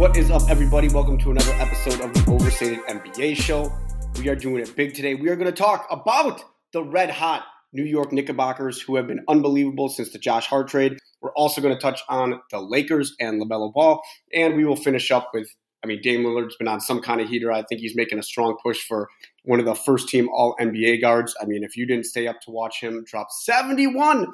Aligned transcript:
What 0.00 0.16
is 0.16 0.30
up, 0.30 0.48
everybody? 0.48 0.88
Welcome 0.88 1.18
to 1.18 1.30
another 1.30 1.52
episode 1.58 2.00
of 2.00 2.14
the 2.14 2.24
Overstated 2.32 2.78
NBA 2.86 3.36
Show. 3.36 3.70
We 4.18 4.30
are 4.30 4.34
doing 4.34 4.62
it 4.62 4.74
big 4.74 4.94
today. 4.94 5.14
We 5.14 5.28
are 5.28 5.36
going 5.36 5.52
to 5.52 5.52
talk 5.52 5.86
about 5.90 6.42
the 6.72 6.82
red 6.82 7.10
hot 7.10 7.44
New 7.74 7.84
York 7.84 8.10
Knickerbockers, 8.10 8.80
who 8.80 8.96
have 8.96 9.06
been 9.06 9.22
unbelievable 9.28 9.90
since 9.90 10.10
the 10.10 10.18
Josh 10.18 10.46
Hart 10.46 10.68
trade. 10.68 10.96
We're 11.20 11.34
also 11.34 11.60
going 11.60 11.74
to 11.74 11.80
touch 11.80 12.00
on 12.08 12.40
the 12.50 12.60
Lakers 12.62 13.14
and 13.20 13.42
LaMelo 13.42 13.74
Ball, 13.74 14.00
and 14.32 14.56
we 14.56 14.64
will 14.64 14.74
finish 14.74 15.10
up 15.10 15.32
with. 15.34 15.50
I 15.84 15.86
mean, 15.86 16.00
Dame 16.02 16.24
Lillard's 16.24 16.56
been 16.56 16.66
on 16.66 16.80
some 16.80 17.02
kind 17.02 17.20
of 17.20 17.28
heater. 17.28 17.52
I 17.52 17.62
think 17.64 17.82
he's 17.82 17.94
making 17.94 18.18
a 18.18 18.22
strong 18.22 18.56
push 18.62 18.78
for 18.78 19.06
one 19.44 19.60
of 19.60 19.66
the 19.66 19.74
first 19.74 20.08
team 20.08 20.30
All 20.32 20.56
NBA 20.58 21.02
guards. 21.02 21.34
I 21.42 21.44
mean, 21.44 21.62
if 21.62 21.76
you 21.76 21.84
didn't 21.84 22.06
stay 22.06 22.26
up 22.26 22.40
to 22.46 22.50
watch 22.50 22.80
him 22.80 23.04
drop 23.06 23.26
71 23.30 24.28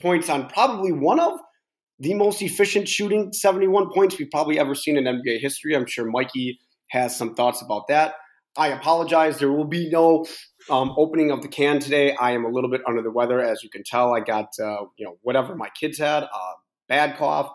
points 0.00 0.30
on 0.30 0.48
probably 0.48 0.92
one 0.92 1.20
of 1.20 1.38
the 2.00 2.14
most 2.14 2.40
efficient 2.40 2.88
shooting 2.88 3.32
71 3.32 3.92
points 3.92 4.18
we've 4.18 4.30
probably 4.30 4.58
ever 4.58 4.74
seen 4.74 4.96
in 4.96 5.04
NBA 5.04 5.40
history. 5.40 5.76
I'm 5.76 5.86
sure 5.86 6.06
Mikey 6.06 6.58
has 6.90 7.14
some 7.14 7.34
thoughts 7.34 7.62
about 7.62 7.88
that. 7.88 8.14
I 8.56 8.68
apologize. 8.68 9.38
There 9.38 9.52
will 9.52 9.66
be 9.66 9.88
no 9.90 10.26
um, 10.70 10.92
opening 10.96 11.30
of 11.30 11.42
the 11.42 11.48
can 11.48 11.78
today. 11.78 12.16
I 12.16 12.32
am 12.32 12.44
a 12.44 12.48
little 12.48 12.70
bit 12.70 12.80
under 12.88 13.02
the 13.02 13.10
weather, 13.10 13.40
as 13.40 13.62
you 13.62 13.70
can 13.70 13.84
tell. 13.84 14.12
I 14.14 14.20
got 14.20 14.48
uh, 14.60 14.86
you 14.96 15.06
know 15.06 15.18
whatever 15.22 15.54
my 15.54 15.68
kids 15.78 15.98
had, 15.98 16.24
uh, 16.24 16.52
bad 16.88 17.16
cough, 17.16 17.52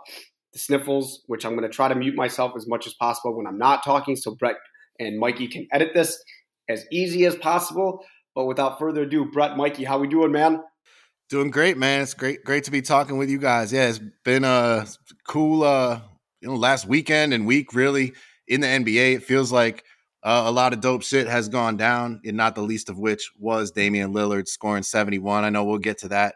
the 0.53 0.59
sniffles, 0.59 1.23
which 1.27 1.45
I'm 1.45 1.55
going 1.57 1.69
to 1.69 1.75
try 1.75 1.89
to 1.89 1.95
mute 1.95 2.15
myself 2.15 2.53
as 2.55 2.67
much 2.67 2.87
as 2.87 2.93
possible 2.93 3.35
when 3.35 3.47
I'm 3.47 3.57
not 3.57 3.83
talking, 3.83 4.15
so 4.15 4.35
Brett 4.35 4.55
and 4.99 5.19
Mikey 5.19 5.47
can 5.47 5.67
edit 5.73 5.91
this 5.93 6.23
as 6.69 6.85
easy 6.91 7.25
as 7.25 7.35
possible. 7.35 8.05
But 8.35 8.45
without 8.45 8.79
further 8.79 9.03
ado, 9.03 9.29
Brett, 9.31 9.57
Mikey, 9.57 9.83
how 9.83 9.97
we 9.97 10.07
doing, 10.07 10.31
man? 10.31 10.61
Doing 11.27 11.49
great, 11.49 11.75
man. 11.75 12.01
It's 12.01 12.13
great, 12.13 12.43
great 12.43 12.65
to 12.65 12.71
be 12.71 12.83
talking 12.83 13.17
with 13.17 13.31
you 13.31 13.39
guys. 13.39 13.73
Yeah, 13.73 13.87
it's 13.87 13.99
been 14.23 14.43
a 14.43 14.85
cool, 15.27 15.63
uh, 15.63 15.99
you 16.39 16.47
know, 16.47 16.55
last 16.55 16.85
weekend 16.85 17.33
and 17.33 17.47
week 17.47 17.73
really 17.73 18.13
in 18.47 18.61
the 18.61 18.67
NBA. 18.67 19.15
It 19.15 19.23
feels 19.23 19.51
like 19.51 19.83
uh, 20.21 20.43
a 20.45 20.51
lot 20.51 20.73
of 20.73 20.81
dope 20.81 21.01
shit 21.01 21.27
has 21.27 21.49
gone 21.49 21.77
down, 21.77 22.21
and 22.23 22.37
not 22.37 22.53
the 22.53 22.61
least 22.61 22.89
of 22.89 22.99
which 22.99 23.31
was 23.39 23.71
Damian 23.71 24.13
Lillard 24.13 24.47
scoring 24.47 24.83
71. 24.83 25.43
I 25.43 25.49
know 25.49 25.63
we'll 25.63 25.79
get 25.79 25.97
to 25.99 26.09
that 26.09 26.35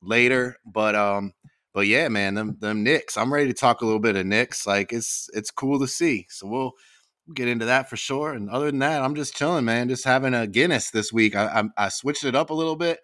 later, 0.00 0.58
but 0.64 0.94
um, 0.94 1.32
but 1.74 1.88
yeah, 1.88 2.08
man, 2.08 2.34
them 2.34 2.56
them 2.60 2.84
Knicks. 2.84 3.16
I'm 3.16 3.34
ready 3.34 3.48
to 3.48 3.54
talk 3.54 3.80
a 3.80 3.84
little 3.84 3.98
bit 3.98 4.14
of 4.14 4.26
Knicks. 4.26 4.64
Like 4.64 4.92
it's 4.92 5.28
it's 5.34 5.50
cool 5.50 5.80
to 5.80 5.88
see. 5.88 6.26
So 6.30 6.46
we'll 6.46 6.72
get 7.34 7.48
into 7.48 7.64
that 7.64 7.90
for 7.90 7.96
sure. 7.96 8.32
And 8.32 8.48
other 8.48 8.66
than 8.66 8.78
that, 8.80 9.02
I'm 9.02 9.14
just 9.14 9.34
chilling, 9.34 9.64
man. 9.64 9.88
Just 9.88 10.04
having 10.04 10.34
a 10.34 10.46
Guinness 10.46 10.90
this 10.90 11.12
week. 11.12 11.34
I, 11.34 11.62
I, 11.76 11.86
I 11.86 11.88
switched 11.88 12.24
it 12.24 12.34
up 12.34 12.50
a 12.50 12.54
little 12.54 12.76
bit. 12.76 13.00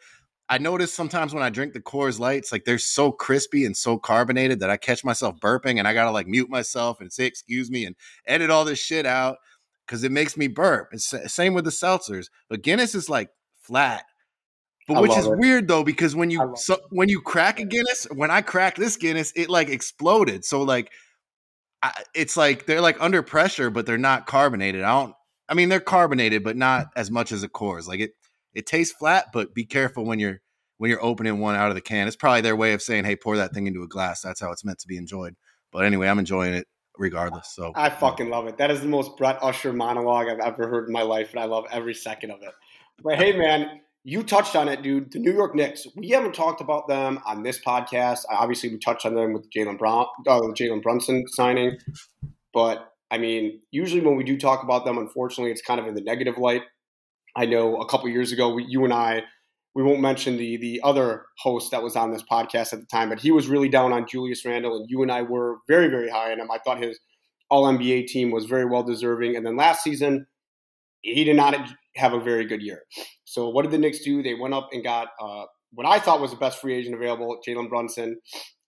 I 0.48 0.58
notice 0.58 0.94
sometimes 0.94 1.34
when 1.34 1.42
I 1.42 1.50
drink 1.50 1.72
the 1.72 1.80
Coors 1.80 2.20
Lights, 2.20 2.52
like 2.52 2.64
they're 2.64 2.78
so 2.78 3.10
crispy 3.10 3.64
and 3.64 3.76
so 3.76 3.98
carbonated 3.98 4.60
that 4.60 4.70
I 4.70 4.76
catch 4.76 5.04
myself 5.04 5.40
burping 5.40 5.78
and 5.78 5.88
I 5.88 5.94
gotta 5.94 6.12
like 6.12 6.28
mute 6.28 6.48
myself 6.48 7.00
and 7.00 7.12
say 7.12 7.26
excuse 7.26 7.70
me 7.70 7.84
and 7.84 7.96
edit 8.26 8.50
all 8.50 8.64
this 8.64 8.78
shit 8.78 9.06
out 9.06 9.38
because 9.86 10.04
it 10.04 10.12
makes 10.12 10.36
me 10.36 10.46
burp. 10.46 10.90
It's 10.92 11.12
same 11.32 11.54
with 11.54 11.64
the 11.64 11.70
seltzers, 11.70 12.26
but 12.48 12.62
Guinness 12.62 12.94
is 12.94 13.08
like 13.08 13.30
flat. 13.56 14.04
But 14.88 15.02
which 15.02 15.16
is 15.16 15.26
it. 15.26 15.36
weird 15.38 15.66
though 15.66 15.82
because 15.82 16.14
when 16.14 16.30
you 16.30 16.54
so, 16.56 16.78
when 16.90 17.08
you 17.08 17.20
crack 17.20 17.58
a 17.58 17.64
Guinness, 17.64 18.06
when 18.14 18.30
I 18.30 18.40
crack 18.40 18.76
this 18.76 18.96
Guinness, 18.96 19.32
it 19.34 19.50
like 19.50 19.68
exploded. 19.68 20.44
So 20.44 20.62
like, 20.62 20.92
I, 21.82 22.04
it's 22.14 22.36
like 22.36 22.66
they're 22.66 22.80
like 22.80 22.96
under 23.00 23.22
pressure, 23.22 23.68
but 23.70 23.84
they're 23.84 23.98
not 23.98 24.26
carbonated. 24.26 24.82
I 24.82 25.00
don't. 25.00 25.14
I 25.48 25.54
mean, 25.54 25.68
they're 25.68 25.80
carbonated, 25.80 26.44
but 26.44 26.56
not 26.56 26.88
as 26.96 27.10
much 27.10 27.32
as 27.32 27.42
a 27.42 27.48
Coors. 27.48 27.88
Like 27.88 28.00
it 28.00 28.12
it 28.56 28.66
tastes 28.66 28.96
flat, 28.96 29.26
but 29.32 29.54
be 29.54 29.66
careful 29.66 30.04
when 30.04 30.18
you're 30.18 30.40
when 30.78 30.90
you're 30.90 31.04
opening 31.04 31.38
one 31.38 31.54
out 31.54 31.68
of 31.68 31.74
the 31.74 31.80
can. 31.80 32.06
It's 32.06 32.16
probably 32.16 32.40
their 32.40 32.56
way 32.56 32.72
of 32.72 32.82
saying, 32.82 33.04
"Hey, 33.04 33.14
pour 33.14 33.36
that 33.36 33.52
thing 33.52 33.66
into 33.66 33.82
a 33.82 33.86
glass." 33.86 34.22
That's 34.22 34.40
how 34.40 34.50
it's 34.50 34.64
meant 34.64 34.78
to 34.80 34.88
be 34.88 34.96
enjoyed. 34.96 35.36
But 35.70 35.84
anyway, 35.84 36.08
I'm 36.08 36.18
enjoying 36.18 36.54
it 36.54 36.66
regardless. 36.98 37.54
So 37.54 37.72
I 37.76 37.90
fucking 37.90 38.30
love 38.30 38.46
it. 38.46 38.56
That 38.56 38.70
is 38.70 38.80
the 38.80 38.88
most 38.88 39.16
Brett 39.18 39.38
Usher 39.42 39.74
monologue 39.74 40.28
I've 40.28 40.40
ever 40.40 40.68
heard 40.68 40.86
in 40.86 40.92
my 40.92 41.02
life, 41.02 41.30
and 41.32 41.40
I 41.40 41.44
love 41.44 41.66
every 41.70 41.94
second 41.94 42.30
of 42.30 42.42
it. 42.42 42.52
But 43.04 43.18
hey, 43.18 43.32
man, 43.36 43.82
you 44.04 44.22
touched 44.22 44.56
on 44.56 44.68
it, 44.68 44.82
dude. 44.82 45.12
The 45.12 45.18
New 45.18 45.32
York 45.32 45.54
Knicks. 45.54 45.86
We 45.94 46.08
haven't 46.08 46.34
talked 46.34 46.62
about 46.62 46.88
them 46.88 47.20
on 47.26 47.42
this 47.42 47.60
podcast. 47.60 48.20
Obviously, 48.30 48.70
we 48.70 48.78
touched 48.78 49.04
on 49.04 49.14
them 49.14 49.34
with 49.34 49.50
Jaylen 49.50 49.78
Brown, 49.78 50.06
uh, 50.26 50.40
Jalen 50.40 50.82
Brunson 50.82 51.24
signing, 51.28 51.76
but 52.54 52.90
I 53.10 53.18
mean, 53.18 53.60
usually 53.70 54.00
when 54.00 54.16
we 54.16 54.24
do 54.24 54.38
talk 54.38 54.62
about 54.62 54.84
them, 54.86 54.96
unfortunately, 54.96 55.52
it's 55.52 55.62
kind 55.62 55.78
of 55.78 55.86
in 55.86 55.94
the 55.94 56.00
negative 56.00 56.38
light. 56.38 56.62
I 57.36 57.46
know 57.46 57.76
a 57.76 57.86
couple 57.86 58.08
years 58.08 58.32
ago, 58.32 58.56
you 58.56 58.84
and 58.84 58.92
I, 58.92 59.22
we 59.74 59.82
won't 59.82 60.00
mention 60.00 60.38
the 60.38 60.56
the 60.56 60.80
other 60.82 61.26
host 61.38 61.70
that 61.70 61.82
was 61.82 61.96
on 61.96 62.10
this 62.10 62.22
podcast 62.22 62.72
at 62.72 62.80
the 62.80 62.86
time, 62.90 63.10
but 63.10 63.20
he 63.20 63.30
was 63.30 63.46
really 63.46 63.68
down 63.68 63.92
on 63.92 64.06
Julius 64.08 64.44
Randle, 64.44 64.76
and 64.76 64.90
you 64.90 65.02
and 65.02 65.12
I 65.12 65.22
were 65.22 65.58
very 65.68 65.88
very 65.88 66.08
high 66.08 66.32
on 66.32 66.40
him. 66.40 66.50
I 66.50 66.58
thought 66.58 66.82
his 66.82 66.98
All 67.50 67.64
NBA 67.64 68.06
team 68.06 68.30
was 68.30 68.46
very 68.46 68.64
well 68.64 68.82
deserving, 68.82 69.36
and 69.36 69.46
then 69.46 69.56
last 69.56 69.84
season 69.84 70.26
he 71.02 71.24
did 71.24 71.36
not 71.36 71.54
have 71.94 72.14
a 72.14 72.20
very 72.20 72.44
good 72.46 72.62
year. 72.62 72.82
So 73.24 73.48
what 73.48 73.62
did 73.62 73.70
the 73.70 73.78
Knicks 73.78 74.00
do? 74.00 74.22
They 74.22 74.34
went 74.34 74.54
up 74.54 74.70
and 74.72 74.82
got 74.82 75.08
uh, 75.20 75.44
what 75.72 75.86
I 75.86 75.98
thought 75.98 76.20
was 76.20 76.30
the 76.30 76.36
best 76.36 76.60
free 76.60 76.74
agent 76.74 76.94
available, 76.94 77.38
Jalen 77.46 77.68
Brunson. 77.68 78.18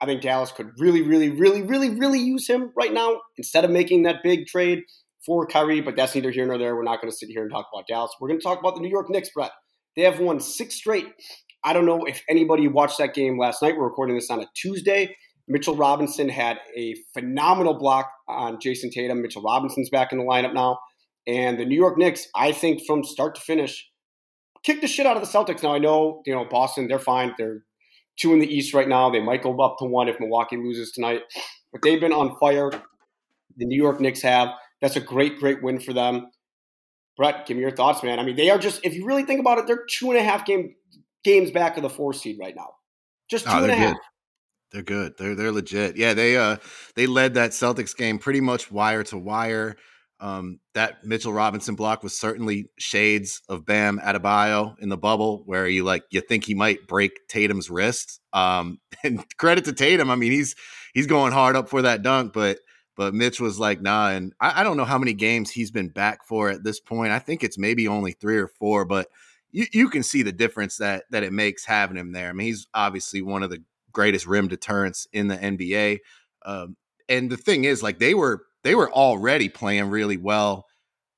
I 0.00 0.06
think 0.06 0.23
Dallas 0.23 0.53
could 0.53 0.71
really, 0.79 1.03
really, 1.03 1.31
really, 1.31 1.62
really, 1.62 1.91
really 1.91 2.21
use 2.21 2.49
him 2.49 2.71
right 2.77 2.93
now 2.93 3.21
instead 3.37 3.65
of 3.65 3.71
making 3.71 4.03
that 4.03 4.23
big 4.23 4.47
trade 4.47 4.83
for 5.25 5.47
Kyrie, 5.47 5.81
but 5.81 5.97
that's 5.97 6.15
neither 6.15 6.31
here 6.31 6.47
nor 6.47 6.59
there. 6.59 6.77
We're 6.77 6.83
not 6.83 7.01
going 7.01 7.11
to 7.11 7.17
sit 7.17 7.29
here 7.29 7.43
and 7.43 7.51
talk 7.51 7.67
about 7.73 7.87
Dallas. 7.87 8.12
We're 8.21 8.29
going 8.29 8.41
to 8.41 8.45
talk 8.45 8.59
about 8.59 8.75
the 8.75 8.81
New 8.81 8.91
York 8.91 9.11
Knicks, 9.11 9.31
Brett. 9.34 9.53
They 9.97 10.03
have 10.03 10.21
won 10.21 10.41
six 10.41 10.75
straight. 10.75 11.06
I 11.65 11.73
don't 11.73 11.87
know 11.87 12.05
if 12.05 12.23
anybody 12.29 12.69
watched 12.69 12.99
that 12.99 13.15
game 13.15 13.39
last 13.39 13.62
night. 13.62 13.77
We're 13.77 13.84
recording 13.84 14.15
this 14.15 14.31
on 14.31 14.41
a 14.41 14.47
Tuesday. 14.55 15.17
Mitchell 15.49 15.75
Robinson 15.75 16.29
had 16.29 16.59
a 16.77 16.95
phenomenal 17.15 17.75
block 17.75 18.11
on 18.29 18.61
Jayson 18.61 18.91
Tatum. 18.91 19.23
Mitchell 19.23 19.43
Robinson's 19.43 19.91
back 19.91 20.12
in 20.12 20.19
the 20.19 20.25
lineup 20.25 20.55
now. 20.55 20.79
And 21.27 21.59
the 21.59 21.65
New 21.65 21.77
York 21.77 21.99
Knicks, 21.99 22.27
I 22.35 22.53
think 22.53 22.87
from 22.87 23.03
start 23.03 23.35
to 23.35 23.41
finish, 23.41 23.91
kicked 24.62 24.83
the 24.83 24.89
shit 24.89 25.06
out 25.06 25.17
of 25.17 25.23
the 25.23 25.29
Celtics. 25.29 25.62
Now 25.62 25.75
I 25.75 25.79
know, 25.79 26.23
you 26.27 26.35
know, 26.35 26.45
Boston, 26.45 26.87
they're 26.87 26.99
fine. 26.99 27.35
They're 27.39 27.62
two 28.19 28.33
in 28.33 28.39
the 28.39 28.47
East 28.47 28.75
right 28.75 28.89
now. 28.89 29.11
They 29.11 29.21
might 29.21 29.43
go 29.43 29.59
up 29.61 29.77
to 29.79 29.85
one 29.85 30.09
if 30.09 30.21
Milwaukee 30.21 30.56
loses 30.56 30.93
tonight. 30.93 31.23
But 31.73 31.83
they've 31.83 32.00
been 32.00 32.12
on 32.12 32.37
fire. 32.39 32.71
The 32.71 33.67
New 33.67 33.77
York 33.77 34.00
Knicks 34.00 34.23
have. 34.23 34.49
That's 34.81 34.97
a 34.97 35.00
great, 35.00 35.39
great 35.39 35.62
win 35.62 35.81
for 35.81 35.93
them. 35.93 36.31
Brett, 37.16 37.47
give 37.47 37.56
me 37.56 37.62
your 37.62 37.72
thoughts, 37.72 38.03
man. 38.03 38.21
I 38.21 38.22
mean, 38.22 38.37
they 38.37 38.50
are 38.50 38.59
just, 38.59 38.81
if 38.84 38.94
you 38.94 39.05
really 39.05 39.25
think 39.25 39.41
about 39.41 39.59
it, 39.59 39.66
they're 39.66 39.84
two 39.91 40.11
and 40.11 40.19
a 40.19 40.22
half 40.22 40.47
game 40.47 40.75
games 41.25 41.50
back 41.50 41.77
of 41.77 41.83
the 41.83 41.91
four 41.91 42.12
seed 42.12 42.39
right 42.41 42.55
now. 42.55 42.71
Just 43.28 43.44
two 43.44 43.50
oh, 43.53 43.62
and 43.62 43.72
a 43.72 43.75
half. 43.75 43.94
Good. 43.94 44.03
They're 44.71 44.83
good. 44.83 45.15
They're 45.19 45.34
they're 45.34 45.53
legit. 45.53 45.97
Yeah, 45.97 46.15
they 46.15 46.37
uh 46.37 46.56
they 46.94 47.06
led 47.06 47.34
that 47.34 47.53
Celtics 47.53 47.97
game 47.97 48.19
pretty 48.19 48.41
much 48.41 48.71
wire 48.71 49.03
to 49.05 49.17
wire. 49.17 49.77
Um, 50.21 50.59
that 50.75 51.05
Mitchell 51.05 51.33
Robinson 51.33 51.77
block 51.77 52.03
was 52.03 52.15
certainly 52.15 52.71
shades 52.77 53.41
of 53.49 53.65
Bam 53.65 54.00
Adebayo 54.00 54.77
in 54.81 54.88
the 54.88 54.97
bubble, 54.97 55.43
where 55.47 55.69
you 55.69 55.84
like 55.84 56.03
you 56.11 56.21
think 56.21 56.44
he 56.44 56.55
might 56.55 56.87
break 56.87 57.12
Tatum's 57.28 57.71
wrist. 57.71 58.21
Um, 58.33 58.78
and 59.05 59.25
credit 59.38 59.65
to 59.67 59.72
Tatum. 59.72 60.11
I 60.11 60.17
mean, 60.17 60.33
he's 60.33 60.55
he's 60.93 61.06
going 61.06 61.33
hard 61.33 61.56
up 61.56 61.69
for 61.69 61.83
that 61.83 62.03
dunk, 62.03 62.33
but 62.33 62.59
but 62.98 63.14
Mitch 63.14 63.41
was 63.41 63.60
like, 63.60 63.81
nah. 63.81 64.10
And 64.10 64.34
I, 64.41 64.60
I, 64.60 64.64
don't 64.64 64.76
know 64.76 64.84
how 64.84 64.98
many 64.98 65.12
games 65.12 65.53
he's 65.53 65.70
been 65.70 65.88
back 65.88 66.25
for 66.26 66.50
at 66.50 66.64
this 66.64 66.81
point. 66.81 67.12
I 67.12 67.20
think 67.20 67.44
it's 67.44 67.56
maybe 67.56 67.86
only 67.86 68.10
three 68.10 68.36
or 68.36 68.48
four, 68.48 68.84
but 68.84 69.06
you, 69.53 69.66
you 69.72 69.88
can 69.88 70.03
see 70.03 70.25
the 70.25 70.32
difference 70.32 70.78
that 70.78 71.04
that 71.10 71.22
it 71.22 71.32
makes 71.32 71.64
having 71.64 71.97
him 71.97 72.10
there. 72.10 72.28
I 72.28 72.32
mean, 72.32 72.48
he's 72.48 72.66
obviously 72.75 73.22
one 73.22 73.44
of 73.44 73.50
the 73.50 73.62
greatest 73.92 74.26
rim 74.26 74.48
deterrents 74.48 75.06
in 75.12 75.28
the 75.28 75.37
NBA. 75.37 75.98
Um, 76.44 76.76
and 77.08 77.31
the 77.31 77.37
thing 77.37 77.64
is, 77.64 77.84
like 77.84 78.00
they 78.00 78.14
were 78.14 78.42
they 78.64 78.75
were 78.75 78.92
already 78.92 79.48
playing 79.48 79.91
really 79.91 80.16
well 80.16 80.66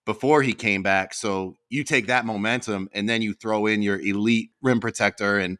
before 0.05 0.43
he 0.43 0.53
came 0.53 0.83
back. 0.83 1.15
So 1.15 1.55
you 1.71 1.83
take 1.83 2.09
that 2.09 2.27
momentum 2.27 2.91
and 2.93 3.09
then 3.09 3.23
you 3.23 3.33
throw 3.33 3.65
in 3.65 3.81
your 3.81 3.99
elite 3.99 4.51
rim 4.61 4.81
protector 4.81 5.39
and 5.39 5.57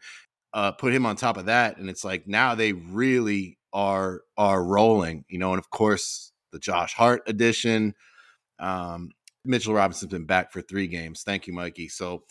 uh, 0.53 0.73
put 0.73 0.93
him 0.93 1.07
on 1.07 1.17
top 1.17 1.39
of 1.39 1.47
that, 1.47 1.79
and 1.79 1.89
it's 1.89 2.05
like 2.05 2.29
now 2.29 2.55
they 2.55 2.75
really 2.75 3.57
are 3.73 4.23
are 4.37 4.65
rolling, 4.65 5.25
you 5.29 5.39
know, 5.39 5.53
and 5.53 5.59
of 5.59 5.71
course 5.71 6.33
the 6.53 6.59
Josh 6.59 6.95
Hart 6.95 7.23
edition. 7.27 7.95
Um, 8.59 9.11
Mitchell 9.45 9.75
Robinson's 9.75 10.11
been 10.11 10.27
back 10.27 10.53
for 10.53 10.61
three 10.61 10.87
games. 10.87 11.23
Thank 11.23 11.47
you, 11.47 11.53
Mikey. 11.53 11.89
So, 11.89 12.25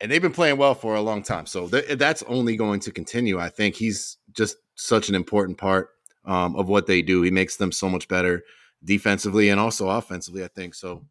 and 0.00 0.10
they've 0.10 0.20
been 0.20 0.32
playing 0.32 0.58
well 0.58 0.74
for 0.74 0.94
a 0.94 1.00
long 1.00 1.22
time. 1.22 1.46
So 1.46 1.68
th- 1.68 1.98
that's 1.98 2.22
only 2.24 2.56
going 2.56 2.80
to 2.80 2.90
continue. 2.90 3.38
I 3.38 3.48
think 3.48 3.74
he's 3.74 4.18
just 4.32 4.56
such 4.74 5.08
an 5.08 5.14
important 5.14 5.56
part 5.56 5.90
um, 6.24 6.56
of 6.56 6.68
what 6.68 6.86
they 6.86 7.00
do. 7.00 7.22
He 7.22 7.30
makes 7.30 7.56
them 7.56 7.72
so 7.72 7.88
much 7.88 8.08
better 8.08 8.42
defensively 8.84 9.48
and 9.48 9.58
also 9.58 9.88
offensively. 9.88 10.44
I 10.44 10.48
think 10.48 10.74
so. 10.74 11.04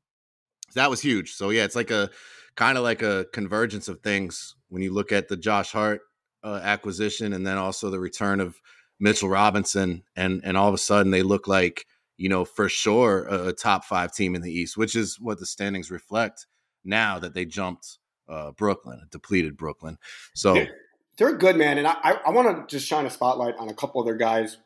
That 0.75 0.89
was 0.89 1.01
huge. 1.01 1.33
So 1.33 1.49
yeah, 1.49 1.63
it's 1.63 1.75
like 1.75 1.91
a 1.91 2.09
kind 2.55 2.77
of 2.77 2.83
like 2.83 3.01
a 3.01 3.25
convergence 3.33 3.87
of 3.87 4.01
things 4.01 4.55
when 4.69 4.81
you 4.81 4.93
look 4.93 5.11
at 5.11 5.27
the 5.27 5.37
Josh 5.37 5.71
Hart 5.71 6.01
uh, 6.43 6.59
acquisition 6.63 7.33
and 7.33 7.45
then 7.45 7.57
also 7.57 7.89
the 7.89 7.99
return 7.99 8.39
of 8.39 8.59
Mitchell 9.03 9.27
Robinson, 9.27 10.03
and 10.15 10.41
and 10.45 10.55
all 10.55 10.69
of 10.69 10.73
a 10.73 10.77
sudden 10.77 11.11
they 11.11 11.23
look 11.23 11.45
like 11.45 11.85
you 12.15 12.29
know 12.29 12.45
for 12.45 12.69
sure 12.69 13.25
a, 13.25 13.49
a 13.49 13.53
top 13.53 13.83
five 13.83 14.13
team 14.13 14.33
in 14.33 14.41
the 14.41 14.51
East, 14.51 14.77
which 14.77 14.95
is 14.95 15.19
what 15.19 15.39
the 15.39 15.45
standings 15.45 15.91
reflect 15.91 16.47
now 16.85 17.19
that 17.19 17.33
they 17.33 17.43
jumped 17.43 17.99
uh, 18.29 18.51
Brooklyn, 18.51 19.01
depleted 19.11 19.57
Brooklyn. 19.57 19.97
So 20.33 20.53
they're, 20.53 20.75
they're 21.17 21.37
good, 21.37 21.57
man, 21.57 21.77
and 21.77 21.85
I 21.85 21.95
I, 22.01 22.11
I 22.27 22.29
want 22.31 22.69
to 22.69 22.73
just 22.73 22.87
shine 22.87 23.05
a 23.05 23.09
spotlight 23.09 23.55
on 23.59 23.67
a 23.67 23.73
couple 23.73 24.01
other 24.01 24.15
guys 24.15 24.57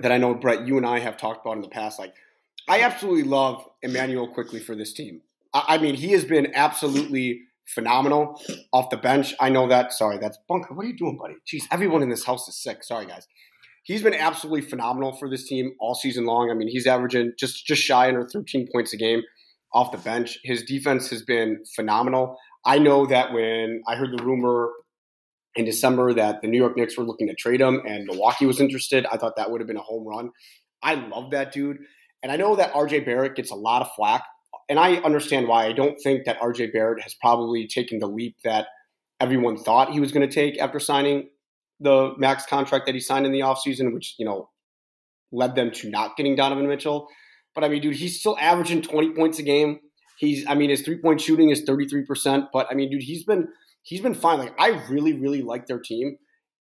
that 0.00 0.10
I 0.10 0.18
know 0.18 0.34
Brett, 0.34 0.66
you 0.66 0.76
and 0.76 0.84
I 0.84 0.98
have 0.98 1.16
talked 1.16 1.46
about 1.46 1.56
in 1.56 1.62
the 1.62 1.68
past, 1.68 2.00
like 2.00 2.14
I 2.68 2.82
absolutely 2.82 3.22
love 3.22 3.64
Immanuel 3.82 4.26
Quickley 4.26 4.60
for 4.60 4.74
this 4.74 4.92
team. 4.92 5.22
I, 5.54 5.64
I 5.68 5.78
mean, 5.78 5.94
he 5.94 6.10
has 6.12 6.24
been 6.24 6.52
absolutely 6.52 7.42
phenomenal 7.64 8.40
off 8.72 8.90
the 8.90 8.96
bench. 8.96 9.34
I 9.38 9.50
know 9.50 9.68
that. 9.68 9.92
Sorry, 9.92 10.18
that's 10.18 10.38
Bunker. 10.48 10.74
What 10.74 10.84
are 10.84 10.88
you 10.88 10.96
doing, 10.96 11.16
buddy? 11.16 11.36
Jeez, 11.46 11.62
everyone 11.70 12.02
in 12.02 12.08
this 12.08 12.24
house 12.24 12.48
is 12.48 12.56
sick. 12.56 12.82
Sorry, 12.82 13.06
guys. 13.06 13.28
He's 13.88 14.02
been 14.02 14.12
absolutely 14.12 14.60
phenomenal 14.60 15.14
for 15.14 15.30
this 15.30 15.48
team 15.48 15.72
all 15.80 15.94
season 15.94 16.26
long. 16.26 16.50
I 16.50 16.54
mean, 16.54 16.68
he's 16.68 16.86
averaging 16.86 17.32
just 17.38 17.66
just 17.66 17.82
shy 17.82 18.06
under 18.06 18.22
13 18.22 18.68
points 18.70 18.92
a 18.92 18.98
game 18.98 19.22
off 19.72 19.92
the 19.92 19.98
bench. 19.98 20.38
His 20.44 20.62
defense 20.62 21.08
has 21.08 21.22
been 21.22 21.64
phenomenal. 21.74 22.36
I 22.66 22.78
know 22.78 23.06
that 23.06 23.32
when 23.32 23.82
I 23.88 23.96
heard 23.96 24.12
the 24.12 24.22
rumor 24.22 24.68
in 25.56 25.64
December 25.64 26.12
that 26.12 26.42
the 26.42 26.48
New 26.48 26.58
York 26.58 26.76
Knicks 26.76 26.98
were 26.98 27.04
looking 27.04 27.28
to 27.28 27.34
trade 27.34 27.62
him 27.62 27.80
and 27.86 28.04
Milwaukee 28.04 28.44
was 28.44 28.60
interested, 28.60 29.06
I 29.10 29.16
thought 29.16 29.36
that 29.36 29.50
would 29.50 29.62
have 29.62 29.68
been 29.68 29.78
a 29.78 29.80
home 29.80 30.06
run. 30.06 30.32
I 30.82 30.94
love 30.94 31.30
that 31.30 31.52
dude. 31.52 31.78
And 32.22 32.30
I 32.30 32.36
know 32.36 32.56
that 32.56 32.74
RJ 32.74 33.06
Barrett 33.06 33.36
gets 33.36 33.50
a 33.50 33.54
lot 33.54 33.80
of 33.80 33.88
flack 33.96 34.22
and 34.68 34.78
I 34.78 34.96
understand 34.96 35.48
why. 35.48 35.66
I 35.66 35.72
don't 35.72 35.98
think 36.02 36.26
that 36.26 36.38
RJ 36.40 36.74
Barrett 36.74 37.02
has 37.02 37.14
probably 37.14 37.66
taken 37.66 38.00
the 38.00 38.06
leap 38.06 38.36
that 38.44 38.66
everyone 39.18 39.56
thought 39.56 39.92
he 39.92 40.00
was 40.00 40.12
going 40.12 40.28
to 40.28 40.34
take 40.34 40.60
after 40.60 40.78
signing 40.78 41.30
the 41.80 42.12
max 42.18 42.46
contract 42.46 42.86
that 42.86 42.94
he 42.94 43.00
signed 43.00 43.26
in 43.26 43.32
the 43.32 43.40
offseason, 43.40 43.94
which, 43.94 44.14
you 44.18 44.24
know, 44.24 44.50
led 45.32 45.54
them 45.54 45.70
to 45.70 45.90
not 45.90 46.16
getting 46.16 46.36
Donovan 46.36 46.68
Mitchell. 46.68 47.08
But 47.54 47.64
I 47.64 47.68
mean, 47.68 47.82
dude, 47.82 47.96
he's 47.96 48.18
still 48.18 48.36
averaging 48.40 48.82
20 48.82 49.10
points 49.10 49.38
a 49.38 49.42
game. 49.42 49.80
He's, 50.18 50.46
I 50.48 50.54
mean, 50.54 50.70
his 50.70 50.82
three 50.82 50.98
point 50.98 51.20
shooting 51.20 51.50
is 51.50 51.62
33%. 51.62 52.48
But 52.52 52.66
I 52.70 52.74
mean, 52.74 52.90
dude, 52.90 53.02
he's 53.02 53.24
been, 53.24 53.48
he's 53.82 54.00
been 54.00 54.14
fine. 54.14 54.38
Like, 54.38 54.54
I 54.58 54.82
really, 54.88 55.12
really 55.12 55.42
like 55.42 55.66
their 55.66 55.80
team. 55.80 56.16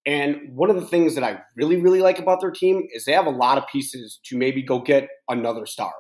And 0.06 0.56
one 0.56 0.70
of 0.70 0.78
the 0.78 0.86
things 0.86 1.16
that 1.16 1.24
I 1.24 1.42
really, 1.56 1.82
really 1.82 2.02
like 2.02 2.18
about 2.18 2.40
their 2.40 2.52
team 2.52 2.88
is 2.94 3.04
they 3.04 3.12
have 3.12 3.26
a 3.26 3.32
lot 3.32 3.58
of 3.58 3.68
pieces 3.68 4.20
to 4.26 4.38
maybe 4.38 4.62
go 4.62 4.80
get 4.80 5.10
another 5.28 5.66
star. 5.66 5.92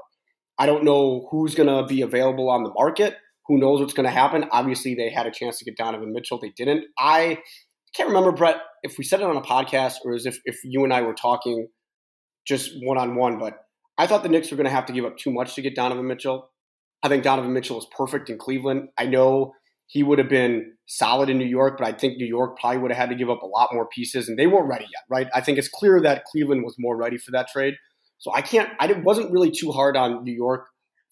I 0.58 0.66
don't 0.66 0.86
know 0.86 1.28
who's 1.30 1.56
going 1.56 1.68
to 1.68 1.86
be 1.86 2.02
available 2.02 2.50
on 2.50 2.64
the 2.64 2.72
market. 2.72 3.18
Who 3.48 3.58
knows 3.58 3.80
what's 3.80 3.94
going 3.94 4.06
to 4.06 4.12
happen? 4.12 4.46
Obviously, 4.52 4.96
they 4.96 5.10
had 5.10 5.28
a 5.28 5.32
chance 5.32 5.60
to 5.60 5.66
get 5.66 5.78
Donovan 5.78 6.14
Mitchell. 6.14 6.40
They 6.40 6.54
didn't. 6.56 6.86
I 6.98 7.40
can't 7.96 8.10
remember, 8.10 8.32
Brett, 8.32 8.58
if 8.84 8.98
we 8.98 9.04
said 9.04 9.22
it 9.22 9.26
on 9.26 9.38
a 9.38 9.42
podcast 9.42 9.96
or 10.06 10.14
as 10.14 10.26
if, 10.26 10.40
if 10.46 10.60
you 10.64 10.84
and 10.84 10.94
I 10.94 11.02
were 11.02 11.14
talking 11.14 11.68
just 12.48 12.72
one 12.82 12.98
on 12.98 13.16
one, 13.16 13.40
but 13.40 13.58
I 13.98 14.08
thought 14.08 14.24
the 14.24 14.30
Knicks 14.30 14.52
were 14.52 14.58
going 14.58 14.66
to 14.66 14.72
have 14.72 14.86
to 14.88 14.94
give 14.94 15.06
up 15.06 15.18
too 15.18 15.32
much 15.32 15.56
to 15.56 15.62
get 15.62 15.76
Donovan 15.76 16.08
Mitchell. 16.08 16.50
I 17.04 17.10
think 17.10 17.24
Donovan 17.24 17.54
Mitchell 17.54 17.80
is 17.80 17.88
perfect 17.96 18.30
in 18.30 18.38
Cleveland. 18.38 18.90
I 18.98 19.06
know 19.06 19.54
he 19.88 20.04
would 20.04 20.20
have 20.20 20.30
been 20.30 20.74
solid 20.86 21.30
in 21.30 21.38
New 21.38 21.46
York, 21.46 21.78
but 21.78 21.88
I 21.88 21.94
think 21.94 22.18
New 22.18 22.26
York 22.26 22.60
probably 22.60 22.80
would 22.80 22.92
have 22.92 22.98
had 22.98 23.10
to 23.10 23.16
give 23.16 23.30
up 23.30 23.42
a 23.42 23.48
lot 23.48 23.70
more 23.74 23.88
pieces, 23.88 24.28
and 24.28 24.38
they 24.38 24.48
weren't 24.48 24.68
ready 24.68 24.86
yet, 24.86 25.04
right? 25.10 25.28
I 25.34 25.42
think 25.42 25.58
it's 25.58 25.70
clear 25.70 26.02
that 26.02 26.26
Cleveland 26.26 26.64
was 26.64 26.76
more 26.78 26.98
ready 26.98 27.18
for 27.18 27.32
that 27.32 27.48
trade. 27.48 27.76
So 28.20 28.34
I 28.34 28.42
can't. 28.42 28.70
I 28.80 28.92
wasn't 29.04 29.32
really 29.32 29.52
too 29.52 29.72
hard 29.72 29.96
on 29.96 30.24
New 30.24 30.34
York 30.34 30.68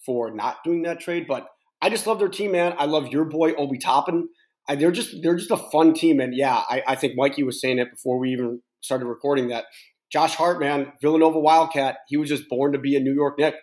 for 0.05 0.31
not 0.33 0.57
doing 0.63 0.83
that 0.83 0.99
trade, 0.99 1.25
but 1.27 1.47
I 1.81 1.89
just 1.89 2.07
love 2.07 2.19
their 2.19 2.29
team, 2.29 2.51
man. 2.51 2.75
I 2.77 2.85
love 2.85 3.07
your 3.07 3.25
boy 3.25 3.53
Obi 3.53 3.77
Toppin. 3.77 4.27
I, 4.67 4.75
they're 4.75 4.91
just 4.91 5.15
they're 5.21 5.35
just 5.35 5.51
a 5.51 5.57
fun 5.57 5.93
team, 5.93 6.19
and 6.19 6.35
yeah, 6.35 6.63
I, 6.69 6.83
I 6.87 6.95
think 6.95 7.13
Mikey 7.15 7.43
was 7.43 7.61
saying 7.61 7.79
it 7.79 7.91
before 7.91 8.17
we 8.17 8.31
even 8.31 8.61
started 8.81 9.05
recording 9.05 9.49
that 9.49 9.65
Josh 10.11 10.35
Hart, 10.35 10.59
man, 10.59 10.93
Villanova 11.01 11.39
Wildcat, 11.39 11.97
he 12.07 12.17
was 12.17 12.29
just 12.29 12.49
born 12.49 12.73
to 12.73 12.79
be 12.79 12.95
a 12.95 12.99
New 12.99 13.13
York 13.13 13.37
Knick. 13.37 13.55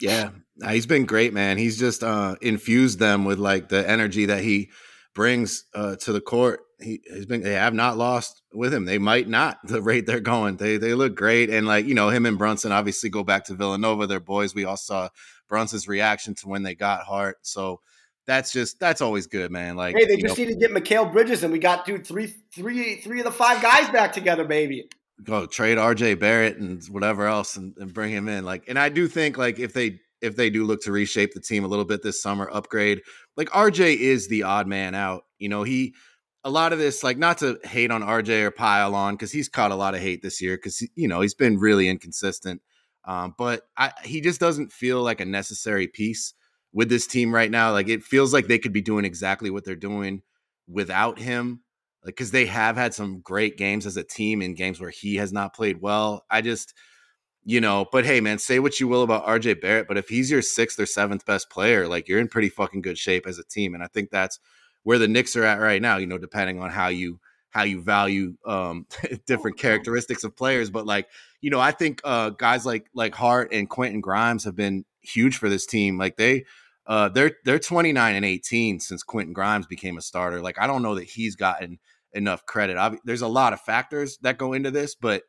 Yeah, 0.00 0.30
he's 0.68 0.86
been 0.86 1.04
great, 1.04 1.32
man. 1.32 1.58
He's 1.58 1.78
just 1.78 2.02
uh, 2.02 2.36
infused 2.40 2.98
them 2.98 3.24
with 3.24 3.38
like 3.38 3.68
the 3.68 3.88
energy 3.88 4.26
that 4.26 4.42
he 4.42 4.70
brings 5.14 5.64
uh, 5.74 5.96
to 5.96 6.12
the 6.12 6.20
court 6.20 6.60
he 6.82 7.00
has 7.10 7.26
been 7.26 7.42
they 7.42 7.54
have 7.54 7.74
not 7.74 7.96
lost 7.96 8.42
with 8.52 8.74
him. 8.74 8.84
They 8.84 8.98
might 8.98 9.28
not 9.28 9.58
the 9.64 9.82
rate 9.82 10.06
they're 10.06 10.20
going. 10.20 10.56
They 10.56 10.76
they 10.76 10.94
look 10.94 11.14
great. 11.14 11.50
And 11.50 11.66
like, 11.66 11.86
you 11.86 11.94
know, 11.94 12.08
him 12.08 12.26
and 12.26 12.38
Brunson 12.38 12.72
obviously 12.72 13.10
go 13.10 13.22
back 13.22 13.44
to 13.44 13.54
Villanova. 13.54 14.06
They're 14.06 14.20
boys. 14.20 14.54
We 14.54 14.64
all 14.64 14.76
saw 14.76 15.08
Brunson's 15.48 15.88
reaction 15.88 16.34
to 16.36 16.48
when 16.48 16.62
they 16.62 16.74
got 16.74 17.04
Hart. 17.04 17.38
So 17.42 17.80
that's 18.26 18.52
just 18.52 18.78
that's 18.78 19.00
always 19.00 19.26
good, 19.26 19.50
man. 19.50 19.76
Like 19.76 19.96
Hey, 19.96 20.06
they 20.06 20.16
just 20.16 20.38
know, 20.38 20.44
need 20.44 20.52
to 20.52 20.58
get 20.58 20.70
Mikal 20.70 21.12
Bridges 21.12 21.42
and 21.42 21.52
we 21.52 21.58
got 21.58 21.84
dude 21.84 22.06
three 22.06 22.34
three 22.54 22.96
three 22.96 23.20
of 23.20 23.24
the 23.24 23.32
five 23.32 23.62
guys 23.62 23.88
back 23.90 24.12
together, 24.12 24.44
baby. 24.44 24.88
Go 25.22 25.46
trade 25.46 25.78
RJ 25.78 26.18
Barrett 26.18 26.56
and 26.56 26.82
whatever 26.86 27.26
else 27.26 27.56
and, 27.56 27.76
and 27.78 27.92
bring 27.92 28.10
him 28.10 28.28
in. 28.28 28.44
Like, 28.44 28.64
and 28.68 28.78
I 28.78 28.88
do 28.88 29.08
think 29.08 29.38
like 29.38 29.58
if 29.58 29.72
they 29.72 30.00
if 30.20 30.36
they 30.36 30.50
do 30.50 30.64
look 30.64 30.82
to 30.82 30.92
reshape 30.92 31.34
the 31.34 31.40
team 31.40 31.64
a 31.64 31.68
little 31.68 31.84
bit 31.84 32.02
this 32.02 32.22
summer, 32.22 32.48
upgrade, 32.50 33.02
like 33.36 33.50
RJ 33.50 33.96
is 33.96 34.28
the 34.28 34.44
odd 34.44 34.66
man 34.66 34.94
out. 34.94 35.24
You 35.38 35.48
know, 35.48 35.64
he 35.64 35.94
a 36.44 36.50
lot 36.50 36.72
of 36.72 36.78
this, 36.78 37.02
like 37.02 37.18
not 37.18 37.38
to 37.38 37.58
hate 37.64 37.90
on 37.90 38.02
RJ 38.02 38.42
or 38.44 38.50
pile 38.50 38.94
on 38.94 39.14
because 39.14 39.32
he's 39.32 39.48
caught 39.48 39.70
a 39.70 39.76
lot 39.76 39.94
of 39.94 40.00
hate 40.00 40.22
this 40.22 40.40
year 40.40 40.56
because 40.56 40.80
you 40.94 41.08
know 41.08 41.20
he's 41.20 41.34
been 41.34 41.58
really 41.58 41.88
inconsistent. 41.88 42.62
Um, 43.04 43.34
but 43.36 43.62
I, 43.76 43.92
he 44.04 44.20
just 44.20 44.38
doesn't 44.38 44.72
feel 44.72 45.02
like 45.02 45.20
a 45.20 45.24
necessary 45.24 45.88
piece 45.88 46.34
with 46.72 46.88
this 46.88 47.06
team 47.06 47.34
right 47.34 47.50
now. 47.50 47.72
Like 47.72 47.88
it 47.88 48.02
feels 48.02 48.32
like 48.32 48.46
they 48.46 48.58
could 48.58 48.72
be 48.72 48.80
doing 48.80 49.04
exactly 49.04 49.50
what 49.50 49.64
they're 49.64 49.76
doing 49.76 50.22
without 50.66 51.18
him. 51.18 51.62
Like 52.04 52.16
because 52.16 52.30
they 52.30 52.46
have 52.46 52.76
had 52.76 52.94
some 52.94 53.20
great 53.20 53.56
games 53.56 53.86
as 53.86 53.96
a 53.96 54.02
team 54.02 54.42
in 54.42 54.54
games 54.54 54.80
where 54.80 54.90
he 54.90 55.16
has 55.16 55.32
not 55.32 55.54
played 55.54 55.80
well. 55.80 56.24
I 56.30 56.40
just 56.40 56.74
you 57.44 57.60
know, 57.60 57.86
but 57.90 58.04
hey, 58.04 58.20
man, 58.20 58.38
say 58.38 58.60
what 58.60 58.78
you 58.78 58.86
will 58.86 59.02
about 59.02 59.26
RJ 59.26 59.60
Barrett, 59.60 59.88
but 59.88 59.98
if 59.98 60.08
he's 60.08 60.30
your 60.30 60.42
sixth 60.42 60.78
or 60.78 60.86
seventh 60.86 61.26
best 61.26 61.50
player, 61.50 61.88
like 61.88 62.08
you're 62.08 62.20
in 62.20 62.28
pretty 62.28 62.48
fucking 62.48 62.82
good 62.82 62.98
shape 62.98 63.26
as 63.26 63.38
a 63.38 63.44
team. 63.44 63.74
And 63.74 63.82
I 63.82 63.88
think 63.88 64.10
that's 64.10 64.38
where 64.84 64.98
the 64.98 65.08
Knicks 65.08 65.34
are 65.34 65.44
at 65.44 65.60
right 65.60 65.82
now, 65.82 65.96
you 65.96 66.06
know, 66.06 66.18
depending 66.18 66.60
on 66.60 66.70
how 66.70 66.88
you 66.88 67.18
how 67.50 67.64
you 67.64 67.82
value 67.82 68.34
um, 68.46 68.86
different 69.26 69.58
characteristics 69.58 70.24
of 70.24 70.36
players. 70.36 70.70
But 70.70 70.86
like, 70.86 71.08
you 71.40 71.50
know, 71.50 71.60
I 71.60 71.72
think 71.72 72.00
uh, 72.04 72.30
guys 72.30 72.64
like 72.64 72.86
like 72.94 73.14
Hart 73.14 73.52
and 73.52 73.68
Quentin 73.68 74.00
Grimes 74.00 74.44
have 74.44 74.56
been 74.56 74.84
huge 75.00 75.36
for 75.36 75.48
this 75.48 75.66
team. 75.66 75.98
Like 75.98 76.16
they 76.16 76.44
uh, 76.86 77.08
they're 77.08 77.32
they're 77.44 77.58
29 77.58 78.14
and 78.14 78.24
18 78.24 78.80
since 78.80 79.02
Quentin 79.02 79.32
Grimes 79.32 79.66
became 79.66 79.96
a 79.96 80.02
starter. 80.02 80.40
Like 80.40 80.58
I 80.58 80.66
don't 80.66 80.82
know 80.82 80.96
that 80.96 81.08
he's 81.08 81.36
gotten 81.36 81.78
enough 82.12 82.44
credit. 82.46 82.76
I've, 82.76 82.98
there's 83.04 83.22
a 83.22 83.28
lot 83.28 83.52
of 83.52 83.60
factors 83.60 84.18
that 84.22 84.38
go 84.38 84.52
into 84.52 84.70
this, 84.70 84.94
but 84.94 85.22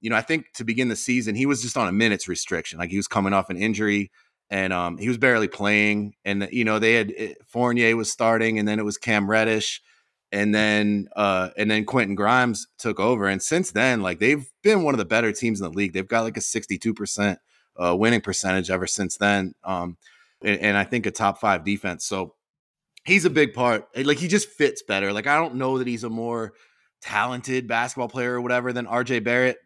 you 0.00 0.08
know, 0.08 0.16
I 0.16 0.22
think 0.22 0.52
to 0.54 0.64
begin 0.64 0.88
the 0.88 0.96
season, 0.96 1.34
he 1.34 1.46
was 1.46 1.62
just 1.62 1.76
on 1.76 1.88
a 1.88 1.92
minutes 1.92 2.28
restriction. 2.28 2.78
Like 2.78 2.90
he 2.90 2.96
was 2.96 3.08
coming 3.08 3.32
off 3.32 3.50
an 3.50 3.58
injury 3.58 4.10
and 4.50 4.72
um, 4.72 4.98
he 4.98 5.08
was 5.08 5.18
barely 5.18 5.48
playing. 5.48 6.14
And 6.24 6.48
you 6.50 6.64
know, 6.64 6.78
they 6.78 6.94
had 6.94 7.12
eh, 7.16 7.34
Fournier 7.46 7.96
was 7.96 8.10
starting, 8.10 8.58
and 8.58 8.66
then 8.66 8.78
it 8.78 8.84
was 8.84 8.98
Cam 8.98 9.30
Reddish, 9.30 9.80
and 10.32 10.54
then 10.54 11.08
uh, 11.16 11.50
and 11.56 11.70
then 11.70 11.84
Quentin 11.84 12.16
Grimes 12.16 12.66
took 12.78 12.98
over. 12.98 13.26
And 13.26 13.42
since 13.42 13.70
then, 13.70 14.02
like 14.02 14.18
they've 14.18 14.48
been 14.62 14.82
one 14.82 14.94
of 14.94 14.98
the 14.98 15.04
better 15.04 15.32
teams 15.32 15.60
in 15.60 15.70
the 15.70 15.76
league. 15.76 15.92
They've 15.92 16.06
got 16.06 16.24
like 16.24 16.36
a 16.36 16.42
sixty-two 16.42 16.94
percent 16.94 17.38
uh, 17.76 17.96
winning 17.96 18.20
percentage 18.20 18.70
ever 18.70 18.86
since 18.86 19.16
then, 19.16 19.54
um, 19.64 19.96
and, 20.42 20.60
and 20.60 20.76
I 20.76 20.84
think 20.84 21.06
a 21.06 21.10
top 21.10 21.38
five 21.38 21.64
defense. 21.64 22.06
So 22.06 22.34
he's 23.04 23.24
a 23.24 23.30
big 23.30 23.54
part. 23.54 23.86
Like 23.96 24.18
he 24.18 24.28
just 24.28 24.48
fits 24.48 24.82
better. 24.82 25.12
Like 25.12 25.26
I 25.26 25.36
don't 25.36 25.56
know 25.56 25.78
that 25.78 25.86
he's 25.86 26.04
a 26.04 26.10
more 26.10 26.52
talented 27.00 27.66
basketball 27.66 28.08
player 28.08 28.34
or 28.34 28.40
whatever 28.40 28.72
than 28.72 28.86
RJ 28.86 29.24
Barrett, 29.24 29.58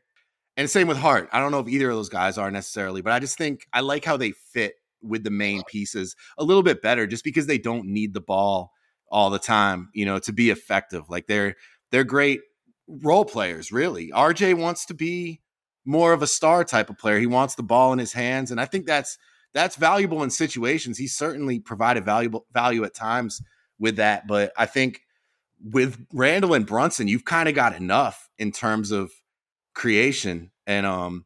and 0.56 0.70
same 0.70 0.86
with 0.86 0.98
Hart. 0.98 1.28
I 1.32 1.40
don't 1.40 1.50
know 1.50 1.60
if 1.60 1.68
either 1.68 1.90
of 1.90 1.96
those 1.96 2.08
guys 2.08 2.38
are 2.38 2.50
necessarily, 2.50 3.02
but 3.02 3.12
I 3.12 3.18
just 3.18 3.36
think 3.36 3.66
I 3.72 3.80
like 3.80 4.04
how 4.04 4.16
they 4.16 4.32
fit 4.32 4.74
with 5.02 5.24
the 5.24 5.30
main 5.30 5.62
pieces 5.64 6.16
a 6.38 6.44
little 6.44 6.62
bit 6.62 6.80
better 6.80 7.06
just 7.06 7.24
because 7.24 7.46
they 7.46 7.58
don't 7.58 7.86
need 7.86 8.14
the 8.14 8.20
ball 8.20 8.72
all 9.10 9.30
the 9.30 9.38
time, 9.38 9.90
you 9.92 10.04
know, 10.04 10.18
to 10.20 10.32
be 10.32 10.50
effective. 10.50 11.08
Like 11.08 11.26
they're 11.26 11.56
they're 11.90 12.04
great 12.04 12.40
role 12.88 13.24
players, 13.24 13.72
really. 13.72 14.10
RJ 14.10 14.54
wants 14.58 14.86
to 14.86 14.94
be 14.94 15.40
more 15.84 16.12
of 16.12 16.22
a 16.22 16.26
star 16.26 16.64
type 16.64 16.88
of 16.88 16.98
player. 16.98 17.18
He 17.18 17.26
wants 17.26 17.54
the 17.54 17.62
ball 17.62 17.92
in 17.92 17.98
his 17.98 18.12
hands 18.12 18.50
and 18.50 18.60
I 18.60 18.64
think 18.64 18.86
that's 18.86 19.18
that's 19.54 19.76
valuable 19.76 20.22
in 20.22 20.30
situations. 20.30 20.98
He 20.98 21.06
certainly 21.06 21.60
provided 21.60 22.04
valuable 22.04 22.46
value 22.52 22.84
at 22.84 22.94
times 22.94 23.40
with 23.78 23.96
that, 23.96 24.26
but 24.26 24.52
I 24.56 24.66
think 24.66 25.00
with 25.62 26.04
Randle 26.12 26.54
and 26.54 26.66
Brunson, 26.66 27.08
you've 27.08 27.24
kind 27.24 27.48
of 27.48 27.54
got 27.54 27.74
enough 27.74 28.28
in 28.38 28.52
terms 28.52 28.90
of 28.90 29.10
creation 29.74 30.52
and 30.68 30.86
um 30.86 31.24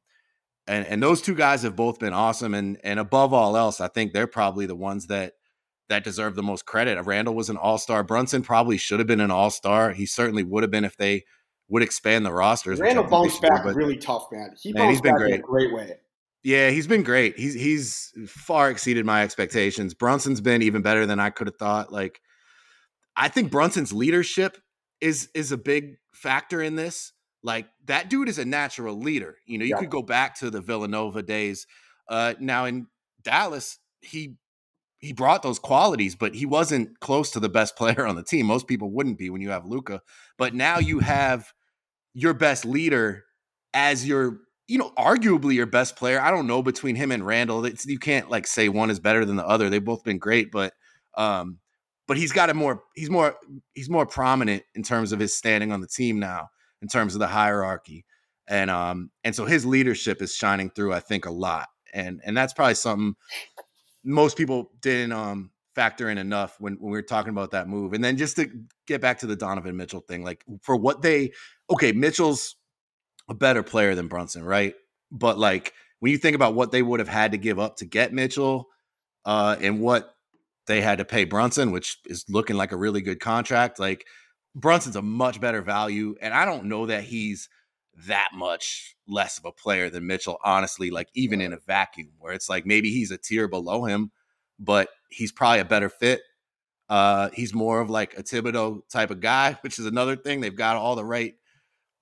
and 0.66 0.87
and 0.87 1.02
those 1.02 1.20
two 1.20 1.35
guys 1.35 1.62
have 1.62 1.76
both 1.76 1.99
been 1.99 2.14
awesome 2.14 2.54
and 2.54 2.78
and 2.82 2.99
above 2.99 3.35
all 3.35 3.58
else 3.58 3.78
i 3.78 3.88
think 3.88 4.14
they're 4.14 4.26
probably 4.26 4.64
the 4.64 4.75
ones 4.75 5.08
that 5.08 5.35
that 5.88 6.04
deserve 6.04 6.35
the 6.35 6.42
most 6.42 6.66
credit. 6.66 7.02
Randle 7.04 7.35
was 7.35 7.49
an 7.49 7.56
all-star. 7.56 8.04
Brunson 8.04 8.42
probably 8.42 8.76
should 8.76 8.99
have 8.99 9.06
been 9.06 9.20
an 9.20 9.30
all-star. 9.30 9.92
He 9.92 10.06
certainly 10.06 10.42
would 10.42 10.62
have 10.62 10.70
been 10.70 10.85
if 10.85 10.97
they 10.97 11.25
would 11.68 11.82
expand 11.82 12.25
the 12.25 12.32
rosters 12.32 12.80
Randle 12.80 13.04
bounced 13.04 13.42
back 13.42 13.64
really 13.64 13.99
tough 13.99 14.26
man. 14.32 14.54
He 14.58 14.73
man, 14.73 14.88
he's 14.88 15.02
been 15.02 15.16
great. 15.16 15.35
in 15.35 15.40
a 15.40 15.42
great 15.42 15.73
way 15.73 15.97
yeah 16.48 16.70
he's 16.70 16.86
been 16.86 17.02
great 17.02 17.38
he's 17.38 17.54
he's 17.54 18.12
far 18.26 18.70
exceeded 18.70 19.04
my 19.04 19.22
expectations 19.22 19.94
brunson's 19.94 20.40
been 20.40 20.62
even 20.62 20.82
better 20.82 21.06
than 21.06 21.20
i 21.20 21.30
could 21.30 21.46
have 21.46 21.56
thought 21.56 21.92
like 21.92 22.20
i 23.16 23.28
think 23.28 23.50
brunson's 23.50 23.92
leadership 23.92 24.58
is 25.00 25.28
is 25.34 25.52
a 25.52 25.56
big 25.56 25.96
factor 26.12 26.62
in 26.62 26.76
this 26.76 27.12
like 27.42 27.66
that 27.86 28.10
dude 28.10 28.28
is 28.28 28.38
a 28.38 28.44
natural 28.44 28.98
leader. 28.98 29.36
You 29.46 29.58
know, 29.58 29.64
you 29.64 29.70
yeah. 29.70 29.78
could 29.78 29.90
go 29.90 30.02
back 30.02 30.36
to 30.40 30.50
the 30.50 30.60
Villanova 30.60 31.22
days. 31.22 31.66
Uh, 32.08 32.34
now 32.40 32.64
in 32.64 32.86
Dallas, 33.22 33.78
he 34.00 34.36
he 34.98 35.12
brought 35.12 35.42
those 35.42 35.60
qualities, 35.60 36.16
but 36.16 36.34
he 36.34 36.44
wasn't 36.44 36.98
close 37.00 37.30
to 37.30 37.40
the 37.40 37.48
best 37.48 37.76
player 37.78 38.06
on 38.06 38.16
the 38.16 38.24
team. 38.24 38.46
Most 38.46 38.66
people 38.66 38.90
wouldn't 38.90 39.18
be 39.18 39.30
when 39.30 39.40
you 39.40 39.50
have 39.50 39.66
Luka, 39.66 40.02
But 40.36 40.54
now 40.54 40.78
you 40.78 40.98
have 41.00 41.52
your 42.14 42.34
best 42.34 42.64
leader 42.64 43.24
as 43.72 44.06
your 44.06 44.40
you 44.68 44.78
know, 44.78 44.92
arguably 44.98 45.54
your 45.54 45.66
best 45.66 45.96
player. 45.96 46.20
I 46.20 46.30
don't 46.30 46.46
know 46.46 46.62
between 46.62 46.94
him 46.94 47.10
and 47.10 47.26
Randle. 47.26 47.64
It's, 47.64 47.87
you 47.87 47.98
can't 47.98 48.30
like 48.30 48.46
say 48.46 48.68
one 48.68 48.90
is 48.90 49.00
better 49.00 49.25
than 49.25 49.37
the 49.37 49.46
other. 49.46 49.70
They've 49.70 49.84
both 49.84 50.04
been 50.04 50.18
great, 50.18 50.52
but 50.52 50.75
um, 51.16 51.58
but 52.06 52.16
he's 52.16 52.32
got 52.32 52.50
a 52.50 52.54
more 52.54 52.82
he's 52.94 53.10
more 53.10 53.37
he's 53.75 53.90
more 53.90 54.06
prominent 54.06 54.62
in 54.75 54.82
terms 54.82 55.12
of 55.12 55.18
his 55.18 55.34
standing 55.34 55.72
on 55.72 55.80
the 55.80 55.87
team 55.87 56.18
now, 56.20 56.48
in 56.82 56.88
terms 56.88 57.14
of 57.14 57.20
the 57.20 57.26
hierarchy. 57.26 58.04
And 58.46 58.70
um 58.70 59.10
and 59.25 59.34
so 59.34 59.44
his 59.44 59.66
leadership 59.66 60.22
is 60.22 60.34
shining 60.34 60.70
through, 60.70 60.92
I 60.92 61.00
think, 61.00 61.26
a 61.26 61.30
lot. 61.30 61.68
And 61.92 62.20
and 62.25 62.37
that's 62.37 62.52
probably 62.52 62.75
something 62.75 63.14
most 64.04 64.37
people 64.37 64.70
didn't 64.80 65.12
um 65.12 65.50
factor 65.75 66.10
in 66.10 66.18
enough 66.18 66.56
when, 66.58 66.75
when 66.75 66.90
we 66.90 66.98
were 66.98 67.02
talking 67.02 67.30
about 67.30 67.52
that 67.52 67.68
move. 67.68 67.92
And 67.92 68.02
then 68.02 68.16
just 68.16 68.37
to 68.37 68.50
get 68.87 69.00
back 69.00 69.18
to 69.18 69.26
the 69.26 69.37
Donovan 69.37 69.76
Mitchell 69.76 70.00
thing, 70.00 70.25
like 70.25 70.44
for 70.62 70.76
what 70.76 71.02
they 71.02 71.32
okay, 71.70 71.92
Mitchell's 71.92 72.56
a 73.28 73.35
better 73.35 73.62
player 73.62 73.94
than 73.94 74.08
Brunson, 74.08 74.44
right? 74.44 74.75
But 75.11 75.38
like 75.38 75.73
when 76.00 76.12
you 76.12 76.18
think 76.18 76.35
about 76.35 76.54
what 76.54 76.73
they 76.73 76.82
would 76.82 77.00
have 77.00 77.08
had 77.08 77.32
to 77.32 77.38
give 77.38 77.58
up 77.58 77.76
to 77.76 77.85
get 77.85 78.12
Mitchell, 78.12 78.68
uh, 79.25 79.56
and 79.61 79.80
what 79.80 80.14
they 80.66 80.80
had 80.80 80.99
to 80.99 81.04
pay 81.04 81.25
Brunson, 81.25 81.70
which 81.70 81.99
is 82.06 82.25
looking 82.28 82.56
like 82.56 82.73
a 82.73 82.76
really 82.76 83.00
good 83.00 83.20
contract, 83.20 83.78
like 83.78 84.06
Brunson's 84.54 84.97
a 84.97 85.02
much 85.02 85.40
better 85.40 85.62
value. 85.62 86.14
And 86.20 86.32
I 86.32 86.44
don't 86.44 86.66
know 86.66 86.87
that 86.87 87.04
he's 87.04 87.49
that 88.06 88.30
much 88.35 88.94
less 89.06 89.38
of 89.38 89.44
a 89.44 89.52
player 89.52 89.90
than 89.90 90.06
Mitchell, 90.06 90.38
honestly, 90.44 90.90
like 90.90 91.08
even 91.14 91.40
in 91.40 91.52
a 91.52 91.58
vacuum 91.58 92.12
where 92.18 92.32
it's 92.32 92.49
like 92.49 92.64
maybe 92.64 92.90
he's 92.90 93.11
a 93.11 93.18
tier 93.18 93.49
below 93.49 93.85
him, 93.85 94.12
but 94.58 94.88
he's 95.11 95.32
probably 95.32 95.61
a 95.61 95.64
better 95.64 95.88
fit. 95.88 96.23
Uh, 96.88 97.28
he's 97.35 97.54
more 97.54 97.80
of 97.80 97.90
like 97.90 98.16
a 98.16 98.23
Thibodeau 98.23 98.80
type 98.88 99.11
of 99.11 99.20
guy, 99.20 99.58
which 99.62 99.78
is 99.78 99.87
another 99.87 100.16
thing. 100.16 100.40
They've 100.40 100.54
got 100.54 100.76
all 100.76 100.97
the 100.97 101.04
right 101.04 101.35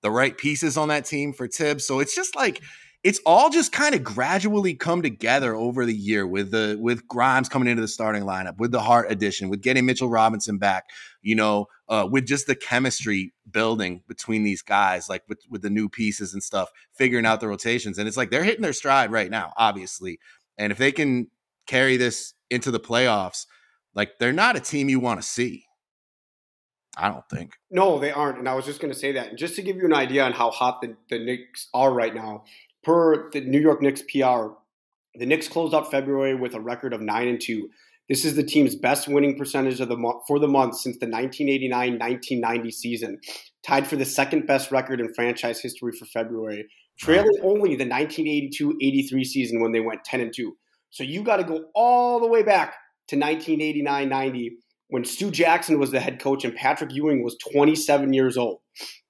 the 0.07 0.11
right 0.11 0.37
pieces 0.37 0.77
on 0.77 0.87
that 0.87 1.03
team 1.03 1.33
for 1.33 1.49
Thibs. 1.49 1.83
So 1.83 1.99
it's 1.99 2.15
just 2.15 2.33
like 2.33 2.61
it's 3.03 3.19
all 3.25 3.49
just 3.49 3.73
kind 3.73 3.93
of 3.93 4.05
gradually 4.05 4.73
come 4.73 5.01
together 5.01 5.53
over 5.53 5.85
the 5.85 5.93
year 5.93 6.25
with 6.25 6.51
the 6.51 6.77
with 6.79 7.05
Grimes 7.09 7.49
coming 7.49 7.67
into 7.67 7.81
the 7.81 7.89
starting 7.89 8.23
lineup, 8.23 8.57
with 8.57 8.71
the 8.71 8.79
Hart 8.79 9.11
addition, 9.11 9.49
with 9.49 9.61
getting 9.61 9.85
Mitchell 9.85 10.09
Robinson 10.09 10.59
back, 10.59 10.85
you 11.21 11.35
know, 11.35 11.65
uh, 11.89 12.07
with 12.09 12.25
just 12.25 12.47
the 12.47 12.55
chemistry 12.55 13.33
building 13.51 14.01
between 14.07 14.43
these 14.43 14.61
guys, 14.61 15.09
like 15.09 15.23
with 15.27 15.39
with 15.49 15.61
the 15.61 15.69
new 15.69 15.89
pieces 15.89 16.33
and 16.33 16.41
stuff, 16.41 16.69
figuring 16.97 17.25
out 17.25 17.41
the 17.41 17.49
rotations, 17.49 17.97
and 17.97 18.07
it's 18.07 18.15
like 18.15 18.31
they're 18.31 18.45
hitting 18.45 18.63
their 18.63 18.71
stride 18.71 19.11
right 19.11 19.29
now, 19.29 19.51
obviously, 19.57 20.19
and 20.57 20.71
if 20.71 20.77
they 20.77 20.93
can 20.93 21.27
carry 21.67 21.97
this 21.97 22.33
into 22.49 22.71
the 22.71 22.79
playoffs, 22.79 23.45
like 23.93 24.19
they're 24.19 24.31
not 24.31 24.55
a 24.55 24.61
team 24.61 24.87
you 24.87 25.01
want 25.01 25.21
to 25.21 25.27
see. 25.27 25.66
I 26.97 27.09
don't 27.09 27.27
think. 27.29 27.53
No, 27.69 27.99
they 27.99 28.11
aren't. 28.11 28.39
And 28.39 28.49
I 28.49 28.55
was 28.55 28.65
just 28.65 28.81
going 28.81 28.91
to 28.91 28.99
say 28.99 29.11
that. 29.13 29.29
And 29.29 29.37
just 29.37 29.55
to 29.55 29.61
give 29.61 29.77
you 29.77 29.85
an 29.85 29.93
idea 29.93 30.23
on 30.23 30.33
how 30.33 30.49
hot 30.49 30.81
the, 30.81 30.95
the 31.09 31.19
Knicks 31.19 31.67
are 31.73 31.93
right 31.93 32.13
now, 32.13 32.43
per 32.83 33.29
the 33.31 33.41
New 33.41 33.59
York 33.59 33.81
Knicks 33.81 34.01
PR, 34.01 34.47
the 35.13 35.25
Knicks 35.25 35.47
closed 35.47 35.75
out 35.75 35.91
February 35.91 36.35
with 36.35 36.55
a 36.55 36.59
record 36.59 36.93
of 36.93 37.01
9 37.01 37.27
and 37.27 37.39
2. 37.39 37.69
This 38.09 38.23
is 38.23 38.35
the 38.35 38.43
team's 38.43 38.75
best 38.75 39.07
winning 39.07 39.37
percentage 39.37 39.79
of 39.81 39.89
the 39.89 39.97
month 39.97 40.23
for 40.27 40.39
the 40.39 40.47
month 40.47 40.77
since 40.77 40.97
the 40.97 41.07
1989-1990 41.07 42.71
season, 42.71 43.19
tied 43.65 43.85
for 43.85 43.97
the 43.97 44.05
second 44.05 44.47
best 44.47 44.71
record 44.71 45.01
in 45.01 45.13
franchise 45.13 45.59
history 45.59 45.91
for 45.91 46.05
February, 46.05 46.67
trailing 46.97 47.37
only 47.43 47.75
the 47.75 47.85
1982-83 47.85 49.25
season 49.25 49.61
when 49.61 49.73
they 49.73 49.81
went 49.81 50.05
10 50.05 50.21
and 50.21 50.33
2. 50.33 50.55
So 50.89 51.03
you 51.03 51.21
got 51.21 51.37
to 51.37 51.43
go 51.43 51.65
all 51.75 52.21
the 52.21 52.27
way 52.27 52.43
back 52.43 52.75
to 53.09 53.17
1989-90 53.17 54.51
when 54.89 55.03
Stu 55.03 55.31
Jackson 55.31 55.79
was 55.79 55.91
the 55.91 55.99
head 55.99 56.19
coach 56.19 56.45
and 56.45 56.55
Patrick 56.55 56.93
Ewing 56.93 57.23
was 57.23 57.35
27 57.53 58.13
years 58.13 58.37
old 58.37 58.59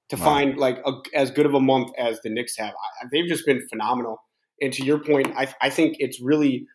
to 0.09 0.15
wow. 0.15 0.23
find 0.23 0.57
like 0.57 0.79
a, 0.85 0.93
as 1.13 1.31
good 1.31 1.45
of 1.45 1.53
a 1.53 1.59
month 1.59 1.91
as 1.97 2.19
the 2.21 2.29
Knicks 2.29 2.57
have. 2.57 2.71
I, 2.71 3.07
they've 3.11 3.27
just 3.27 3.45
been 3.45 3.67
phenomenal. 3.69 4.19
And 4.61 4.73
to 4.73 4.83
your 4.83 4.99
point, 4.99 5.33
I, 5.37 5.53
I 5.61 5.69
think 5.69 5.97
it's 5.99 6.19
really 6.19 6.65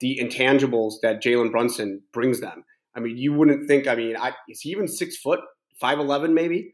the 0.00 0.18
intangibles 0.22 0.94
that 1.02 1.22
Jalen 1.22 1.52
Brunson 1.52 2.02
brings 2.12 2.40
them. 2.40 2.64
I 2.94 3.00
mean, 3.00 3.16
you 3.16 3.32
wouldn't 3.32 3.68
think. 3.68 3.86
I 3.86 3.94
mean, 3.94 4.16
I, 4.16 4.32
is 4.48 4.60
he 4.60 4.70
even 4.70 4.88
six 4.88 5.16
foot, 5.16 5.40
five 5.80 5.98
eleven, 5.98 6.34
maybe? 6.34 6.72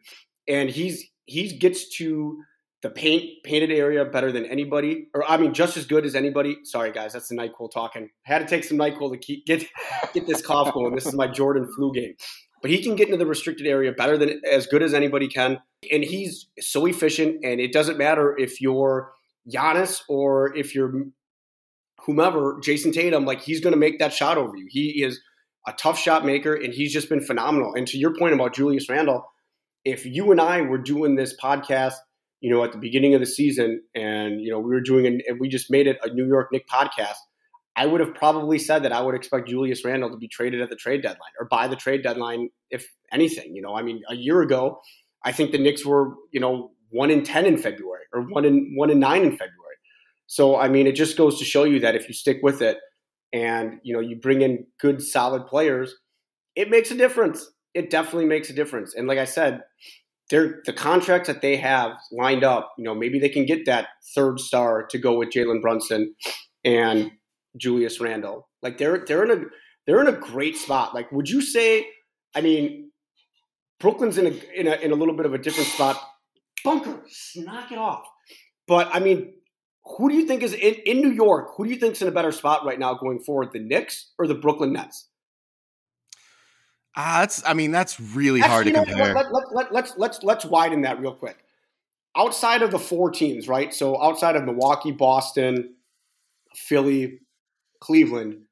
And 0.49 0.71
he's 0.71 1.05
he 1.27 1.57
gets 1.57 1.89
to 1.99 2.39
the 2.87 2.93
paint 2.93 3.43
painted 3.43 3.73
area 3.73 4.05
better 4.05 4.31
than 4.31 4.45
anybody, 4.47 5.09
or 5.13 5.29
I 5.29 5.37
mean, 5.39 5.53
just 5.53 5.77
as 5.77 5.87
good 5.87 6.07
as 6.07 6.15
anybody. 6.15 6.59
Sorry, 6.63 6.93
guys, 6.93 7.13
that's 7.15 7.29
the 7.29 7.35
Nyquil 7.35 7.73
talking. 7.73 8.11
Had 8.23 8.39
to 8.39 8.47
take 8.47 8.63
some 8.63 8.79
Nyquil 8.79 9.11
to 9.11 9.19
keep 9.19 9.45
get 9.45 9.65
get 10.15 10.29
this 10.29 10.41
cough 10.41 10.73
going. 10.73 10.95
This 10.95 11.05
is 11.05 11.15
my 11.15 11.27
Jordan 11.27 11.69
flu 11.75 11.93
game, 11.93 12.15
but 12.63 12.71
he 12.71 12.81
can 12.81 12.95
get 12.95 13.09
into 13.09 13.17
the 13.17 13.27
restricted 13.27 13.67
area 13.67 13.91
better 13.91 14.17
than 14.17 14.41
as 14.49 14.69
good 14.69 14.85
as 14.85 14.95
anybody 14.95 15.27
can, 15.27 15.59
and 15.91 16.05
he's 16.05 16.47
so 16.61 16.87
efficient. 16.87 17.45
And 17.45 17.61
it 17.61 17.73
doesn't 17.73 17.99
matter 17.99 18.37
if 18.39 18.61
you're 18.61 19.11
Giannis 19.53 20.03
or 20.09 20.57
if 20.57 20.73
you're 20.73 20.93
whomever, 22.05 22.61
Jayson 22.63 22.93
Tatum. 22.93 23.25
Like 23.25 23.41
he's 23.41 23.61
going 23.61 23.75
to 23.75 23.81
make 23.81 23.99
that 23.99 24.13
shot 24.13 24.39
over 24.39 24.57
you. 24.57 24.69
He 24.71 25.03
is 25.03 25.21
a 25.67 25.73
tough 25.73 25.99
shot 25.99 26.25
maker, 26.25 26.55
and 26.55 26.73
he's 26.73 26.93
just 26.93 27.09
been 27.09 27.21
phenomenal. 27.21 27.75
And 27.75 27.89
to 27.89 27.99
your 27.99 28.15
point 28.15 28.35
about 28.35 28.55
Julius 28.55 28.89
Randle, 28.89 29.25
if 29.85 30.07
you 30.07 30.31
and 30.31 30.41
I 30.41 30.61
were 30.61 30.79
doing 30.79 31.17
this 31.17 31.37
podcast 31.43 31.95
you 32.41 32.51
know, 32.51 32.63
at 32.65 32.73
the 32.73 32.79
beginning 32.79 33.15
of 33.15 33.21
the 33.21 33.27
season, 33.27 33.83
and 33.95 34.41
you 34.41 34.51
know, 34.51 34.59
we 34.59 34.71
were 34.71 34.81
doing, 34.81 35.07
an, 35.07 35.21
and 35.27 35.41
we 35.41 35.49
just 35.49 35.71
made 35.71 35.87
it 35.87 35.99
a 36.03 36.11
New 36.11 36.27
York 36.27 36.49
Knick 36.53 36.69
podcast. 36.69 37.17
I 37.77 37.85
would 37.85 38.01
have 38.01 38.15
probably 38.15 38.59
said 38.59 38.83
that 38.85 38.93
I 38.93 39.03
would 39.03 39.15
expect 39.15 39.49
Julius 39.49 39.85
Randle 39.85 40.11
to 40.11 40.17
be 40.17 40.29
traded 40.29 40.63
at 40.63 40.71
the 40.71 40.77
trade 40.77 41.03
deadline 41.03 41.33
or 41.39 41.47
by 41.47 41.69
the 41.69 41.77
trade 41.77 42.03
deadline, 42.03 42.49
if 42.71 42.87
anything. 43.13 43.55
You 43.55 43.61
know, 43.61 43.77
I 43.77 43.83
mean, 43.83 44.03
a 44.09 44.15
year 44.15 44.41
ago, 44.41 44.81
I 45.25 45.33
think 45.33 45.53
the 45.53 45.59
Knicks 45.59 45.85
were, 45.85 46.15
you 46.33 46.41
know, 46.41 46.71
one 46.91 47.11
in 47.11 47.23
ten 47.23 47.45
in 47.45 47.59
February 47.59 48.05
or 48.13 48.23
one 48.23 48.45
in 48.45 48.73
one 48.77 48.91
in 48.91 48.99
nine 48.99 49.23
in 49.23 49.33
February. 49.33 49.53
So, 50.27 50.59
I 50.59 50.69
mean, 50.69 50.87
it 50.87 50.97
just 50.97 51.17
goes 51.17 51.39
to 51.39 51.45
show 51.45 51.65
you 51.65 51.81
that 51.81 51.95
if 51.95 52.09
you 52.09 52.15
stick 52.15 52.39
with 52.43 52.63
it 52.63 52.79
and 53.33 53.79
you 53.83 53.93
know 53.93 54.01
you 54.01 54.17
bring 54.17 54.43
in 54.43 54.67
good, 54.81 55.03
solid 55.03 55.47
players, 55.47 55.95
it 56.55 56.71
makes 56.71 56.91
a 56.91 56.97
difference. 56.97 57.47
It 57.75 57.91
definitely 57.91 58.25
makes 58.25 58.49
a 58.49 58.55
difference. 58.55 58.95
And 58.95 59.07
like 59.07 59.19
I 59.19 59.27
said, 59.27 59.61
they're 60.31 60.61
the 60.67 60.73
contracts 60.73 61.29
that 61.29 61.43
they 61.43 61.57
have 61.57 61.93
lined 62.11 62.45
up. 62.45 62.73
You 62.79 62.85
know, 62.85 62.95
maybe 62.95 63.19
they 63.19 63.29
can 63.29 63.47
get 63.47 63.67
that 63.67 63.89
third 64.15 64.41
star 64.41 64.87
to 64.87 64.99
go 64.99 65.19
with 65.19 65.31
Jalen 65.31 65.61
Brunson 65.61 66.15
and 66.65 67.13
Julius 67.57 68.01
Randle. 68.01 68.49
Like 68.63 68.79
they're 68.79 69.05
they're 69.07 69.25
in 69.25 69.31
a 69.31 69.45
they're 69.87 70.01
in 70.01 70.09
a 70.09 70.19
great 70.19 70.57
spot. 70.57 70.95
Like, 70.95 71.11
would 71.13 71.29
you 71.29 71.41
say? 71.41 71.87
I 72.35 72.41
mean, 72.41 72.91
Brooklyn's 73.81 74.19
in 74.19 74.27
a 74.27 74.61
in 74.61 74.67
a 74.67 74.75
in 74.77 74.93
a 74.93 74.95
little 74.97 75.17
bit 75.17 75.27
of 75.27 75.35
a 75.35 75.39
different 75.39 75.69
spot. 75.69 76.01
Bunker, 76.65 77.03
knock 77.37 77.71
it 77.71 77.79
off. 77.79 78.07
But 78.67 78.89
I 78.93 78.99
mean, 78.99 79.35
who 79.85 80.09
do 80.09 80.17
you 80.17 80.27
think 80.27 80.43
is 80.43 80.53
in, 80.53 80.75
in 80.85 81.01
New 81.01 81.13
York? 81.13 81.51
Who 81.57 81.65
do 81.65 81.71
you 81.71 81.79
think's 81.79 82.03
in 82.03 82.09
a 82.09 82.13
better 82.13 82.33
spot 82.33 82.67
right 82.67 82.79
now 82.79 82.95
going 82.95 83.21
forward, 83.21 83.51
the 83.53 83.61
Knicks 83.61 84.11
or 84.19 84.27
the 84.27 84.35
Brooklyn 84.35 84.73
Nets? 84.73 85.09
Ah, 86.97 87.21
that's. 87.21 87.43
I 87.47 87.53
mean, 87.53 87.73
that's 87.73 88.01
really 88.01 88.41
Actually, 88.41 88.73
hard 88.73 88.87
to 88.87 88.93
compare. 88.93 89.15
Let, 89.15 89.33
let, 89.33 89.55
let, 89.55 89.73
let's 89.73 89.95
let's 89.97 90.23
let's 90.23 90.45
widen 90.45 90.83
that 90.83 90.99
real 91.01 91.15
quick. 91.15 91.37
Outside 92.17 92.63
of 92.63 92.71
the 92.71 92.79
four 92.79 93.11
teams, 93.11 93.47
right? 93.47 93.75
So 93.75 94.03
outside 94.03 94.37
of 94.37 94.45
Milwaukee, 94.45 94.93
Boston, 94.93 95.75
Philly, 96.55 97.21
Cleveland. 97.81 98.33
I'm 98.33 98.43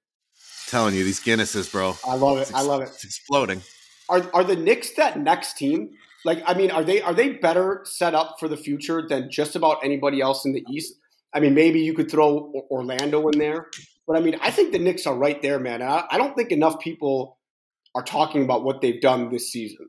telling 0.69 0.95
you, 0.95 1.05
these 1.05 1.21
Guinnesses, 1.21 1.73
bro. 1.73 1.97
I 2.07 2.17
love 2.17 2.39
it. 2.39 2.43
Ex- 2.43 2.55
I 2.55 2.61
love 2.61 2.83
it. 2.83 2.91
It's 2.91 3.05
exploding. 3.05 3.63
Are 4.09 4.29
are 4.35 4.45
the 4.45 4.57
Knicks 4.57 4.91
that 4.97 5.19
next 5.19 5.57
team? 5.57 5.91
Like, 6.27 6.43
I 6.47 6.55
mean, 6.55 6.71
are 6.71 6.85
they 6.85 7.01
are 7.01 7.15
they 7.15 7.31
better 7.31 7.83
set 7.85 8.15
up 8.15 8.37
for 8.39 8.49
the 8.49 8.57
future 8.57 9.07
than 9.07 9.31
just 9.31 9.57
about 9.57 9.79
anybody 9.83 10.21
else 10.21 10.45
in 10.45 10.53
the 10.53 10.65
East? 10.71 10.95
I 11.33 11.41
mean, 11.41 11.55
maybe 11.55 11.81
you 11.81 11.95
could 11.95 12.11
throw 12.11 12.53
Orlando 12.71 13.27
in 13.29 13.39
there, 13.39 13.69
but 14.07 14.17
I 14.17 14.21
mean, 14.21 14.37
I 14.43 14.51
think 14.51 14.73
the 14.73 14.79
Knicks 14.79 15.07
are 15.07 15.15
right 15.17 15.41
there, 15.41 15.59
man. 15.59 15.83
I, 15.83 16.05
I 16.11 16.19
don't 16.19 16.37
think 16.37 16.51
enough 16.51 16.81
people 16.81 17.39
are 17.95 18.03
talking 18.03 18.43
about 18.43 18.65
what 18.65 18.81
they've 18.81 19.01
done 19.01 19.31
this 19.31 19.51
season. 19.51 19.89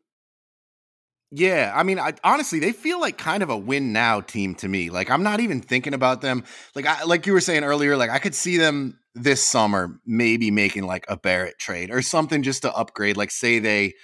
Yeah, 1.31 1.73
I 1.75 1.83
mean, 1.83 1.99
I, 1.99 2.13
honestly, 2.23 2.59
they 2.59 2.71
feel 2.71 2.99
like 3.01 3.17
kind 3.17 3.43
of 3.43 3.49
a 3.49 3.57
win 3.57 3.91
now 3.91 4.21
team 4.21 4.55
to 4.55 4.67
me. 4.67 4.89
Like 4.89 5.09
I'm 5.09 5.23
not 5.23 5.39
even 5.39 5.59
thinking 5.59 5.93
about 5.93 6.21
them. 6.21 6.43
Like 6.75 6.85
I, 6.85 7.03
like 7.03 7.25
you 7.25 7.33
were 7.33 7.41
saying 7.41 7.63
earlier, 7.63 7.97
like 7.97 8.09
I 8.09 8.19
could 8.19 8.35
see 8.35 8.57
them 8.57 8.99
this 9.15 9.43
summer 9.43 9.99
maybe 10.05 10.51
making 10.51 10.85
like 10.85 11.05
a 11.09 11.17
Barrett 11.17 11.57
trade 11.57 11.89
or 11.91 12.01
something 12.01 12.43
just 12.43 12.61
to 12.61 12.73
upgrade. 12.73 13.17
Like 13.17 13.31
say 13.31 13.59
they 13.59 13.95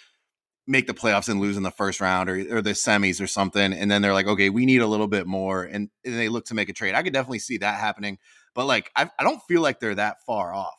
make 0.67 0.87
the 0.87 0.93
playoffs 0.93 1.29
and 1.29 1.39
lose 1.39 1.57
in 1.57 1.63
the 1.63 1.71
first 1.71 2.01
round 2.01 2.29
or, 2.29 2.57
or 2.57 2.61
the 2.61 2.71
semis 2.71 3.21
or 3.21 3.27
something, 3.27 3.73
and 3.73 3.89
then 3.89 4.01
they're 4.01 4.13
like, 4.13 4.27
okay, 4.27 4.49
we 4.49 4.65
need 4.65 4.81
a 4.81 4.87
little 4.87 5.07
bit 5.07 5.27
more, 5.27 5.63
and, 5.63 5.89
and 6.03 6.15
they 6.15 6.29
look 6.29 6.45
to 6.45 6.53
make 6.53 6.69
a 6.69 6.73
trade. 6.73 6.95
I 6.95 7.03
could 7.03 7.13
definitely 7.13 7.39
see 7.39 7.57
that 7.59 7.79
happening, 7.79 8.17
but 8.55 8.65
like 8.65 8.91
I, 8.95 9.09
I 9.19 9.23
don't 9.23 9.41
feel 9.47 9.61
like 9.61 9.79
they're 9.79 9.95
that 9.95 10.17
far 10.25 10.53
off. 10.53 10.75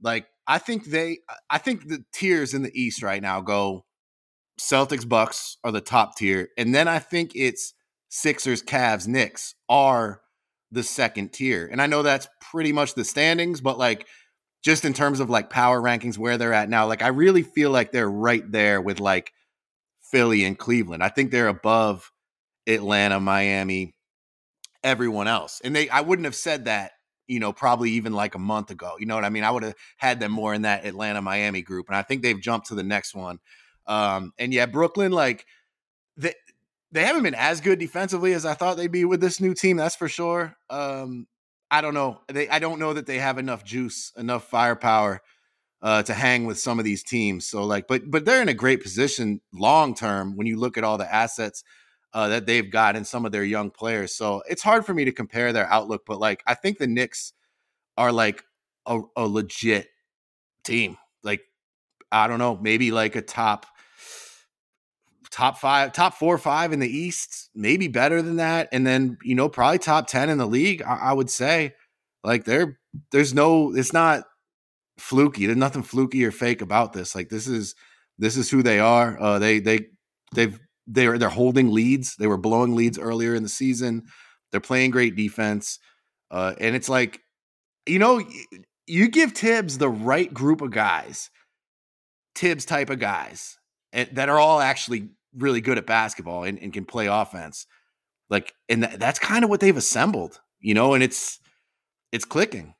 Like 0.00 0.26
I 0.46 0.58
think 0.58 0.86
they 0.86 1.18
uh, 1.28 1.34
I 1.50 1.58
think 1.58 1.88
the 1.88 2.04
tiers 2.12 2.54
in 2.54 2.62
the 2.62 2.80
East 2.80 3.02
right 3.02 3.22
now 3.22 3.40
go 3.40 3.84
Celtics 4.60 5.08
Bucks 5.08 5.56
are 5.64 5.72
the 5.72 5.80
top 5.80 6.16
tier 6.16 6.48
and 6.56 6.74
then 6.74 6.88
I 6.88 6.98
think 6.98 7.32
it's 7.34 7.74
Sixers 8.08 8.62
Cavs 8.62 9.06
Knicks 9.06 9.54
are 9.68 10.20
the 10.70 10.82
second 10.82 11.32
tier. 11.32 11.68
And 11.70 11.80
I 11.80 11.86
know 11.86 12.02
that's 12.02 12.28
pretty 12.40 12.72
much 12.72 12.94
the 12.94 13.04
standings 13.04 13.60
but 13.60 13.78
like 13.78 14.06
just 14.64 14.84
in 14.84 14.92
terms 14.92 15.20
of 15.20 15.30
like 15.30 15.50
power 15.50 15.80
rankings 15.80 16.18
where 16.18 16.38
they're 16.38 16.52
at 16.52 16.68
now 16.68 16.86
like 16.86 17.02
I 17.02 17.08
really 17.08 17.42
feel 17.42 17.70
like 17.70 17.92
they're 17.92 18.10
right 18.10 18.50
there 18.50 18.80
with 18.80 19.00
like 19.00 19.32
Philly 20.10 20.44
and 20.44 20.58
Cleveland. 20.58 21.02
I 21.02 21.08
think 21.08 21.30
they're 21.30 21.48
above 21.48 22.12
Atlanta, 22.66 23.18
Miami 23.18 23.94
everyone 24.84 25.28
else. 25.28 25.60
And 25.64 25.74
they 25.74 25.88
I 25.88 26.00
wouldn't 26.00 26.26
have 26.26 26.34
said 26.34 26.66
that, 26.66 26.92
you 27.32 27.40
know, 27.40 27.52
probably 27.52 27.92
even 27.92 28.12
like 28.12 28.34
a 28.34 28.38
month 28.38 28.70
ago. 28.70 28.96
You 28.98 29.06
know 29.06 29.14
what 29.14 29.24
I 29.24 29.30
mean? 29.30 29.42
I 29.42 29.50
would 29.50 29.62
have 29.62 29.74
had 29.96 30.20
them 30.20 30.32
more 30.32 30.52
in 30.52 30.62
that 30.62 30.84
Atlanta 30.84 31.22
Miami 31.22 31.62
group. 31.62 31.88
And 31.88 31.96
I 31.96 32.02
think 32.02 32.22
they've 32.22 32.38
jumped 32.38 32.66
to 32.66 32.74
the 32.74 32.82
next 32.82 33.14
one. 33.14 33.38
Um, 33.86 34.34
and 34.38 34.52
yeah, 34.52 34.66
Brooklyn, 34.66 35.12
like 35.12 35.46
they 36.16 36.34
they 36.92 37.04
haven't 37.04 37.22
been 37.22 37.34
as 37.34 37.62
good 37.62 37.78
defensively 37.78 38.34
as 38.34 38.44
I 38.44 38.52
thought 38.52 38.76
they'd 38.76 38.92
be 38.92 39.06
with 39.06 39.22
this 39.22 39.40
new 39.40 39.54
team, 39.54 39.78
that's 39.78 39.96
for 39.96 40.08
sure. 40.08 40.54
Um, 40.68 41.26
I 41.70 41.80
don't 41.80 41.94
know. 41.94 42.20
They 42.28 42.50
I 42.50 42.58
don't 42.58 42.78
know 42.78 42.92
that 42.92 43.06
they 43.06 43.18
have 43.18 43.38
enough 43.38 43.64
juice, 43.64 44.12
enough 44.18 44.44
firepower 44.44 45.22
uh, 45.80 46.02
to 46.02 46.12
hang 46.12 46.44
with 46.44 46.60
some 46.60 46.78
of 46.78 46.84
these 46.84 47.02
teams. 47.02 47.46
So 47.46 47.64
like, 47.64 47.88
but 47.88 48.10
but 48.10 48.26
they're 48.26 48.42
in 48.42 48.50
a 48.50 48.54
great 48.54 48.82
position 48.82 49.40
long 49.54 49.94
term 49.94 50.36
when 50.36 50.46
you 50.46 50.60
look 50.60 50.76
at 50.76 50.84
all 50.84 50.98
the 50.98 51.12
assets 51.12 51.64
uh, 52.14 52.28
that 52.28 52.46
they've 52.46 52.70
got 52.70 52.96
and 52.96 53.06
some 53.06 53.24
of 53.24 53.32
their 53.32 53.44
young 53.44 53.70
players. 53.70 54.14
So 54.14 54.42
it's 54.48 54.62
hard 54.62 54.84
for 54.84 54.94
me 54.94 55.04
to 55.04 55.12
compare 55.12 55.52
their 55.52 55.66
outlook, 55.66 56.02
but 56.06 56.18
like 56.18 56.42
I 56.46 56.54
think 56.54 56.78
the 56.78 56.86
Knicks 56.86 57.32
are 57.96 58.12
like 58.12 58.42
a, 58.86 59.00
a 59.16 59.26
legit 59.26 59.88
team. 60.64 60.96
Like 61.22 61.42
I 62.10 62.26
don't 62.26 62.38
know, 62.38 62.58
maybe 62.60 62.90
like 62.90 63.16
a 63.16 63.22
top 63.22 63.66
top 65.32 65.58
five, 65.58 65.92
top 65.92 66.14
four, 66.14 66.34
or 66.34 66.38
five 66.38 66.72
in 66.72 66.78
the 66.78 66.88
East, 66.88 67.50
maybe 67.54 67.88
better 67.88 68.22
than 68.22 68.36
that, 68.36 68.68
and 68.70 68.86
then 68.86 69.18
you 69.24 69.34
know 69.34 69.48
probably 69.48 69.78
top 69.78 70.06
ten 70.06 70.28
in 70.28 70.38
the 70.38 70.46
league. 70.46 70.82
I, 70.82 70.96
I 70.96 71.12
would 71.12 71.30
say, 71.30 71.74
like 72.22 72.44
they're 72.44 72.78
there's 73.10 73.34
no, 73.34 73.74
it's 73.74 73.92
not 73.92 74.24
fluky. 74.98 75.46
There's 75.46 75.56
nothing 75.56 75.82
fluky 75.82 76.24
or 76.24 76.30
fake 76.30 76.60
about 76.60 76.92
this. 76.92 77.14
Like 77.14 77.30
this 77.30 77.48
is 77.48 77.74
this 78.18 78.36
is 78.36 78.50
who 78.50 78.62
they 78.62 78.78
are. 78.78 79.20
Uh, 79.20 79.38
they 79.38 79.58
they 79.58 79.86
they've 80.34 80.60
they're 80.86 81.18
they're 81.18 81.28
holding 81.28 81.70
leads. 81.72 82.16
They 82.16 82.26
were 82.26 82.36
blowing 82.36 82.74
leads 82.74 82.98
earlier 82.98 83.34
in 83.34 83.42
the 83.42 83.48
season. 83.48 84.04
They're 84.50 84.60
playing 84.60 84.90
great 84.90 85.16
defense, 85.16 85.78
uh, 86.30 86.54
and 86.60 86.76
it's 86.76 86.88
like 86.88 87.20
you 87.86 87.98
know 87.98 88.22
you 88.86 89.08
give 89.08 89.32
Thibs 89.32 89.78
the 89.78 89.88
right 89.88 90.32
group 90.32 90.60
of 90.60 90.70
guys, 90.70 91.30
Thibs 92.34 92.64
type 92.64 92.90
of 92.90 92.98
guys, 92.98 93.58
and, 93.92 94.08
that 94.12 94.28
are 94.28 94.38
all 94.38 94.60
actually 94.60 95.10
really 95.36 95.60
good 95.60 95.78
at 95.78 95.86
basketball 95.86 96.44
and, 96.44 96.58
and 96.58 96.72
can 96.72 96.84
play 96.84 97.06
offense. 97.06 97.66
Like, 98.28 98.54
and 98.68 98.82
th- 98.82 98.98
that's 98.98 99.18
kind 99.18 99.44
of 99.44 99.50
what 99.50 99.60
they've 99.60 99.76
assembled, 99.76 100.40
you 100.60 100.74
know, 100.74 100.94
and 100.94 101.02
it's 101.02 101.38
it's 102.12 102.24
clicking. 102.24 102.74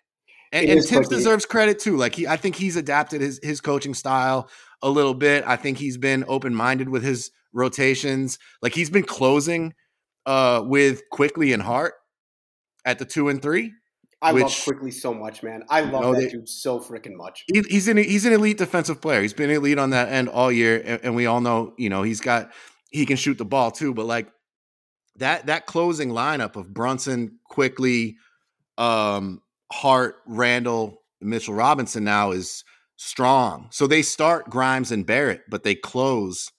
And, 0.51 0.69
and 0.69 0.85
Thibs 0.85 1.09
deserves 1.09 1.47
credit 1.47 1.79
too. 1.79 1.97
Like 1.97 2.15
he, 2.15 2.27
I 2.27 2.37
think 2.37 2.57
he's 2.57 2.77
adapted 2.77 3.21
his 3.21 3.41
his 3.43 3.61
coaching 3.61 3.95
style 3.95 4.51
a 4.83 4.91
little 4.91 5.15
bit. 5.15 5.45
I 5.47 5.57
think 5.57 5.79
he's 5.79 5.97
been 5.97 6.25
open 6.29 6.55
minded 6.55 6.89
with 6.89 7.03
his 7.03 7.31
rotations. 7.53 8.39
Like 8.61 8.75
he's 8.75 8.91
been 8.91 9.05
closing 9.05 9.75
uh 10.27 10.63
with 10.65 11.03
Quickley 11.11 11.53
and 11.53 11.63
Hart 11.63 11.95
at 12.85 12.99
the 12.99 13.05
two 13.05 13.29
and 13.29 13.41
three. 13.41 13.73
I 14.23 14.33
which, 14.33 14.43
love 14.45 14.61
Quickley 14.65 14.93
so 14.93 15.13
much, 15.13 15.43
man. 15.43 15.65
I 15.69 15.81
love 15.81 16.03
know, 16.03 16.15
that 16.15 16.21
they, 16.21 16.29
dude 16.29 16.49
so 16.49 16.79
freaking 16.79 17.17
much. 17.17 17.45
He, 17.53 17.61
he's 17.69 17.89
an 17.89 17.97
he's 17.97 18.25
an 18.25 18.33
elite 18.33 18.57
defensive 18.57 19.01
player. 19.01 19.21
He's 19.21 19.33
been 19.33 19.51
elite 19.51 19.79
on 19.79 19.91
that 19.91 20.11
end 20.11 20.29
all 20.29 20.53
year, 20.53 20.81
and, 20.85 21.01
and 21.03 21.17
we 21.17 21.27
all 21.27 21.41
know, 21.41 21.75
you 21.77 21.91
know, 21.91 22.05
he's 22.05 22.21
got 22.21 22.53
he 22.93 23.05
can 23.05 23.17
shoot 23.17 23.39
the 23.39 23.45
ball 23.45 23.73
too. 23.73 23.93
But 23.93 24.07
like 24.07 24.31
that 25.17 25.47
that 25.47 25.67
closing 25.67 26.11
lineup 26.11 26.55
of 26.55 26.73
Brunson, 26.73 27.41
Quickley, 27.49 28.17
um, 28.79 29.43
Hart, 29.73 30.17
Randle, 30.27 31.03
Mitchell 31.21 31.55
Robinson 31.55 32.05
now 32.05 32.31
is 32.31 32.63
strong. 32.97 33.69
So 33.73 33.89
they 33.89 34.03
start 34.03 34.49
Grimes 34.49 34.93
and 34.93 35.05
Barrett, 35.05 35.43
but 35.49 35.65
they 35.65 35.75
close 35.75 36.53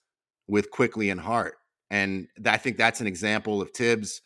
with 0.48 0.70
Quickley 0.70 1.10
and 1.10 1.20
Hart. 1.20 1.56
And 1.90 2.28
I 2.46 2.56
think 2.56 2.76
that's 2.76 3.00
an 3.00 3.06
example 3.06 3.62
of 3.62 3.70
Thibs 3.70 4.20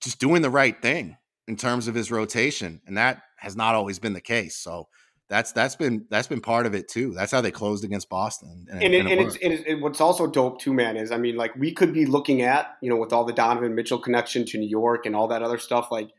just 0.00 0.18
doing 0.18 0.42
the 0.42 0.50
right 0.50 0.80
thing 0.80 1.16
in 1.48 1.56
terms 1.56 1.88
of 1.88 1.94
his 1.94 2.10
rotation. 2.10 2.80
And 2.86 2.96
that 2.96 3.22
has 3.38 3.56
not 3.56 3.74
always 3.74 3.98
been 3.98 4.12
the 4.12 4.20
case. 4.20 4.56
So 4.56 4.88
that's 5.28 5.52
that's 5.52 5.76
been 5.76 6.04
that's 6.10 6.28
been 6.28 6.42
part 6.42 6.66
of 6.66 6.74
it 6.74 6.88
too. 6.88 7.14
That's 7.14 7.32
how 7.32 7.40
they 7.40 7.50
closed 7.50 7.84
against 7.84 8.10
Boston. 8.10 8.66
And, 8.70 8.82
and, 8.82 8.94
it, 8.94 9.00
and, 9.00 9.08
it 9.08 9.18
and 9.18 9.28
it's, 9.28 9.36
and 9.36 9.52
it, 9.66 9.80
what's 9.80 10.00
also 10.00 10.26
dope 10.26 10.60
too, 10.60 10.74
man, 10.74 10.96
is 10.96 11.10
I 11.10 11.16
mean, 11.16 11.36
like 11.36 11.56
we 11.56 11.72
could 11.72 11.94
be 11.94 12.04
looking 12.04 12.42
at 12.42 12.76
you 12.82 12.90
know 12.90 12.96
with 12.96 13.12
all 13.12 13.24
the 13.24 13.32
Donovan 13.32 13.74
Mitchell 13.74 13.98
connection 13.98 14.44
to 14.46 14.58
New 14.58 14.68
York 14.68 15.06
and 15.06 15.16
all 15.16 15.28
that 15.28 15.42
other 15.42 15.58
stuff, 15.58 15.88
like 15.90 16.10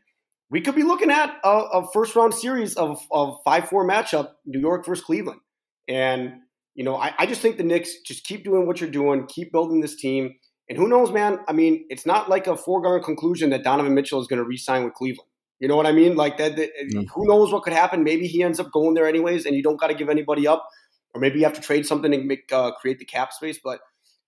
we 0.50 0.60
could 0.60 0.74
be 0.74 0.82
looking 0.82 1.12
at 1.12 1.36
a, 1.44 1.48
a 1.48 1.92
first 1.92 2.16
round 2.16 2.34
series 2.34 2.74
of 2.74 3.00
of 3.12 3.38
five 3.44 3.68
four 3.68 3.88
matchup, 3.88 4.32
New 4.46 4.60
York 4.60 4.84
versus 4.84 5.04
Cleveland, 5.04 5.40
and 5.86 6.40
you 6.74 6.84
know 6.84 6.96
I, 6.96 7.14
I 7.18 7.26
just 7.26 7.40
think 7.40 7.56
the 7.56 7.64
Knicks 7.64 8.00
just 8.06 8.24
keep 8.24 8.44
doing 8.44 8.66
what 8.66 8.80
you're 8.80 8.90
doing, 8.90 9.26
keep 9.26 9.52
building 9.52 9.80
this 9.80 9.96
team, 9.96 10.34
and 10.68 10.78
who 10.78 10.88
knows, 10.88 11.12
man? 11.12 11.38
I 11.46 11.52
mean, 11.52 11.84
it's 11.90 12.06
not 12.06 12.28
like 12.28 12.46
a 12.46 12.56
foregone 12.56 13.02
conclusion 13.02 13.50
that 13.50 13.64
Donovan 13.64 13.94
Mitchell 13.94 14.20
is 14.20 14.26
going 14.26 14.38
to 14.38 14.44
re-sign 14.44 14.84
with 14.84 14.94
Cleveland. 14.94 15.28
You 15.60 15.68
know 15.68 15.76
what 15.76 15.86
I 15.86 15.92
mean? 15.92 16.16
Like 16.16 16.38
that. 16.38 16.56
that 16.56 16.70
mm. 16.92 17.06
Who 17.14 17.26
knows 17.26 17.52
what 17.52 17.62
could 17.62 17.72
happen? 17.72 18.02
Maybe 18.02 18.26
he 18.26 18.42
ends 18.42 18.58
up 18.58 18.72
going 18.72 18.94
there 18.94 19.06
anyways, 19.06 19.46
and 19.46 19.54
you 19.54 19.62
don't 19.62 19.78
got 19.78 19.88
to 19.88 19.94
give 19.94 20.08
anybody 20.08 20.46
up, 20.46 20.68
or 21.14 21.20
maybe 21.20 21.38
you 21.38 21.44
have 21.44 21.54
to 21.54 21.60
trade 21.60 21.86
something 21.86 22.10
to 22.10 22.18
make 22.18 22.50
uh, 22.52 22.72
create 22.72 22.98
the 22.98 23.04
cap 23.04 23.32
space. 23.32 23.58
But 23.62 23.80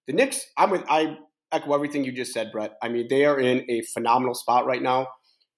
the 0.06 0.12
Knicks, 0.12 0.40
I'm 0.56 0.70
with. 0.70 0.84
I 0.88 1.18
echo 1.52 1.74
everything 1.74 2.04
you 2.04 2.12
just 2.12 2.32
said, 2.32 2.52
Brett. 2.52 2.74
I 2.82 2.88
mean, 2.88 3.06
they 3.08 3.24
are 3.24 3.38
in 3.38 3.68
a 3.70 3.82
phenomenal 3.82 4.34
spot 4.34 4.66
right 4.66 4.82
now. 4.82 5.08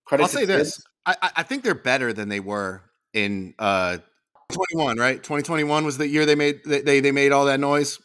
Credit 0.07 0.25
I'll 0.25 0.29
say 0.29 0.45
this: 0.47 0.83
I, 1.05 1.31
I, 1.37 1.43
think 1.43 1.65
they're 1.65 1.75
better 1.75 2.13
than 2.13 2.29
they 2.29 2.41
were 2.41 2.83
in 3.13 3.55
uh, 3.59 3.99
21. 4.51 4.99
Right, 4.99 5.17
2021 5.17 5.85
was 5.85 5.99
the 5.99 6.09
year 6.09 6.27
they 6.27 6.35
made 6.35 6.61
they 6.65 7.01
they 7.01 7.13
made 7.13 7.33
all 7.33 7.47
that 7.47 7.61
noise. 7.61 7.99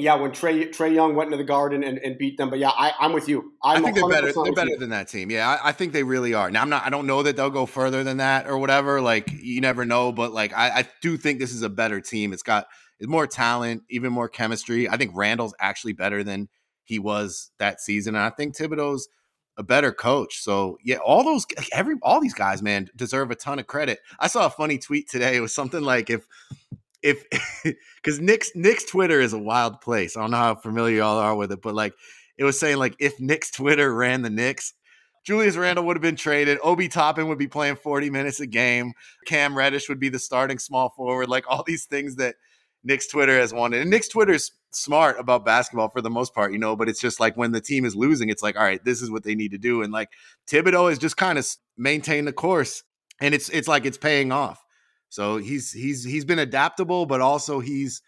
Yeah, 0.00 0.14
when 0.14 0.30
Trey 0.30 0.68
Trae 0.68 0.94
Young 0.94 1.16
went 1.16 1.26
into 1.26 1.38
the 1.38 1.44
Garden 1.48 1.82
and, 1.82 1.98
and 1.98 2.16
beat 2.16 2.38
them, 2.38 2.50
but 2.50 2.60
yeah, 2.60 2.70
I, 2.70 2.92
am 3.00 3.12
with 3.12 3.28
you. 3.28 3.52
I'm 3.64 3.78
i 3.78 3.80
think 3.82 3.96
they're 3.96 4.08
better. 4.08 4.32
They're 4.32 4.52
better 4.52 4.70
you. 4.70 4.78
than 4.78 4.90
that 4.90 5.08
team. 5.08 5.28
Yeah, 5.28 5.48
I, 5.48 5.70
I, 5.70 5.72
think 5.72 5.92
they 5.92 6.04
really 6.04 6.34
are. 6.34 6.52
Now, 6.52 6.62
I'm 6.62 6.70
not. 6.70 6.86
I 6.86 6.90
don't 6.90 7.08
know 7.08 7.24
that 7.24 7.34
they'll 7.34 7.50
go 7.50 7.66
further 7.66 8.04
than 8.04 8.18
that 8.18 8.46
or 8.46 8.58
whatever. 8.58 9.00
Like 9.00 9.28
you 9.32 9.60
never 9.60 9.84
know, 9.84 10.12
but 10.12 10.32
like 10.32 10.52
I, 10.52 10.68
I 10.70 10.88
do 11.02 11.16
think 11.16 11.40
this 11.40 11.52
is 11.52 11.62
a 11.62 11.68
better 11.68 12.00
team. 12.00 12.32
It's 12.32 12.44
got 12.44 12.68
it's 13.00 13.08
more 13.08 13.26
talent, 13.26 13.82
even 13.90 14.12
more 14.12 14.28
chemistry. 14.28 14.88
I 14.88 14.96
think 14.96 15.10
Randle's 15.16 15.54
actually 15.58 15.94
better 15.94 16.22
than 16.22 16.48
he 16.84 17.00
was 17.00 17.50
that 17.58 17.80
season, 17.80 18.14
and 18.14 18.22
I 18.22 18.30
think 18.30 18.56
Thibodeau's 18.56 19.08
a 19.58 19.62
better 19.62 19.92
coach. 19.92 20.40
So 20.40 20.78
yeah, 20.82 20.96
all 20.96 21.24
those 21.24 21.44
every 21.72 21.96
all 22.02 22.20
these 22.20 22.34
guys, 22.34 22.62
man, 22.62 22.88
deserve 22.96 23.30
a 23.30 23.34
ton 23.34 23.58
of 23.58 23.66
credit. 23.66 23.98
I 24.18 24.28
saw 24.28 24.46
a 24.46 24.50
funny 24.50 24.78
tweet 24.78 25.10
today. 25.10 25.36
It 25.36 25.40
was 25.40 25.54
something 25.54 25.82
like 25.82 26.08
if 26.08 26.26
if 27.02 27.24
because 27.96 28.20
Knicks 28.20 28.52
Knicks 28.54 28.84
Twitter 28.84 29.20
is 29.20 29.32
a 29.32 29.38
wild 29.38 29.80
place. 29.80 30.16
I 30.16 30.20
don't 30.20 30.30
know 30.30 30.38
how 30.38 30.54
familiar 30.54 30.98
y'all 30.98 31.18
are 31.18 31.34
with 31.34 31.52
it, 31.52 31.60
but 31.60 31.74
like 31.74 31.92
it 32.38 32.44
was 32.44 32.58
saying 32.58 32.78
like 32.78 32.94
if 33.00 33.20
Knicks 33.20 33.50
Twitter 33.50 33.92
ran 33.92 34.22
the 34.22 34.30
Knicks, 34.30 34.74
Julius 35.24 35.56
Randle 35.56 35.84
would 35.86 35.96
have 35.96 36.02
been 36.02 36.16
traded. 36.16 36.58
Obi 36.62 36.88
Toppin 36.88 37.28
would 37.28 37.38
be 37.38 37.48
playing 37.48 37.76
40 37.76 38.10
minutes 38.10 38.40
a 38.40 38.46
game. 38.46 38.92
Cam 39.26 39.58
Reddish 39.58 39.88
would 39.88 40.00
be 40.00 40.08
the 40.08 40.20
starting 40.20 40.58
small 40.58 40.90
forward. 40.90 41.28
Like 41.28 41.44
all 41.48 41.64
these 41.66 41.84
things 41.84 42.16
that 42.16 42.36
Knicks 42.84 43.08
Twitter 43.08 43.38
has 43.38 43.52
wanted. 43.52 43.82
And 43.82 43.90
Knicks 43.90 44.08
Twitter's 44.08 44.52
smart 44.70 45.18
about 45.18 45.44
basketball 45.44 45.88
for 45.88 46.00
the 46.00 46.10
most 46.10 46.34
part, 46.34 46.52
you 46.52 46.58
know, 46.58 46.76
but 46.76 46.88
it's 46.88 47.00
just 47.00 47.20
like 47.20 47.36
when 47.36 47.52
the 47.52 47.60
team 47.60 47.84
is 47.84 47.96
losing, 47.96 48.28
it's 48.28 48.42
like, 48.42 48.56
all 48.56 48.62
right, 48.62 48.84
this 48.84 49.02
is 49.02 49.10
what 49.10 49.24
they 49.24 49.34
need 49.34 49.52
to 49.52 49.58
do. 49.58 49.82
And 49.82 49.92
like 49.92 50.10
Thibodeau 50.48 50.88
has 50.88 50.98
just 50.98 51.16
kind 51.16 51.38
of 51.38 51.46
maintained 51.76 52.26
the 52.26 52.32
course 52.32 52.82
and 53.20 53.34
it's 53.34 53.48
it's 53.48 53.68
like 53.68 53.84
it's 53.84 53.98
paying 53.98 54.32
off. 54.32 54.64
So 55.08 55.38
he's 55.38 55.72
he's 55.72 56.04
he's 56.04 56.24
been 56.24 56.38
adaptable, 56.38 57.06
but 57.06 57.20
also 57.20 57.60
he's 57.60 58.02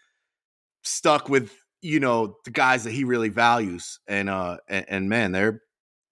stuck 0.83 1.29
with 1.29 1.51
you 1.81 1.99
know 1.99 2.35
the 2.45 2.51
guys 2.51 2.83
that 2.83 2.91
he 2.91 3.03
really 3.03 3.29
values, 3.29 3.99
and 4.07 4.29
uh 4.29 4.57
and, 4.67 4.85
and 4.87 5.09
man, 5.09 5.31
they're 5.31 5.61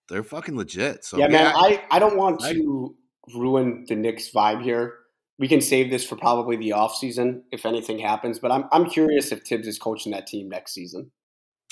they're 0.10 0.24
fucking 0.24 0.58
legit. 0.58 1.06
So 1.06 1.18
yeah, 1.18 1.26
yeah 1.26 1.44
man, 1.44 1.54
I 1.56 1.84
I 1.92 2.00
don't 2.00 2.18
want 2.18 2.44
I, 2.44 2.54
to 2.54 2.96
ruin 3.36 3.86
the 3.88 3.96
Knicks 3.96 4.30
vibe 4.32 4.64
here. 4.64 4.96
We 5.39 5.47
can 5.47 5.62
save 5.62 5.89
this 5.89 6.06
for 6.06 6.15
probably 6.17 6.58
the 6.58 6.73
off 6.73 6.95
season 6.95 7.43
if 7.52 7.65
anything 7.65 7.97
happens. 7.97 8.38
But 8.39 8.52
I'm 8.52 8.65
I'm 8.71 8.89
curious 8.89 9.32
if 9.32 9.43
Thibs 9.43 9.67
is 9.67 9.80
coaching 9.80 10.12
that 10.12 10.28
team 10.28 10.49
next 10.49 10.73
season. 10.73 11.12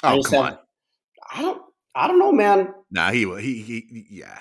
Oh 0.03 0.21
come 0.23 0.43
have, 0.43 0.53
on! 0.53 0.59
I 1.31 1.41
don't 1.41 1.61
I 1.93 2.07
don't 2.07 2.19
know, 2.19 2.31
man. 2.31 2.73
Nah, 2.89 3.11
he 3.11 3.25
he 3.39 3.61
he 3.61 4.05
yeah. 4.09 4.39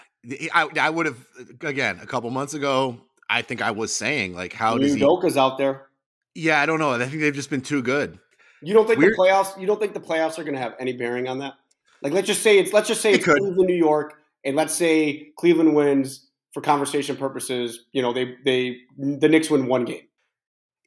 I 0.54 0.68
I 0.80 0.90
would 0.90 1.06
have 1.06 1.26
again 1.62 1.98
a 2.00 2.06
couple 2.06 2.30
months 2.30 2.54
ago. 2.54 3.00
I 3.28 3.42
think 3.42 3.62
I 3.62 3.72
was 3.72 3.94
saying. 3.94 4.34
Like, 4.34 4.52
how 4.52 4.78
does 4.78 4.94
he? 4.94 5.00
Udoka's 5.00 5.36
out 5.36 5.58
there. 5.58 5.88
Yeah, 6.34 6.60
I 6.60 6.66
don't 6.66 6.78
know. 6.78 6.92
I 6.92 7.06
think 7.06 7.20
they've 7.20 7.34
just 7.34 7.50
been 7.50 7.62
too 7.62 7.82
good. 7.82 8.18
You 8.62 8.74
don't 8.74 8.86
think 8.86 8.98
Weird. 8.98 9.14
the 9.14 9.16
playoffs? 9.16 9.58
You 9.60 9.66
don't 9.66 9.80
think 9.80 9.94
the 9.94 10.00
playoffs 10.00 10.38
are 10.38 10.44
going 10.44 10.54
to 10.54 10.60
have 10.60 10.74
any 10.78 10.92
bearing 10.92 11.28
on 11.28 11.38
that? 11.40 11.54
Like, 12.02 12.12
let's 12.12 12.26
just 12.26 12.42
say 12.42 12.58
it's 12.58 12.72
let's 12.72 12.88
just 12.88 13.00
say 13.00 13.12
it 13.12 13.16
it's 13.16 13.24
could. 13.24 13.38
Cleveland, 13.38 13.68
New 13.68 13.74
York, 13.74 14.14
and 14.44 14.54
let's 14.54 14.74
say 14.74 15.32
Cleveland 15.36 15.74
wins 15.74 16.25
for 16.56 16.62
conversation 16.62 17.18
purposes. 17.18 17.84
You 17.92 18.00
know, 18.00 18.14
they 18.14 18.34
they 18.42 18.78
the 18.96 19.28
Knicks 19.28 19.50
win 19.50 19.66
one 19.66 19.84
game. 19.84 20.08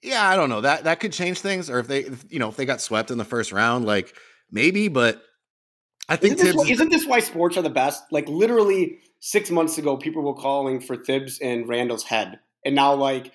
Yeah, 0.02 0.28
I 0.28 0.36
don't 0.36 0.50
know 0.50 0.62
that 0.62 0.86
that 0.86 1.00
could 1.00 1.14
change 1.14 1.42
things, 1.42 1.70
or 1.70 1.78
if 1.78 1.88
they, 1.88 2.00
if, 2.00 2.26
you 2.28 2.40
know, 2.40 2.50
if 2.50 2.56
they 2.56 2.66
got 2.66 2.82
swept 2.82 3.12
in 3.12 3.20
the 3.20 3.26
first 3.26 3.52
round, 3.52 3.86
like 3.86 4.16
maybe. 4.50 4.88
But 4.88 5.22
I 6.10 6.16
think 6.16 6.40
isn't 6.40 6.46
this, 6.48 6.56
why, 6.56 6.72
isn't 6.72 6.90
this 6.90 7.06
why 7.06 7.20
sports 7.20 7.56
are 7.56 7.62
the 7.62 7.70
best? 7.70 8.02
Like 8.10 8.28
literally, 8.28 8.98
six 9.20 9.52
months 9.52 9.78
ago, 9.78 9.96
people 9.96 10.24
were 10.24 10.34
calling 10.34 10.82
for 10.82 10.98
Thibs 10.98 11.38
and 11.40 11.70
Randle's 11.70 12.04
head, 12.04 12.40
and 12.66 12.74
now 12.74 12.96
like 12.96 13.32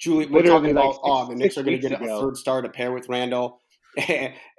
Julie, 0.00 0.26
we're 0.26 0.42
talking 0.42 0.72
about 0.72 0.88
like 0.88 0.98
oh, 1.04 1.28
the 1.28 1.36
Knicks 1.36 1.56
are 1.56 1.62
going 1.62 1.80
to 1.80 1.88
get 1.88 2.00
ago. 2.00 2.18
a 2.18 2.20
third 2.20 2.36
star 2.36 2.62
to 2.62 2.68
pair 2.68 2.90
with 2.90 3.08
Randall 3.08 3.60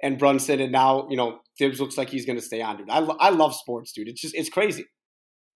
and 0.02 0.18
Brunson, 0.18 0.60
and 0.60 0.72
now 0.72 1.06
you 1.10 1.18
know 1.18 1.40
Thibs 1.58 1.78
looks 1.78 1.98
like 1.98 2.08
he's 2.08 2.24
going 2.24 2.38
to 2.38 2.44
stay 2.44 2.62
on, 2.62 2.78
dude. 2.78 2.88
I, 2.88 3.00
I 3.00 3.28
love 3.28 3.54
sports, 3.54 3.92
dude. 3.92 4.08
It's 4.08 4.22
just 4.22 4.34
it's 4.34 4.48
crazy. 4.48 4.86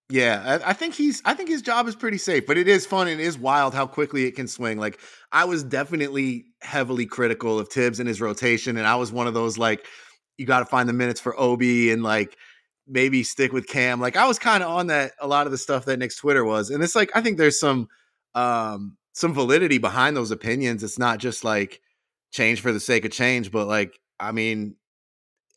Yeah, 0.09 0.59
I, 0.65 0.73
think 0.73 0.93
he's. 0.93 1.21
I 1.25 1.33
think 1.33 1.49
his 1.49 1.61
job 1.61 1.87
is 1.87 1.95
pretty 1.95 2.17
safe, 2.17 2.45
but 2.45 2.57
it 2.57 2.67
is 2.67 2.85
fun 2.85 3.07
and 3.07 3.19
it 3.19 3.23
is 3.23 3.37
wild 3.37 3.73
how 3.73 3.87
quickly 3.87 4.25
it 4.25 4.35
can 4.35 4.47
swing. 4.47 4.77
Like 4.77 4.99
I 5.31 5.45
was 5.45 5.63
definitely 5.63 6.45
heavily 6.61 7.05
critical 7.05 7.57
of 7.57 7.69
Thibs 7.69 7.99
and 7.99 8.07
his 8.07 8.21
rotation, 8.21 8.77
and 8.77 8.85
I 8.85 8.95
was 8.95 9.11
one 9.11 9.27
of 9.27 9.33
those 9.33 9.57
like, 9.57 9.85
you 10.37 10.45
got 10.45 10.59
to 10.59 10.65
find 10.65 10.87
the 10.87 10.93
minutes 10.93 11.21
for 11.21 11.39
Obi 11.39 11.91
and 11.91 12.03
like 12.03 12.37
maybe 12.85 13.23
stick 13.23 13.53
with 13.53 13.65
Cam. 13.67 14.01
Like 14.01 14.17
I 14.17 14.27
was 14.27 14.37
kind 14.37 14.61
of 14.61 14.69
on 14.69 14.87
that 14.87 15.13
a 15.19 15.27
lot 15.27 15.47
of 15.47 15.51
the 15.51 15.57
stuff 15.57 15.85
that 15.85 15.97
Knicks 15.97 16.17
Twitter 16.17 16.43
was, 16.43 16.69
and 16.69 16.83
it's 16.83 16.95
like 16.95 17.09
I 17.15 17.21
think 17.21 17.37
there's 17.37 17.59
some 17.59 17.87
um 18.35 18.97
some 19.13 19.33
validity 19.33 19.77
behind 19.77 20.17
those 20.17 20.31
opinions. 20.31 20.83
It's 20.83 20.99
not 20.99 21.19
just 21.19 21.43
like 21.43 21.79
change 22.31 22.61
for 22.61 22.71
the 22.71 22.79
sake 22.79 23.05
of 23.05 23.11
change, 23.11 23.51
but 23.51 23.67
like 23.67 23.97
I 24.19 24.31
mean, 24.31 24.75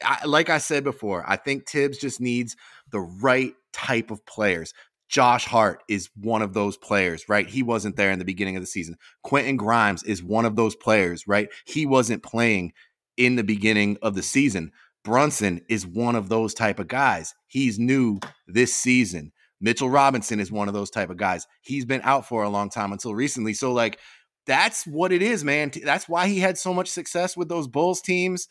I, 0.03 0.25
like 0.25 0.51
I 0.51 0.59
said 0.59 0.85
before, 0.85 1.25
I 1.27 1.37
think 1.37 1.69
Thibs 1.69 1.99
just 1.99 2.21
needs 2.21 2.57
the 2.91 3.01
right 3.01 3.53
type 3.77 4.11
of 4.11 4.25
players. 4.25 4.73
Josh 5.09 5.45
Hart 5.45 5.83
is 5.89 6.09
one 6.21 6.43
of 6.43 6.55
those 6.55 6.77
players, 6.77 7.29
right? 7.29 7.49
He 7.49 7.63
wasn't 7.63 7.97
there 7.97 8.11
in 8.11 8.19
the 8.19 8.25
beginning 8.25 8.57
of 8.57 8.63
the 8.63 8.67
season. 8.67 8.97
Quentin 9.23 9.57
Grimes 9.57 10.03
is 10.03 10.23
one 10.23 10.45
of 10.45 10.57
those 10.57 10.75
players, 10.75 11.29
right? 11.29 11.49
He 11.65 11.87
wasn't 11.87 12.23
playing 12.23 12.73
in 13.17 13.37
the 13.37 13.45
beginning 13.45 13.99
of 14.03 14.15
the 14.15 14.23
season. 14.23 14.73
Brunson 15.05 15.61
is 15.69 15.87
one 15.87 16.17
of 16.17 16.29
those 16.29 16.55
type 16.55 16.81
of 16.81 16.89
guys. 16.89 17.35
He's 17.47 17.79
new 17.79 18.19
this 18.49 18.75
season. 18.75 19.33
Mitchell 19.61 19.89
Robinson 19.91 20.41
is 20.41 20.51
one 20.51 20.69
of 20.69 20.75
those 20.75 20.91
type 20.91 21.11
of 21.11 21.17
guys. 21.17 21.47
He's 21.63 21.85
been 21.85 22.01
out 22.03 22.27
for 22.27 22.43
a 22.43 22.49
long 22.49 22.69
time 22.69 22.93
until 22.93 23.15
recently. 23.15 23.55
So 23.55 23.73
like 23.73 23.99
that's 24.47 24.87
what 24.87 25.13
it 25.13 25.23
is, 25.23 25.45
man. 25.45 25.71
That's 25.85 26.09
why 26.09 26.27
he 26.29 26.41
had 26.41 26.59
so 26.59 26.75
much 26.75 26.89
success 26.89 27.37
with 27.37 27.49
those 27.49 27.69
Bulls 27.69 28.01
teams. 28.01 28.49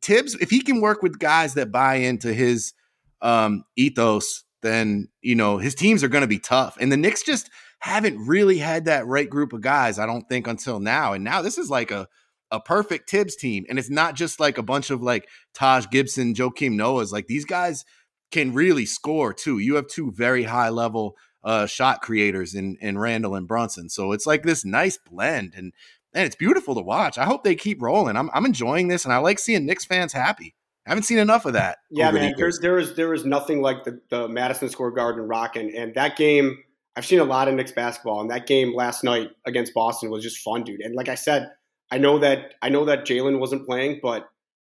Thibs, 0.00 0.34
if 0.36 0.50
he 0.50 0.62
can 0.62 0.80
work 0.80 1.02
with 1.02 1.18
guys 1.18 1.54
that 1.54 1.70
buy 1.70 1.96
into 1.96 2.32
his 2.32 2.72
um, 3.20 3.64
ethos, 3.76 4.44
then 4.62 5.08
you 5.20 5.34
know 5.34 5.58
his 5.58 5.74
teams 5.74 6.02
are 6.02 6.08
going 6.08 6.22
to 6.22 6.28
be 6.28 6.38
tough. 6.38 6.76
And 6.80 6.90
the 6.90 6.96
Knicks 6.96 7.22
just 7.22 7.50
haven't 7.80 8.26
really 8.26 8.58
had 8.58 8.84
that 8.84 9.06
right 9.06 9.28
group 9.28 9.52
of 9.52 9.60
guys, 9.60 9.98
I 9.98 10.06
don't 10.06 10.28
think, 10.28 10.46
until 10.46 10.78
now. 10.78 11.12
And 11.12 11.24
now 11.24 11.42
this 11.42 11.58
is 11.58 11.68
like 11.68 11.90
a 11.90 12.08
a 12.50 12.60
perfect 12.60 13.08
Thibs 13.08 13.34
team, 13.34 13.64
and 13.68 13.78
it's 13.78 13.90
not 13.90 14.14
just 14.14 14.38
like 14.38 14.58
a 14.58 14.62
bunch 14.62 14.90
of 14.90 15.02
like 15.02 15.26
Taj 15.54 15.86
Gibson, 15.90 16.34
Joakim 16.34 16.74
Noahs. 16.74 17.10
Like 17.10 17.26
these 17.26 17.46
guys 17.46 17.84
can 18.30 18.52
really 18.52 18.86
score 18.86 19.32
too. 19.32 19.58
You 19.58 19.76
have 19.76 19.88
two 19.88 20.12
very 20.12 20.44
high 20.44 20.68
level 20.68 21.16
uh, 21.42 21.66
shot 21.66 22.02
creators 22.02 22.54
in 22.54 22.76
in 22.80 22.98
Randle 22.98 23.34
and 23.34 23.48
Brunson, 23.48 23.88
so 23.88 24.12
it's 24.12 24.26
like 24.26 24.42
this 24.42 24.64
nice 24.64 24.98
blend. 24.98 25.54
And 25.56 25.72
and 26.14 26.26
it's 26.26 26.36
beautiful 26.36 26.74
to 26.74 26.82
watch. 26.82 27.16
I 27.16 27.24
hope 27.24 27.42
they 27.42 27.54
keep 27.54 27.80
rolling. 27.80 28.16
I'm 28.16 28.30
I'm 28.34 28.46
enjoying 28.46 28.88
this, 28.88 29.04
and 29.04 29.14
I 29.14 29.18
like 29.18 29.38
seeing 29.38 29.66
Knicks 29.66 29.86
fans 29.86 30.12
happy. 30.12 30.54
I 30.86 30.90
haven't 30.90 31.04
seen 31.04 31.18
enough 31.18 31.46
of 31.46 31.52
that. 31.52 31.78
Yeah, 31.90 32.10
man. 32.10 32.34
There's 32.36 32.58
there 32.60 32.78
is 32.78 32.94
there 32.94 33.14
is 33.14 33.24
nothing 33.24 33.62
like 33.62 33.84
the, 33.84 34.00
the 34.10 34.28
Madison 34.28 34.68
Square 34.68 34.92
Garden 34.92 35.22
rocking, 35.22 35.74
and 35.76 35.94
that 35.94 36.16
game. 36.16 36.58
I've 36.94 37.06
seen 37.06 37.20
a 37.20 37.24
lot 37.24 37.48
of 37.48 37.54
Knicks 37.54 37.72
basketball, 37.72 38.20
and 38.20 38.30
that 38.30 38.46
game 38.46 38.74
last 38.74 39.02
night 39.02 39.30
against 39.46 39.72
Boston 39.72 40.10
was 40.10 40.22
just 40.22 40.42
fun, 40.42 40.62
dude. 40.62 40.82
And 40.82 40.94
like 40.94 41.08
I 41.08 41.14
said, 41.14 41.50
I 41.90 41.96
know 41.96 42.18
that 42.18 42.54
I 42.60 42.68
know 42.68 42.84
that 42.84 43.06
Jalen 43.06 43.38
wasn't 43.38 43.64
playing, 43.64 44.00
but 44.02 44.28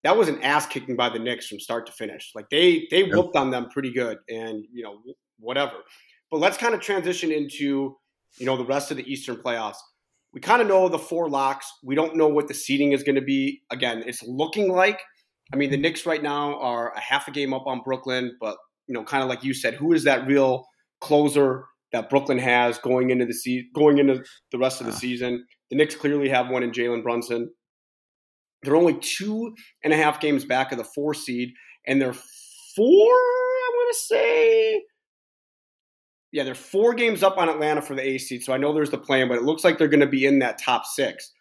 that 0.03 0.17
was 0.17 0.27
an 0.27 0.41
ass 0.41 0.65
kicking 0.65 0.95
by 0.95 1.09
the 1.09 1.19
Knicks 1.19 1.47
from 1.47 1.59
start 1.59 1.85
to 1.85 1.91
finish. 1.91 2.31
Like 2.33 2.49
they 2.49 2.87
they 2.89 3.03
whooped 3.03 3.35
on 3.35 3.51
them 3.51 3.69
pretty 3.69 3.91
good, 3.91 4.17
and 4.29 4.65
you 4.71 4.83
know 4.83 4.99
whatever. 5.39 5.75
But 6.31 6.37
let's 6.39 6.57
kind 6.57 6.73
of 6.73 6.81
transition 6.81 7.31
into 7.31 7.97
you 8.37 8.45
know 8.45 8.57
the 8.57 8.65
rest 8.65 8.89
of 8.89 8.97
the 8.97 9.11
Eastern 9.11 9.35
playoffs 9.35 9.77
we 10.37 10.41
kind 10.41 10.61
of 10.61 10.67
know 10.67 10.87
the 10.89 10.99
four 10.99 11.29
locks. 11.29 11.71
We 11.83 11.95
don't 11.95 12.15
know 12.15 12.27
what 12.27 12.47
the 12.47 12.53
seeding 12.53 12.91
is 12.91 13.01
going 13.01 13.15
to 13.15 13.21
be. 13.21 13.63
Again, 13.71 14.03
it's 14.05 14.21
looking 14.23 14.71
like, 14.71 15.01
I 15.53 15.55
mean, 15.55 15.71
the 15.71 15.77
Knicks 15.77 16.05
right 16.05 16.21
now 16.21 16.59
are 16.59 16.91
a 16.93 16.99
half 16.99 17.27
a 17.27 17.31
game 17.31 17.53
up 17.53 17.67
on 17.67 17.81
Brooklyn, 17.83 18.35
but 18.39 18.57
you 18.87 18.93
know, 18.93 19.03
kind 19.03 19.23
of 19.23 19.29
like 19.29 19.43
you 19.43 19.53
said, 19.53 19.75
who 19.75 19.93
is 19.93 20.03
that 20.03 20.27
real 20.27 20.65
closer 21.01 21.65
that 21.91 22.09
Brooklyn 22.09 22.37
has 22.37 22.77
going 22.77 23.09
into 23.09 23.25
the 23.25 23.33
se- 23.33 23.67
going 23.73 23.97
into 23.97 24.23
the 24.51 24.57
rest 24.57 24.81
of 24.81 24.87
the 24.87 24.93
ah. 24.93 24.97
season? 24.97 25.45
The 25.69 25.77
Knicks 25.77 25.95
clearly 25.95 26.29
have 26.29 26.49
one 26.49 26.63
in 26.63 26.71
Jalen 26.71 27.03
Brunson. 27.03 27.49
They're 28.63 28.75
only 28.75 28.97
two 28.99 29.53
and 29.83 29.93
a 29.93 29.97
half 29.97 30.19
games 30.19 30.43
back 30.43 30.71
of 30.71 30.77
the 30.77 30.83
four 30.83 31.13
seed, 31.13 31.49
and 31.85 32.01
they're 32.01 32.13
four. 32.13 32.85
I 32.85 33.71
want 33.73 33.95
to 33.95 33.99
say 33.99 34.81
yeah, 36.31 36.43
they're 36.43 36.55
four 36.55 36.93
games 36.93 37.23
up 37.23 37.37
on 37.37 37.49
Atlanta 37.49 37.81
for 37.81 37.95
the 37.95 38.05
A 38.05 38.17
seed, 38.17 38.43
so 38.43 38.53
I 38.53 38.57
know 38.57 38.73
there's 38.73 38.91
the 38.91 38.97
plan, 38.97 39.27
but 39.27 39.37
it 39.37 39.43
looks 39.43 39.63
like 39.63 39.77
they're 39.77 39.87
going 39.87 40.01
to 40.01 40.07
be 40.07 40.25
in 40.25 40.39
that 40.39 40.59
top 40.59 40.85
six. 40.85 41.31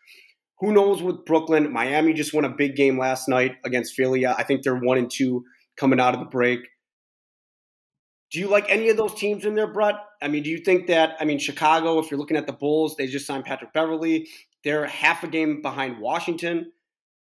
Who 0.61 0.73
knows 0.73 1.03
with 1.03 1.25
Brooklyn? 1.25 1.73
Miami 1.73 2.15
just 2.15 2.33
won 2.33 2.45
a 2.45 2.51
big 2.51 2.77
game 2.77 2.99
last 2.99 3.29
night 3.29 3.57
against 3.65 3.95
Philly. 3.95 4.27
I 4.27 4.43
think 4.43 4.63
they're 4.63 4.75
one 4.75 4.99
and 4.99 5.11
two 5.11 5.45
coming 5.77 6.01
out 6.01 6.15
of 6.15 6.21
the 6.21 6.27
break. 6.27 6.61
Do 8.33 8.41
you 8.41 8.49
like 8.49 8.67
any 8.69 8.89
of 8.89 8.97
those 8.97 9.15
teams 9.15 9.45
in 9.45 9.55
there, 9.55 9.67
Brett? 9.67 9.97
I 10.21 10.29
mean, 10.29 10.43
do 10.43 10.51
you 10.51 10.59
think 10.59 10.89
that, 10.89 11.17
I 11.21 11.25
mean, 11.25 11.39
Chicago, 11.39 11.99
if 11.99 12.11
you're 12.11 12.19
looking 12.19 12.37
at 12.37 12.47
the 12.47 12.53
Bulls, 12.53 12.97
they 12.97 13.07
just 13.07 13.27
signed 13.27 13.45
Patrick 13.45 13.73
Beverley. 13.73 14.29
They're 14.65 14.87
half 14.87 15.23
a 15.23 15.29
game 15.29 15.63
behind 15.63 16.01
Washington. 16.01 16.73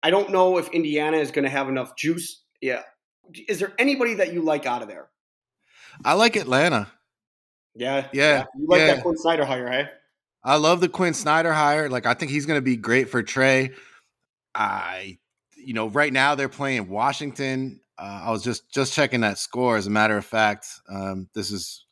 I 0.02 0.10
don't 0.10 0.30
know 0.30 0.56
if 0.56 0.68
Indiana 0.70 1.18
is 1.18 1.30
going 1.30 1.44
to 1.44 1.50
have 1.50 1.68
enough 1.68 1.96
juice. 1.96 2.42
Yeah. 2.60 2.82
Is 3.48 3.58
there 3.58 3.74
anybody 3.78 4.14
that 4.14 4.32
you 4.32 4.42
like 4.42 4.64
out 4.64 4.82
of 4.82 4.88
there? 4.88 5.08
I 6.04 6.14
like 6.14 6.36
Atlanta. 6.36 6.88
Yeah, 7.74 8.06
yeah. 8.12 8.38
yeah. 8.38 8.44
You 8.58 8.66
like 8.68 8.80
yeah. 8.80 8.94
that 8.94 9.02
Quinn 9.02 9.16
Snyder 9.16 9.44
hire, 9.44 9.68
hey? 9.70 9.80
Eh? 9.80 9.86
I 10.44 10.56
love 10.56 10.80
the 10.80 10.88
Quinn 10.88 11.14
Snyder 11.14 11.52
hire. 11.52 11.88
Like, 11.88 12.06
I 12.06 12.14
think 12.14 12.30
he's 12.30 12.46
going 12.46 12.58
to 12.58 12.62
be 12.62 12.76
great 12.76 13.08
for 13.08 13.22
Trae. 13.22 13.74
I, 14.54 15.18
you 15.56 15.72
know, 15.72 15.88
right 15.88 16.12
now 16.12 16.34
they're 16.34 16.48
playing 16.48 16.88
Washington. 16.88 17.80
Uh, 17.98 18.24
I 18.24 18.30
was 18.30 18.42
just 18.42 18.70
just 18.70 18.92
checking 18.92 19.20
that 19.20 19.38
score. 19.38 19.76
As 19.76 19.86
a 19.86 19.90
matter 19.90 20.16
of 20.16 20.24
fact, 20.24 20.66
um, 20.88 21.28
this 21.34 21.50
is 21.50 21.86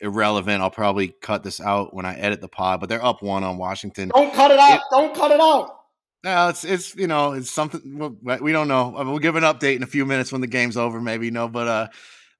irrelevant. 0.00 0.62
I'll 0.62 0.70
probably 0.70 1.08
cut 1.08 1.42
this 1.42 1.60
out 1.60 1.94
when 1.94 2.06
I 2.06 2.16
edit 2.16 2.40
the 2.40 2.48
pod. 2.48 2.80
But 2.80 2.88
they're 2.88 3.04
up 3.04 3.22
one 3.22 3.44
on 3.44 3.58
Washington. 3.58 4.10
Don't 4.14 4.32
cut 4.32 4.50
it 4.50 4.58
out. 4.58 4.76
It, 4.76 4.82
don't 4.90 5.14
cut 5.14 5.30
it 5.30 5.40
out. 5.40 5.76
No, 6.22 6.48
it's 6.48 6.64
it's 6.64 6.94
you 6.96 7.06
know 7.06 7.32
it's 7.32 7.50
something 7.50 8.18
we 8.22 8.52
don't 8.52 8.68
know. 8.68 8.94
We'll 8.96 9.18
give 9.18 9.36
an 9.36 9.44
update 9.44 9.76
in 9.76 9.82
a 9.82 9.86
few 9.88 10.04
minutes 10.04 10.32
when 10.32 10.40
the 10.40 10.46
game's 10.46 10.76
over, 10.76 11.00
maybe 11.00 11.26
you 11.26 11.32
know. 11.32 11.48
But 11.48 11.68
uh, 11.68 11.88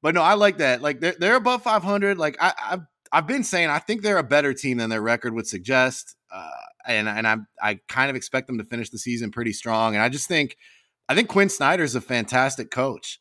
but 0.02 0.14
no, 0.14 0.22
I 0.22 0.34
like 0.34 0.58
that. 0.58 0.82
Like 0.82 1.00
they're 1.00 1.16
they're 1.18 1.36
above 1.36 1.62
500. 1.62 2.18
Like 2.18 2.36
I, 2.40 2.52
I've 2.62 2.86
I've 3.12 3.26
been 3.26 3.44
saying, 3.44 3.68
I 3.68 3.78
think 3.78 4.02
they're 4.02 4.18
a 4.18 4.22
better 4.22 4.54
team 4.54 4.78
than 4.78 4.90
their 4.90 5.02
record 5.02 5.34
would 5.34 5.46
suggest. 5.46 6.16
Uh, 6.32 6.48
and 6.86 7.08
and 7.08 7.26
I 7.26 7.36
I 7.60 7.80
kind 7.88 8.10
of 8.10 8.16
expect 8.16 8.46
them 8.46 8.58
to 8.58 8.64
finish 8.64 8.90
the 8.90 8.98
season 8.98 9.30
pretty 9.30 9.52
strong. 9.52 9.94
And 9.94 10.02
I 10.02 10.08
just 10.08 10.28
think 10.28 10.56
I 11.08 11.14
think 11.14 11.28
Quinn 11.28 11.48
Snyder 11.48 11.82
is 11.82 11.94
a 11.94 12.00
fantastic 12.00 12.70
coach. 12.70 13.20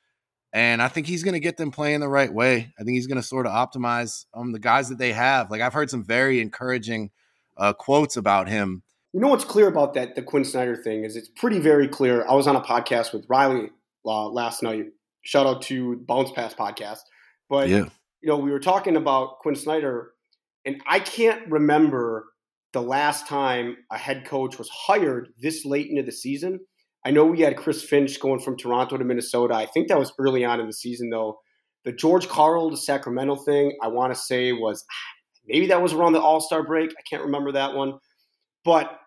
And 0.51 0.81
I 0.81 0.87
think 0.87 1.05
he's 1.05 1.23
going 1.23 1.33
to 1.33 1.39
get 1.39 1.57
them 1.57 1.69
playing 1.69 1.99
the 1.99 2.07
right 2.07 2.33
way. 2.33 2.73
I 2.79 2.83
think 2.83 2.95
he's 2.95 3.05
going 3.05 3.21
to 3.21 3.27
sort 3.27 3.45
of 3.45 3.51
optimize 3.51 4.25
um, 4.33 4.51
the 4.51 4.59
guys 4.59 4.89
that 4.89 4.97
they 4.97 5.13
have. 5.13 5.51
Like 5.51 5.61
I've 5.61 5.73
heard 5.73 5.89
some 5.91 6.03
very 6.03 6.41
encouraging 6.41 7.11
uh, 7.57 7.73
quotes 7.73 8.17
about 8.17 8.47
him. 8.47 8.81
You 9.13 9.19
know 9.19 9.27
what's 9.27 9.45
clear 9.45 9.67
about 9.67 9.93
that 9.95 10.15
the 10.15 10.23
Quinn 10.23 10.45
Snyder 10.45 10.75
thing 10.75 11.03
is 11.03 11.15
it's 11.15 11.29
pretty 11.29 11.59
very 11.59 11.87
clear. 11.87 12.25
I 12.27 12.33
was 12.33 12.47
on 12.47 12.55
a 12.55 12.61
podcast 12.61 13.13
with 13.13 13.25
Riley 13.27 13.69
uh, 14.05 14.27
last 14.27 14.63
night 14.63 14.87
Shout 15.21 15.45
out 15.45 15.61
to 15.63 15.97
Bounce 16.07 16.31
Pass 16.31 16.53
podcast. 16.53 17.01
But 17.49 17.69
yeah. 17.69 17.85
You 18.21 18.29
know, 18.29 18.37
we 18.37 18.51
were 18.51 18.59
talking 18.59 18.95
about 18.95 19.39
Quinn 19.39 19.55
Snyder, 19.55 20.11
and 20.65 20.81
I 20.87 20.99
can't 20.99 21.49
remember 21.49 22.25
the 22.73 22.81
last 22.81 23.27
time 23.27 23.77
a 23.91 23.97
head 23.97 24.25
coach 24.25 24.57
was 24.57 24.69
hired 24.69 25.29
this 25.41 25.65
late 25.65 25.89
into 25.89 26.03
the 26.03 26.11
season. 26.11 26.59
I 27.05 27.11
know 27.11 27.25
we 27.25 27.41
had 27.41 27.57
Chris 27.57 27.83
Finch 27.83 28.19
going 28.19 28.39
from 28.39 28.57
Toronto 28.57 28.97
to 28.97 29.05
Minnesota. 29.05 29.53
I 29.53 29.65
think 29.65 29.87
that 29.87 29.97
was 29.97 30.11
early 30.19 30.43
on 30.43 30.59
in 30.59 30.67
the 30.67 30.73
season, 30.73 31.09
though. 31.09 31.39
The 31.85 31.93
George 31.93 32.27
Karl 32.27 32.69
to 32.69 32.77
Sacramento 32.77 33.37
thing, 33.37 33.77
I 33.81 33.87
want 33.87 34.13
to 34.13 34.19
say 34.19 34.51
was 34.51 34.83
maybe 35.47 35.67
that 35.67 35.81
was 35.81 35.93
around 35.93 36.11
the 36.13 36.21
All 36.21 36.41
Star 36.41 36.63
break. 36.63 36.91
I 36.91 37.01
can't 37.09 37.23
remember 37.23 37.53
that 37.53 37.73
one. 37.73 37.93
But 38.65 38.99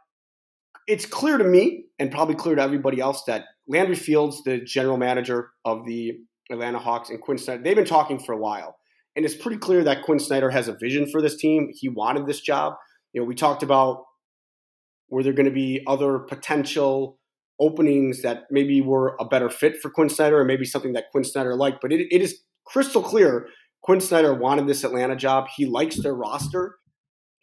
it's 0.88 1.04
clear 1.04 1.36
to 1.36 1.44
me, 1.44 1.84
and 1.98 2.10
probably 2.10 2.34
clear 2.34 2.56
to 2.56 2.62
everybody 2.62 2.98
else, 2.98 3.24
that 3.24 3.44
Landry 3.68 3.94
Fields, 3.94 4.42
the 4.42 4.58
general 4.58 4.96
manager 4.96 5.50
of 5.64 5.84
the 5.84 6.12
Atlanta 6.50 6.78
Hawks, 6.78 7.10
and 7.10 7.20
Quinn 7.20 7.38
Snyder, 7.38 7.62
they've 7.62 7.76
been 7.76 7.84
talking 7.84 8.18
for 8.18 8.32
a 8.32 8.38
while. 8.38 8.76
And 9.14 9.24
it's 9.24 9.34
pretty 9.34 9.58
clear 9.58 9.84
that 9.84 10.04
Quinn 10.04 10.18
Snyder 10.18 10.50
has 10.50 10.68
a 10.68 10.76
vision 10.76 11.06
for 11.06 11.20
this 11.20 11.36
team. 11.36 11.70
He 11.72 11.88
wanted 11.88 12.26
this 12.26 12.40
job. 12.40 12.74
You 13.12 13.20
know, 13.20 13.26
we 13.26 13.34
talked 13.34 13.62
about 13.62 14.04
were 15.10 15.22
there 15.22 15.34
going 15.34 15.46
to 15.46 15.52
be 15.52 15.82
other 15.86 16.18
potential 16.18 17.18
openings 17.60 18.22
that 18.22 18.44
maybe 18.50 18.80
were 18.80 19.14
a 19.20 19.24
better 19.26 19.50
fit 19.50 19.80
for 19.80 19.90
Quinn 19.90 20.08
Snyder 20.08 20.40
or 20.40 20.44
maybe 20.44 20.64
something 20.64 20.94
that 20.94 21.10
Quinn 21.12 21.24
Snyder 21.24 21.54
liked. 21.54 21.78
But 21.82 21.92
it, 21.92 22.06
it 22.10 22.22
is 22.22 22.40
crystal 22.64 23.02
clear 23.02 23.46
Quinn 23.82 24.00
Snyder 24.00 24.32
wanted 24.32 24.66
this 24.66 24.84
Atlanta 24.84 25.16
job. 25.16 25.48
He 25.54 25.66
likes 25.66 26.02
their 26.02 26.14
roster. 26.14 26.76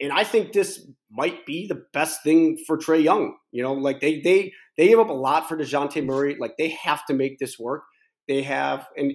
And 0.00 0.12
I 0.12 0.24
think 0.24 0.52
this 0.52 0.84
might 1.10 1.44
be 1.44 1.66
the 1.68 1.84
best 1.92 2.22
thing 2.22 2.56
for 2.66 2.78
Trae 2.78 3.02
Young. 3.02 3.36
You 3.52 3.62
know, 3.62 3.74
like 3.74 4.00
they 4.00 4.20
they 4.20 4.52
they 4.76 4.88
gave 4.88 4.98
up 4.98 5.10
a 5.10 5.14
lot 5.14 5.46
for 5.48 5.56
Dejounte 5.56 6.04
Murray. 6.04 6.36
Like 6.40 6.54
they 6.56 6.70
have 6.70 7.04
to 7.06 7.14
make 7.14 7.38
this 7.38 7.58
work. 7.58 7.82
They 8.26 8.42
have 8.42 8.86
and 8.96 9.12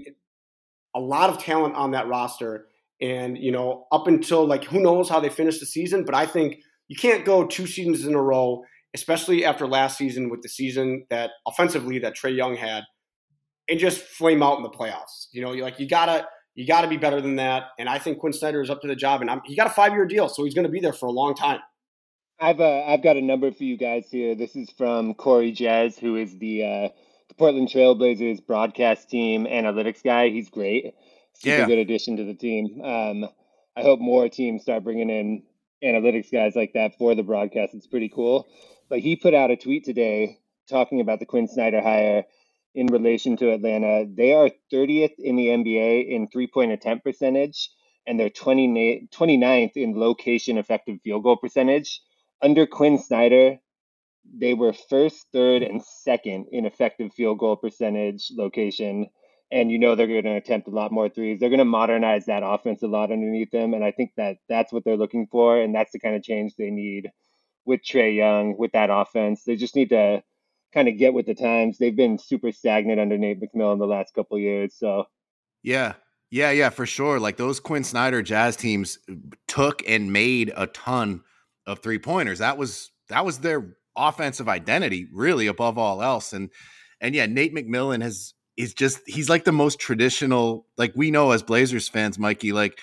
a 0.96 1.00
lot 1.00 1.30
of 1.30 1.38
talent 1.38 1.76
on 1.76 1.92
that 1.92 2.08
roster. 2.08 2.68
And, 3.02 3.38
you 3.38 3.52
know, 3.52 3.86
up 3.92 4.08
until 4.08 4.48
like 4.48 4.64
who 4.64 4.80
knows 4.80 5.10
how 5.10 5.20
they 5.20 5.30
finish 5.30 5.60
the 5.60 5.66
season, 5.66 6.06
but 6.06 6.16
I 6.16 6.26
think 6.26 6.56
you 6.88 6.96
can't 6.96 7.26
go 7.26 7.46
two 7.46 7.68
seasons 7.68 8.06
in 8.06 8.16
a 8.16 8.22
row, 8.22 8.64
especially 8.94 9.44
after 9.44 9.68
last 9.68 9.98
season 9.98 10.30
with 10.30 10.42
the 10.42 10.50
season 10.50 11.06
that 11.10 11.32
offensively 11.46 12.00
that 12.00 12.16
Trae 12.16 12.36
Young 12.36 12.56
had, 12.56 12.84
and 13.70 13.80
just 13.80 14.00
flame 14.00 14.42
out 14.42 14.58
in 14.58 14.64
the 14.64 14.70
playoffs. 14.70 15.28
You 15.34 15.42
know, 15.42 15.52
you 15.52 15.62
like 15.62 15.80
you 15.80 15.88
gotta 15.88 16.26
You 16.58 16.66
got 16.66 16.84
to 16.84 16.88
be 16.88 16.96
better 16.96 17.20
than 17.20 17.36
that. 17.36 17.64
And 17.78 17.90
I 17.90 18.00
think 18.00 18.20
Quinn 18.20 18.32
Snyder 18.32 18.62
is 18.62 18.70
up 18.70 18.80
to 18.82 18.88
the 18.88 18.96
job. 18.96 19.20
And 19.20 19.30
I'm, 19.30 19.42
he 19.44 19.58
got 19.58 19.68
a 19.68 19.72
five 19.72 19.92
year 19.92 20.06
deal, 20.06 20.30
so 20.30 20.46
he's 20.46 20.54
going 20.54 20.64
to 20.64 20.72
be 20.72 20.80
there 20.80 20.94
for 20.94 21.08
a 21.08 21.12
long 21.12 21.36
time. 21.36 21.60
I've 22.40 22.62
uh, 22.62 22.84
I've 22.86 23.04
got 23.04 23.18
a 23.18 23.22
number 23.22 23.52
for 23.52 23.66
you 23.66 23.78
guys 23.78 24.08
here. 24.10 24.36
This 24.36 24.56
is 24.56 24.70
from 24.78 25.16
Corey 25.16 25.52
Jazz, 25.52 25.98
who 25.98 26.16
is 26.16 26.38
the 26.38 26.64
uh, 26.64 26.90
Portland 27.38 27.68
Trailblazers 27.68 28.46
broadcast 28.46 29.10
team 29.10 29.46
analytics 29.46 30.04
guy. 30.04 30.30
He's 30.30 30.50
great, 30.50 30.94
super 31.34 31.58
yeah. 31.58 31.66
good 31.66 31.80
addition 31.80 32.18
to 32.18 32.24
the 32.24 32.34
team. 32.34 32.82
Um, 32.84 33.30
I 33.76 33.82
hope 33.82 34.00
more 34.00 34.30
teams 34.30 34.62
start 34.62 34.84
bringing 34.84 35.10
in 35.10 35.44
analytics 35.84 36.32
guys 36.32 36.56
like 36.56 36.74
that 36.74 36.98
for 36.98 37.14
the 37.14 37.24
broadcast. 37.24 37.74
It's 37.74 37.88
pretty 37.88 38.10
cool. 38.10 38.48
But 38.90 39.00
he 39.00 39.16
put 39.16 39.34
out 39.34 39.52
a 39.52 39.58
tweet 39.58 39.84
today 39.84 40.40
talking 40.70 41.02
about 41.02 41.20
the 41.20 41.26
Quinn 41.26 41.48
Snyder 41.48 41.82
hire 41.82 42.24
in 42.74 42.88
relation 42.88 43.38
to 43.38 43.52
Atlanta. 43.52 44.06
They 44.08 44.34
are 44.34 44.50
30th 44.72 45.16
in 45.18 45.36
the 45.36 45.48
NBA 45.48 46.10
in 46.10 46.28
three 46.28 46.48
point 46.48 46.72
attempt 46.72 47.04
percentage, 47.04 47.70
and 48.08 48.20
they're 48.20 48.30
29th 48.30 49.72
in 49.76 50.00
location 50.00 50.58
effective 50.58 51.00
field 51.04 51.24
goal 51.24 51.38
percentage 51.38 52.02
under 52.42 52.68
Quinn 52.68 52.98
Snyder, 52.98 53.60
they 54.34 54.54
were 54.54 54.74
first, 54.74 55.28
third, 55.32 55.62
and 55.64 55.82
second 55.84 56.48
in 56.52 56.66
effective 56.66 57.14
field 57.14 57.40
goal 57.40 57.56
percentage 57.56 58.32
location. 58.36 59.08
And 59.52 59.72
you 59.72 59.78
know 59.78 59.96
they're 59.96 60.08
going 60.08 60.24
to 60.24 60.36
attempt 60.36 60.68
a 60.68 60.72
lot 60.72 60.92
more 60.92 61.08
threes. 61.08 61.40
They're 61.40 61.50
going 61.50 61.60
to 61.60 61.66
modernize 61.66 62.26
that 62.26 62.44
offense 62.44 62.82
a 62.82 62.88
lot 62.88 63.12
underneath 63.12 63.52
them. 63.52 63.74
And 63.74 63.84
I 63.84 63.92
think 63.92 64.12
that 64.18 64.38
that's 64.50 64.74
what 64.74 64.84
they're 64.84 64.98
looking 64.98 65.28
for. 65.32 65.62
And 65.62 65.74
that's 65.74 65.92
the 65.92 66.00
kind 66.00 66.16
of 66.16 66.24
change 66.24 66.56
they 66.58 66.72
need 66.72 67.10
with 67.66 67.82
Trae 67.82 68.16
Young, 68.16 68.58
with 68.58 68.72
that 68.72 68.90
offense. 68.92 69.44
They 69.44 69.56
just 69.56 69.76
need 69.76 69.90
to 69.90 70.24
kind 70.74 70.88
of 70.88 70.98
get 70.98 71.14
with 71.14 71.28
the 71.28 71.36
times. 71.36 71.78
They've 71.78 71.96
been 71.96 72.18
super 72.18 72.52
stagnant 72.52 73.00
under 73.00 73.18
Nate 73.18 73.40
McMillan 73.40 73.80
the 73.80 73.86
last 73.86 74.14
couple 74.14 74.38
years. 74.40 74.76
So, 74.78 75.06
yeah, 75.64 75.94
yeah, 76.32 76.52
yeah, 76.52 76.70
for 76.70 76.86
sure. 76.86 77.20
Like 77.20 77.38
those 77.38 77.60
Quinn 77.60 77.84
Snyder 77.84 78.22
Jazz 78.22 78.56
teams 78.56 79.00
took 79.48 79.88
and 79.88 80.12
made 80.12 80.52
a 80.58 80.68
ton 80.68 81.22
of 81.66 81.80
three 81.80 82.00
pointers. 82.00 82.40
That 82.40 82.58
was 82.58 82.92
that 83.10 83.26
was 83.26 83.40
their 83.40 83.78
offensive 83.96 84.50
identity, 84.50 85.08
really, 85.12 85.48
above 85.48 85.78
all 85.78 86.02
else. 86.02 86.34
And 86.34 86.50
and 87.02 87.16
yeah, 87.16 87.26
Nate 87.26 87.54
McMillan 87.54 88.02
has 88.02 88.34
is 88.58 88.74
just 88.74 89.02
he's 89.06 89.30
like 89.30 89.44
the 89.44 89.52
most 89.52 89.80
traditional, 89.80 90.66
like 90.78 90.94
we 90.96 91.12
know 91.12 91.32
as 91.32 91.44
Blazers 91.44 91.90
fans, 91.90 92.18
Mikey, 92.18 92.54
like, 92.54 92.80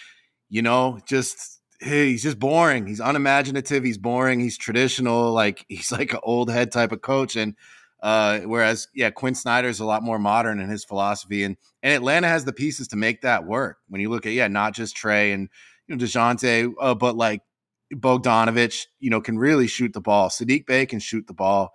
you 0.49 0.63
know, 0.63 0.99
just 1.07 1.61
hey, 1.81 2.11
he's 2.11 2.23
just 2.23 2.39
boring. 2.39 2.87
He's 2.87 3.01
unimaginative, 3.01 3.83
he's 3.83 3.99
boring, 3.99 4.41
he's 4.41 4.59
traditional, 4.59 5.33
like 5.33 5.65
he's 5.69 5.91
like 5.91 6.13
an 6.13 6.21
old 6.23 6.51
head 6.51 6.73
type 6.73 6.93
of 6.93 7.03
coach. 7.03 7.37
And 7.37 7.55
uh, 8.03 8.41
whereas, 8.41 8.89
yeah, 8.95 9.11
Quinn 9.11 9.35
Snyder's 9.35 9.81
a 9.81 9.85
lot 9.85 10.03
more 10.03 10.19
modern 10.19 10.59
in 10.59 10.69
his 10.69 10.85
philosophy, 10.85 11.45
and 11.45 11.57
and 11.85 11.95
Atlanta 11.95 12.27
has 12.27 12.45
the 12.45 12.53
pieces 12.53 12.89
to 12.89 12.97
make 12.97 13.23
that 13.23 13.45
work. 13.47 13.79
When 13.89 14.01
you 14.01 14.11
look 14.11 14.27
at 14.27 14.33
yeah, 14.33 14.49
not 14.49 14.75
just 14.75 14.97
Trae 14.97 15.33
and 15.33 15.49
you 15.87 15.95
know 15.95 16.05
Dejounte, 16.05 16.73
uh, 16.81 16.95
but 16.97 17.17
like 17.17 17.43
Bogdanovich, 17.93 18.87
you 19.01 19.11
know, 19.11 19.21
can 19.21 19.39
really 19.39 19.67
shoot 19.67 19.93
the 19.93 20.01
ball. 20.01 20.29
Saddiq 20.29 20.67
Bey 20.67 20.87
can 20.87 20.99
shoot 20.99 21.27
the 21.27 21.35
ball. 21.35 21.73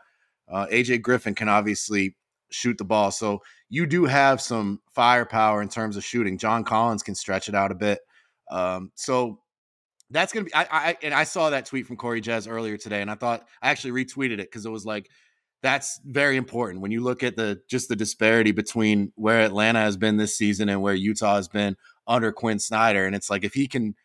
Uh, 0.50 0.66
AJ 0.68 1.02
Griffin 1.02 1.36
can 1.36 1.50
obviously 1.50 2.16
shoot 2.50 2.78
the 2.78 2.86
ball. 2.86 3.12
So 3.12 3.42
you 3.70 3.86
do 3.86 4.06
have 4.06 4.42
some 4.42 4.82
firepower 4.94 5.62
in 5.62 5.70
terms 5.70 5.98
of 5.98 6.04
shooting. 6.04 6.38
John 6.38 6.64
Collins 6.64 7.04
can 7.04 7.16
stretch 7.16 7.50
it 7.50 7.56
out 7.56 7.72
a 7.72 7.76
bit. 7.76 8.00
Um, 8.50 8.92
so 8.96 9.40
that's 10.10 10.32
gonna 10.32 10.46
be. 10.46 10.54
I, 10.54 10.68
I 10.72 10.98
and 11.04 11.14
I 11.14 11.26
saw 11.26 11.50
that 11.50 11.66
tweet 11.66 11.86
from 11.86 11.98
Corey 11.98 12.22
Jazz 12.22 12.48
earlier 12.48 12.78
today, 12.78 13.02
and 13.02 13.12
I 13.12 13.16
thought 13.16 13.46
I 13.62 13.70
actually 13.70 14.04
retweeted 14.04 14.34
it 14.34 14.50
because 14.50 14.66
it 14.66 14.72
was 14.72 14.86
like 14.86 15.10
that's 15.62 16.00
very 16.06 16.38
important 16.38 16.82
when 16.82 16.92
you 16.92 17.02
look 17.02 17.24
at 17.24 17.36
the 17.36 17.60
just 17.70 17.90
the 17.90 17.96
disparity 17.96 18.52
between 18.52 19.12
where 19.16 19.42
Atlanta 19.42 19.80
has 19.80 19.98
been 19.98 20.18
this 20.18 20.38
season 20.38 20.70
and 20.70 20.82
where 20.82 20.94
Utah 20.94 21.36
has 21.36 21.50
been 21.50 21.76
under 22.08 22.32
Quinn 22.32 22.60
Snyder, 22.60 23.06
and 23.06 23.16
it's 23.16 23.30
like 23.30 23.44
if 23.44 23.54
he 23.54 23.68
can 23.68 23.96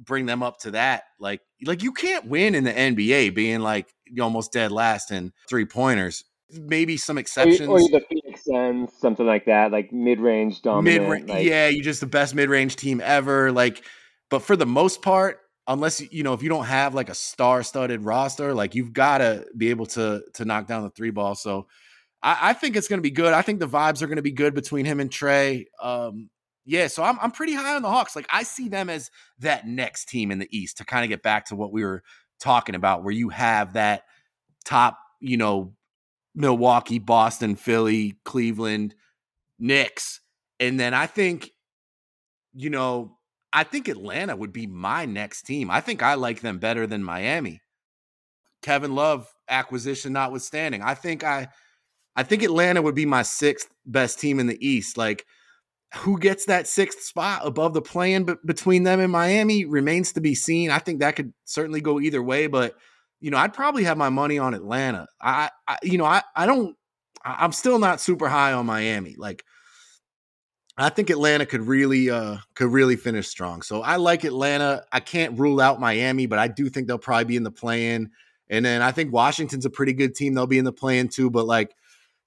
bring 0.00 0.26
them 0.26 0.42
up 0.42 0.58
to 0.60 0.72
that. 0.72 1.04
Like, 1.18 1.40
like 1.64 1.82
you 1.82 1.92
can't 1.92 2.26
win 2.26 2.54
in 2.54 2.64
the 2.64 2.72
NBA 2.72 3.34
being 3.34 3.60
like 3.60 3.86
almost 4.20 4.52
dead 4.52 4.72
last 4.72 5.10
in 5.10 5.32
three 5.48 5.66
pointers. 5.66 6.24
Maybe 6.52 6.96
some 6.96 7.18
exceptions. 7.18 7.68
Or, 7.68 7.78
or 7.78 7.88
the 7.88 8.02
Phoenix 8.08 8.44
Suns, 8.44 8.90
something 8.98 9.26
like 9.26 9.44
that, 9.44 9.70
like 9.70 9.92
mid 9.92 10.18
range 10.18 10.62
dominant. 10.62 11.08
Mid, 11.08 11.28
like, 11.28 11.44
yeah, 11.44 11.68
you're 11.68 11.84
just 11.84 12.00
the 12.00 12.06
best 12.06 12.34
mid 12.34 12.48
range 12.48 12.74
team 12.74 13.00
ever. 13.04 13.52
Like, 13.52 13.84
but 14.30 14.40
for 14.40 14.56
the 14.56 14.66
most 14.66 15.02
part, 15.02 15.38
unless 15.68 16.00
you 16.12 16.24
know 16.24 16.32
if 16.32 16.42
you 16.42 16.48
don't 16.48 16.64
have 16.64 16.94
like 16.94 17.08
a 17.08 17.14
star 17.14 17.62
studded 17.62 18.02
roster, 18.02 18.52
like 18.52 18.74
you've 18.74 18.92
got 18.92 19.18
to 19.18 19.46
be 19.56 19.70
able 19.70 19.86
to 19.86 20.24
to 20.34 20.44
knock 20.44 20.66
down 20.66 20.82
the 20.82 20.90
three 20.90 21.10
ball. 21.10 21.34
So. 21.34 21.66
I, 22.22 22.50
I 22.50 22.52
think 22.52 22.76
it's 22.76 22.86
going 22.86 22.98
to 22.98 23.02
be 23.02 23.10
good. 23.10 23.32
I 23.32 23.40
think 23.40 23.60
the 23.60 23.66
vibes 23.66 24.02
are 24.02 24.06
going 24.06 24.16
to 24.16 24.22
be 24.22 24.32
good 24.32 24.52
between 24.52 24.84
him 24.84 25.00
and 25.00 25.08
Trae. 25.08 25.64
Um, 25.82 26.28
yeah, 26.64 26.86
so 26.86 27.02
I'm 27.02 27.18
I'm 27.20 27.30
pretty 27.30 27.54
high 27.54 27.74
on 27.74 27.82
the 27.82 27.88
Hawks. 27.88 28.14
Like 28.14 28.26
I 28.30 28.42
see 28.42 28.68
them 28.68 28.90
as 28.90 29.10
that 29.38 29.66
next 29.66 30.08
team 30.08 30.30
in 30.30 30.38
the 30.38 30.48
East 30.56 30.78
to 30.78 30.84
kind 30.84 31.04
of 31.04 31.08
get 31.08 31.22
back 31.22 31.46
to 31.46 31.56
what 31.56 31.72
we 31.72 31.82
were 31.84 32.02
talking 32.38 32.74
about, 32.74 33.02
where 33.02 33.12
you 33.12 33.28
have 33.30 33.74
that 33.74 34.04
top, 34.64 34.98
you 35.20 35.36
know, 35.36 35.74
Milwaukee, 36.34 36.98
Boston, 36.98 37.56
Philly, 37.56 38.18
Cleveland, 38.24 38.94
Knicks, 39.58 40.20
and 40.58 40.78
then 40.78 40.94
I 40.94 41.06
think, 41.06 41.50
you 42.54 42.70
know, 42.70 43.16
I 43.52 43.64
think 43.64 43.88
Atlanta 43.88 44.36
would 44.36 44.52
be 44.52 44.66
my 44.66 45.06
next 45.06 45.42
team. 45.42 45.70
I 45.70 45.80
think 45.80 46.02
I 46.02 46.14
like 46.14 46.40
them 46.40 46.58
better 46.58 46.86
than 46.86 47.02
Miami. 47.02 47.60
Kevin 48.62 48.94
Love 48.94 49.26
acquisition 49.48 50.12
notwithstanding, 50.12 50.82
I 50.82 50.94
think 50.94 51.24
I, 51.24 51.48
I 52.14 52.22
think 52.22 52.42
Atlanta 52.42 52.82
would 52.82 52.94
be 52.94 53.06
my 53.06 53.22
sixth 53.22 53.68
best 53.86 54.20
team 54.20 54.38
in 54.38 54.46
the 54.46 54.66
East. 54.66 54.96
Like 54.98 55.24
who 55.96 56.18
gets 56.18 56.44
that 56.46 56.68
sixth 56.68 57.02
spot 57.02 57.42
above 57.44 57.74
the 57.74 57.82
play-in 57.82 58.24
b- 58.24 58.34
between 58.44 58.84
them 58.84 59.00
and 59.00 59.10
Miami 59.10 59.64
remains 59.64 60.12
to 60.12 60.20
be 60.20 60.34
seen. 60.34 60.70
I 60.70 60.78
think 60.78 61.00
that 61.00 61.16
could 61.16 61.32
certainly 61.44 61.80
go 61.80 62.00
either 62.00 62.22
way, 62.22 62.46
but 62.46 62.76
you 63.20 63.30
know, 63.30 63.36
I'd 63.36 63.52
probably 63.52 63.84
have 63.84 63.98
my 63.98 64.08
money 64.08 64.38
on 64.38 64.54
Atlanta. 64.54 65.06
I, 65.20 65.50
I 65.68 65.78
you 65.82 65.98
know, 65.98 66.04
I, 66.04 66.22
I 66.34 66.46
don't, 66.46 66.76
I'm 67.24 67.52
still 67.52 67.78
not 67.78 68.00
super 68.00 68.28
high 68.28 68.52
on 68.52 68.66
Miami. 68.66 69.14
Like, 69.18 69.44
I 70.78 70.88
think 70.88 71.10
Atlanta 71.10 71.44
could 71.44 71.66
really, 71.66 72.08
uh, 72.08 72.38
could 72.54 72.72
really 72.72 72.96
finish 72.96 73.28
strong. 73.28 73.60
So 73.60 73.82
I 73.82 73.96
like 73.96 74.24
Atlanta. 74.24 74.84
I 74.90 75.00
can't 75.00 75.38
rule 75.38 75.60
out 75.60 75.80
Miami, 75.80 76.24
but 76.24 76.38
I 76.38 76.48
do 76.48 76.70
think 76.70 76.86
they'll 76.86 76.96
probably 76.96 77.24
be 77.24 77.36
in 77.36 77.42
the 77.42 77.50
play-in. 77.50 78.10
And 78.48 78.64
then 78.64 78.80
I 78.80 78.90
think 78.90 79.12
Washington's 79.12 79.66
a 79.66 79.70
pretty 79.70 79.92
good 79.92 80.14
team. 80.14 80.32
They'll 80.32 80.46
be 80.46 80.58
in 80.58 80.64
the 80.64 80.72
play-in 80.72 81.08
too. 81.08 81.28
But 81.30 81.44
like 81.46 81.74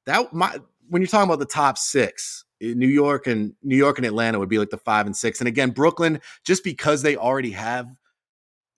that, 0.05 0.31
my 0.31 0.59
when 0.89 1.01
you're 1.01 1.07
talking 1.07 1.29
about 1.29 1.39
the 1.39 1.45
top 1.45 1.77
six, 1.77 2.45
New 2.61 2.87
York 2.87 3.27
and 3.27 3.53
New 3.61 3.75
York 3.75 3.97
and 3.97 4.05
Atlanta 4.05 4.39
would 4.39 4.49
be 4.49 4.59
like 4.59 4.69
the 4.69 4.77
five 4.77 5.05
and 5.05 5.15
six. 5.15 5.39
And 5.39 5.47
again, 5.47 5.71
Brooklyn, 5.71 6.21
just 6.45 6.63
because 6.63 7.01
they 7.01 7.17
already 7.17 7.51
have 7.51 7.87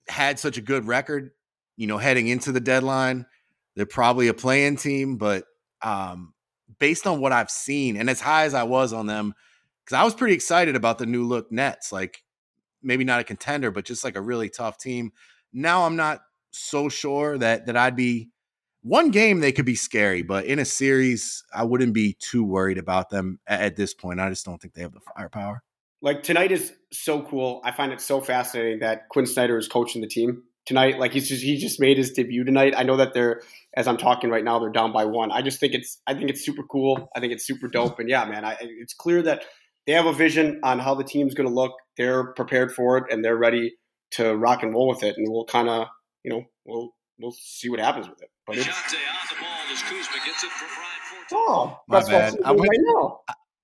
had 0.08 0.38
such 0.38 0.58
a 0.58 0.60
good 0.60 0.86
record, 0.86 1.30
you 1.76 1.86
know, 1.86 1.98
heading 1.98 2.28
into 2.28 2.52
the 2.52 2.60
deadline, 2.60 3.26
they're 3.74 3.86
probably 3.86 4.28
a 4.28 4.34
play-in 4.34 4.76
team. 4.76 5.16
But 5.16 5.44
um, 5.82 6.32
based 6.78 7.06
on 7.06 7.20
what 7.20 7.32
I've 7.32 7.50
seen, 7.50 7.96
and 7.96 8.10
as 8.10 8.20
high 8.20 8.44
as 8.44 8.54
I 8.54 8.64
was 8.64 8.92
on 8.92 9.06
them, 9.06 9.34
because 9.84 9.98
I 9.98 10.04
was 10.04 10.14
pretty 10.14 10.34
excited 10.34 10.74
about 10.74 10.98
the 10.98 11.06
new 11.06 11.24
look 11.24 11.52
Nets, 11.52 11.92
like 11.92 12.24
maybe 12.82 13.04
not 13.04 13.20
a 13.20 13.24
contender, 13.24 13.70
but 13.70 13.84
just 13.84 14.04
like 14.04 14.16
a 14.16 14.20
really 14.20 14.48
tough 14.48 14.78
team. 14.78 15.12
Now 15.52 15.86
I'm 15.86 15.96
not 15.96 16.22
so 16.50 16.88
sure 16.88 17.38
that 17.38 17.66
that 17.66 17.76
I'd 17.76 17.94
be 17.96 18.30
one 18.86 19.10
game 19.10 19.40
they 19.40 19.50
could 19.50 19.64
be 19.64 19.74
scary, 19.74 20.22
but 20.22 20.44
in 20.44 20.60
a 20.60 20.64
series, 20.64 21.42
I 21.52 21.64
wouldn't 21.64 21.92
be 21.92 22.16
too 22.20 22.44
worried 22.44 22.78
about 22.78 23.10
them 23.10 23.40
at, 23.44 23.74
this 23.74 23.92
point. 23.92 24.20
I 24.20 24.28
just 24.28 24.46
don't 24.46 24.62
think 24.62 24.74
they 24.74 24.82
have 24.82 24.94
the 24.94 25.00
firepower. 25.00 25.64
Like 26.02 26.22
tonight 26.22 26.52
is 26.52 26.72
so 26.92 27.22
cool. 27.22 27.60
I 27.64 27.72
find 27.72 27.92
it 27.92 28.00
so 28.00 28.20
fascinating 28.20 28.78
that 28.80 29.08
Quinn 29.10 29.26
Snyder 29.26 29.58
is 29.58 29.66
coaching 29.66 30.02
the 30.02 30.06
team 30.06 30.44
tonight. 30.66 31.00
Like 31.00 31.12
he's 31.12 31.28
just 31.28 31.42
he 31.42 31.56
just 31.56 31.80
made 31.80 31.98
his 31.98 32.12
debut 32.12 32.44
tonight. 32.44 32.74
I 32.76 32.84
know 32.84 32.96
that 32.96 33.12
they're 33.12 33.42
as 33.74 33.88
I'm 33.88 33.96
talking 33.96 34.30
right 34.30 34.44
now, 34.44 34.60
they're 34.60 34.70
down 34.70 34.92
by 34.92 35.04
one. 35.04 35.32
I 35.32 35.42
just 35.42 35.58
think 35.58 35.74
it's 35.74 36.00
I 36.06 36.14
think 36.14 36.30
it's 36.30 36.44
super 36.44 36.62
cool. 36.62 37.08
I 37.16 37.18
think 37.18 37.32
it's 37.32 37.44
super 37.44 37.66
dope. 37.66 37.98
And 37.98 38.08
yeah, 38.08 38.24
man, 38.24 38.44
I, 38.44 38.56
it's 38.60 38.94
clear 38.94 39.20
that 39.22 39.42
they 39.86 39.94
have 39.94 40.06
a 40.06 40.12
vision 40.12 40.60
on 40.62 40.78
how 40.78 40.94
the 40.94 41.04
team's 41.04 41.34
going 41.34 41.48
to 41.48 41.54
look. 41.54 41.72
They're 41.96 42.32
prepared 42.34 42.72
for 42.72 42.98
it 42.98 43.04
and 43.10 43.24
they're 43.24 43.36
ready 43.36 43.74
to 44.12 44.36
rock 44.36 44.62
and 44.62 44.72
roll 44.72 44.88
with 44.88 45.02
it. 45.02 45.16
And 45.16 45.26
we'll 45.28 45.46
kind 45.46 45.68
of 45.68 45.88
you 46.22 46.30
know 46.30 46.44
we'll 46.64 46.92
we'll 47.18 47.32
see 47.32 47.68
what 47.68 47.80
happens 47.80 48.08
with 48.08 48.22
it. 48.22 48.30
But 48.46 48.58
it's, 48.58 48.68
oh, 51.32 51.80
my 51.88 52.00
bad. 52.02 52.34
I 52.44 52.52
went, 52.52 52.70
right 52.70 53.12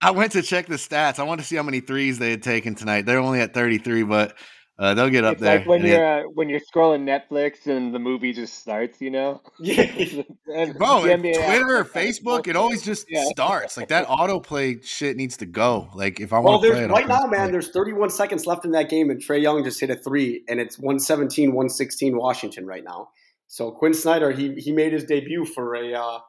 I 0.02 0.10
went 0.10 0.32
to 0.32 0.42
check 0.42 0.66
the 0.66 0.74
stats. 0.74 1.18
I 1.18 1.22
wanted 1.22 1.42
to 1.42 1.48
see 1.48 1.56
how 1.56 1.62
many 1.62 1.80
threes 1.80 2.18
they 2.18 2.30
had 2.30 2.42
taken 2.42 2.74
tonight. 2.74 3.06
They're 3.06 3.20
only 3.20 3.40
at 3.40 3.54
33, 3.54 4.02
but 4.02 4.36
uh, 4.78 4.94
they'll 4.94 5.10
get 5.10 5.22
up 5.22 5.34
it's 5.34 5.42
there. 5.42 5.58
Like 5.58 5.68
when 5.68 5.86
you're 5.86 6.04
uh, 6.04 6.22
when 6.34 6.48
you're 6.48 6.60
scrolling 6.60 7.04
Netflix 7.04 7.66
and 7.66 7.94
the 7.94 8.00
movie 8.00 8.32
just 8.32 8.58
starts, 8.58 9.00
you 9.00 9.10
know. 9.10 9.40
Yeah. 9.60 9.82
and 10.52 10.76
Bro, 10.76 11.02
Twitter 11.02 11.76
or 11.76 11.84
Facebook, 11.84 12.48
it 12.48 12.56
always 12.56 12.82
just 12.82 13.06
yeah. 13.08 13.24
starts. 13.26 13.76
Like 13.76 13.88
that 13.88 14.08
autoplay 14.08 14.84
shit 14.84 15.16
needs 15.16 15.36
to 15.36 15.46
go. 15.46 15.88
Like 15.94 16.18
if 16.18 16.32
I 16.32 16.40
well, 16.40 16.54
want 16.54 16.64
to 16.64 16.70
play 16.72 16.84
it, 16.84 16.90
right 16.90 17.06
now, 17.06 17.26
man, 17.26 17.52
there's 17.52 17.68
31 17.68 18.10
seconds 18.10 18.44
left 18.44 18.64
in 18.64 18.72
that 18.72 18.88
game, 18.88 19.08
and 19.10 19.22
Trae 19.22 19.40
Young 19.40 19.62
just 19.62 19.78
hit 19.78 19.90
a 19.90 19.94
three, 19.94 20.42
and 20.48 20.58
it's 20.58 20.78
117, 20.78 21.50
116 21.50 22.16
Washington 22.16 22.66
right 22.66 22.82
now. 22.82 23.10
So 23.52 23.70
Quinn 23.70 23.92
Snyder, 23.92 24.30
he 24.30 24.54
he 24.54 24.72
made 24.72 24.94
his 24.94 25.04
debut 25.04 25.44
for 25.44 25.74
a 25.74 25.92
uh, 25.92 26.20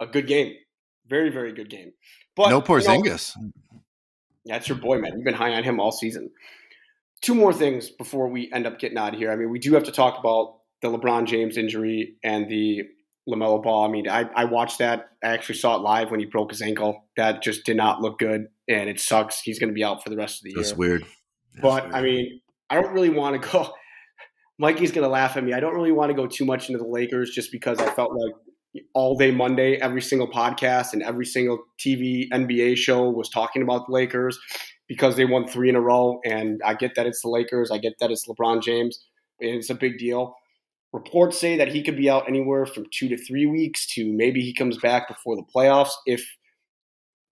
a 0.00 0.06
good 0.08 0.26
game, 0.26 0.54
very 1.06 1.30
very 1.30 1.52
good 1.52 1.70
game. 1.70 1.92
But 2.34 2.50
no 2.50 2.60
Porzingis. 2.60 3.36
You 3.36 3.44
know, 3.44 3.50
That's 4.46 4.68
your 4.68 4.78
boy, 4.78 4.98
man. 4.98 5.12
You've 5.14 5.24
been 5.24 5.32
high 5.32 5.52
on 5.52 5.62
him 5.62 5.78
all 5.78 5.92
season. 5.92 6.30
Two 7.20 7.36
more 7.36 7.52
things 7.52 7.88
before 7.88 8.26
we 8.26 8.50
end 8.52 8.66
up 8.66 8.80
getting 8.80 8.98
out 8.98 9.14
of 9.14 9.20
here. 9.20 9.30
I 9.30 9.36
mean, 9.36 9.48
we 9.48 9.60
do 9.60 9.74
have 9.74 9.84
to 9.84 9.92
talk 9.92 10.18
about 10.18 10.56
the 10.80 10.88
LeBron 10.88 11.26
James 11.26 11.56
injury 11.56 12.16
and 12.24 12.48
the 12.48 12.82
LaMelo 13.28 13.62
Ball. 13.62 13.86
I 13.86 13.88
mean, 13.88 14.08
I, 14.08 14.28
I 14.34 14.46
watched 14.46 14.78
that. 14.78 15.10
I 15.22 15.28
actually 15.28 15.58
saw 15.58 15.76
it 15.76 15.82
live 15.82 16.10
when 16.10 16.18
he 16.18 16.26
broke 16.26 16.50
his 16.50 16.62
ankle. 16.62 17.04
That 17.16 17.44
just 17.44 17.64
did 17.64 17.76
not 17.76 18.00
look 18.00 18.18
good, 18.18 18.48
and 18.68 18.90
it 18.90 18.98
sucks. 18.98 19.40
He's 19.40 19.60
going 19.60 19.70
to 19.70 19.74
be 19.74 19.84
out 19.84 20.02
for 20.02 20.10
the 20.10 20.16
rest 20.16 20.40
of 20.40 20.46
the 20.46 20.50
year. 20.50 20.62
That's. 20.64 20.74
Weird. 20.74 21.02
That's 21.52 21.62
but 21.62 21.84
weird. 21.84 21.94
I 21.94 22.02
mean, 22.02 22.40
I 22.70 22.74
don't 22.74 22.92
really 22.92 23.10
want 23.10 23.40
to 23.40 23.48
go. 23.52 23.72
Mikey's 24.58 24.92
going 24.92 25.04
to 25.04 25.10
laugh 25.10 25.36
at 25.36 25.44
me. 25.44 25.52
I 25.52 25.60
don't 25.60 25.74
really 25.74 25.92
want 25.92 26.10
to 26.10 26.14
go 26.14 26.26
too 26.26 26.44
much 26.44 26.68
into 26.68 26.78
the 26.78 26.88
Lakers 26.88 27.30
just 27.30 27.50
because 27.50 27.78
I 27.78 27.90
felt 27.90 28.12
like 28.12 28.34
all 28.94 29.16
day 29.16 29.30
Monday, 29.30 29.76
every 29.76 30.02
single 30.02 30.30
podcast 30.30 30.92
and 30.92 31.02
every 31.02 31.26
single 31.26 31.58
TV 31.78 32.28
NBA 32.30 32.76
show 32.76 33.10
was 33.10 33.28
talking 33.28 33.62
about 33.62 33.86
the 33.86 33.92
Lakers 33.92 34.38
because 34.88 35.16
they 35.16 35.24
won 35.24 35.46
three 35.46 35.68
in 35.68 35.76
a 35.76 35.80
row. 35.80 36.20
And 36.24 36.60
I 36.64 36.74
get 36.74 36.94
that 36.96 37.06
it's 37.06 37.22
the 37.22 37.28
Lakers. 37.28 37.70
I 37.70 37.78
get 37.78 37.94
that 38.00 38.10
it's 38.10 38.26
LeBron 38.26 38.62
James. 38.62 39.04
It's 39.38 39.70
a 39.70 39.74
big 39.74 39.98
deal. 39.98 40.36
Reports 40.92 41.38
say 41.38 41.56
that 41.56 41.68
he 41.68 41.82
could 41.82 41.96
be 41.96 42.10
out 42.10 42.28
anywhere 42.28 42.66
from 42.66 42.84
two 42.92 43.08
to 43.08 43.16
three 43.16 43.46
weeks 43.46 43.86
to 43.94 44.12
maybe 44.12 44.42
he 44.42 44.52
comes 44.52 44.76
back 44.78 45.08
before 45.08 45.36
the 45.36 45.44
playoffs 45.54 45.92
if 46.06 46.22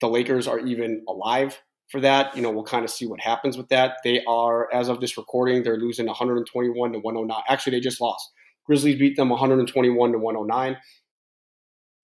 the 0.00 0.08
Lakers 0.08 0.48
are 0.48 0.58
even 0.58 1.02
alive 1.08 1.60
for 1.90 2.00
that. 2.00 2.34
You 2.36 2.42
know, 2.42 2.50
we'll 2.50 2.64
kind 2.64 2.84
of 2.84 2.90
see 2.90 3.06
what 3.06 3.20
happens 3.20 3.56
with 3.56 3.68
that. 3.68 3.96
They 4.04 4.22
are, 4.26 4.72
as 4.72 4.88
of 4.88 5.00
this 5.00 5.16
recording, 5.16 5.62
they're 5.62 5.76
losing 5.76 6.06
121 6.06 6.92
to 6.92 6.98
109. 6.98 7.42
Actually, 7.48 7.76
they 7.76 7.80
just 7.80 8.00
lost. 8.00 8.30
Grizzlies 8.66 8.98
beat 8.98 9.16
them 9.16 9.30
121 9.30 10.12
to 10.12 10.18
109. 10.18 10.76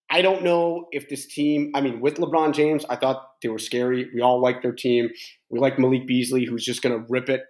I 0.09 0.21
don't 0.21 0.43
know 0.43 0.87
if 0.91 1.09
this 1.09 1.25
team, 1.25 1.71
I 1.75 1.81
mean, 1.81 1.99
with 1.99 2.15
LeBron 2.15 2.53
James, 2.53 2.85
I 2.89 2.95
thought 2.95 3.23
they 3.41 3.49
were 3.49 3.59
scary. 3.59 4.09
We 4.13 4.21
all 4.21 4.41
like 4.41 4.61
their 4.61 4.71
team. 4.71 5.09
We 5.49 5.59
like 5.59 5.77
Malik 5.77 6.07
Beasley, 6.07 6.45
who's 6.45 6.63
just 6.63 6.81
going 6.81 6.97
to 6.97 7.05
rip 7.09 7.29
it. 7.29 7.43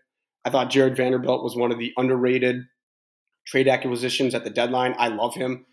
I 0.43 0.49
thought 0.49 0.69
Jarred 0.69 0.97
Vanderbilt 0.97 1.43
was 1.43 1.55
one 1.55 1.71
of 1.71 1.77
the 1.77 1.93
underrated 1.97 2.63
trade 3.45 3.67
acquisitions 3.67 4.33
at 4.33 4.43
the 4.43 4.49
deadline. 4.49 4.95
I 4.97 5.09
love 5.09 5.35
him. 5.35 5.65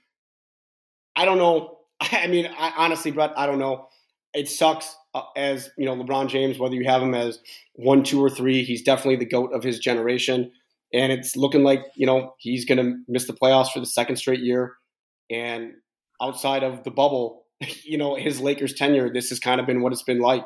I 1.17 1.25
don't 1.25 1.39
know. 1.39 1.79
I 2.01 2.27
mean, 2.27 2.47
I, 2.47 2.73
honestly, 2.77 3.11
Brett, 3.11 3.33
I 3.37 3.47
don't 3.47 3.59
know. 3.59 3.89
It 4.35 4.49
sucks 4.49 4.95
uh, 5.15 5.23
as, 5.37 5.71
you 5.79 5.87
know, 5.87 5.95
LeBron 5.97 6.29
James, 6.29 6.59
whether 6.59 6.75
you 6.75 6.85
have 6.85 7.03
him 7.03 7.15
as 7.15 7.39
one, 7.75 8.03
two, 8.03 8.23
or 8.23 8.29
three, 8.29 8.65
he's 8.65 8.83
definitely 8.83 9.17
the 9.17 9.27
GOAT 9.27 9.53
of 9.53 9.63
his 9.63 9.79
generation. 9.79 10.51
And 10.93 11.13
it's 11.13 11.37
looking 11.37 11.63
like, 11.63 11.83
you 11.97 12.07
know, 12.07 12.35
he's 12.39 12.65
going 12.65 12.79
to 12.79 12.99
miss 13.09 13.27
the 13.27 13.33
playoffs 13.33 13.73
for 13.73 13.81
the 13.81 13.87
second 13.87 14.17
straight 14.17 14.41
year. 14.41 14.75
And 15.31 15.73
outside 16.21 16.63
of 16.63 16.85
the 16.85 16.91
bubble, 16.91 17.47
you 17.85 17.99
know, 17.99 18.17
his 18.17 18.41
Lakers 18.41 18.75
tenure, 18.75 19.13
this 19.13 19.29
has 19.29 19.41
kind 19.41 19.61
of 19.61 19.67
been 19.67 19.83
what 19.83 19.93
it's 19.93 20.03
been 20.03 20.21
like. 20.21 20.45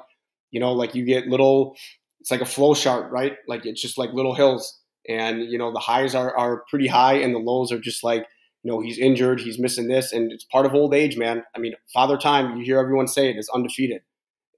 You 0.50 0.60
know, 0.60 0.72
like 0.72 0.94
you 0.94 1.04
get 1.04 1.26
little, 1.26 1.76
it's 2.20 2.30
like 2.30 2.40
a 2.40 2.46
flow 2.46 2.74
chart, 2.74 3.10
right? 3.10 3.36
Like 3.46 3.66
it's 3.66 3.82
just 3.82 3.98
like 3.98 4.12
little 4.12 4.34
hills. 4.34 4.78
And, 5.08 5.42
you 5.42 5.58
know, 5.58 5.72
the 5.72 5.78
highs 5.78 6.14
are, 6.14 6.36
are 6.36 6.64
pretty 6.68 6.86
high 6.86 7.14
and 7.14 7.34
the 7.34 7.38
lows 7.38 7.72
are 7.72 7.78
just 7.78 8.02
like, 8.04 8.26
you 8.62 8.72
know, 8.72 8.80
he's 8.80 8.98
injured, 8.98 9.40
he's 9.40 9.58
missing 9.58 9.88
this. 9.88 10.12
And 10.12 10.32
it's 10.32 10.44
part 10.44 10.66
of 10.66 10.74
old 10.74 10.94
age, 10.94 11.16
man. 11.16 11.44
I 11.54 11.58
mean, 11.58 11.74
father 11.92 12.16
time, 12.16 12.56
you 12.56 12.64
hear 12.64 12.78
everyone 12.78 13.08
say 13.08 13.30
it 13.30 13.36
is 13.36 13.48
undefeated. 13.54 14.02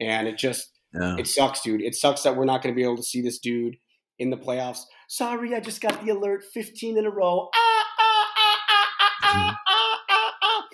And 0.00 0.26
it 0.26 0.38
just, 0.38 0.70
yeah. 0.94 1.16
it 1.18 1.26
sucks, 1.26 1.60
dude. 1.60 1.82
It 1.82 1.94
sucks 1.94 2.22
that 2.22 2.36
we're 2.36 2.46
not 2.46 2.62
going 2.62 2.74
to 2.74 2.76
be 2.76 2.84
able 2.84 2.96
to 2.96 3.02
see 3.02 3.20
this 3.20 3.38
dude 3.38 3.76
in 4.18 4.30
the 4.30 4.36
playoffs. 4.36 4.82
Sorry, 5.08 5.54
I 5.54 5.60
just 5.60 5.80
got 5.80 6.04
the 6.04 6.12
alert 6.12 6.44
15 6.44 6.96
in 6.96 7.04
a 7.04 7.10
row. 7.10 7.50
Ah, 7.54 7.84
ah, 7.98 8.26
ah, 8.32 9.16
ah, 9.22 9.58
ah, 9.68 10.00
ah, 10.08 10.32
ah. 10.42 10.68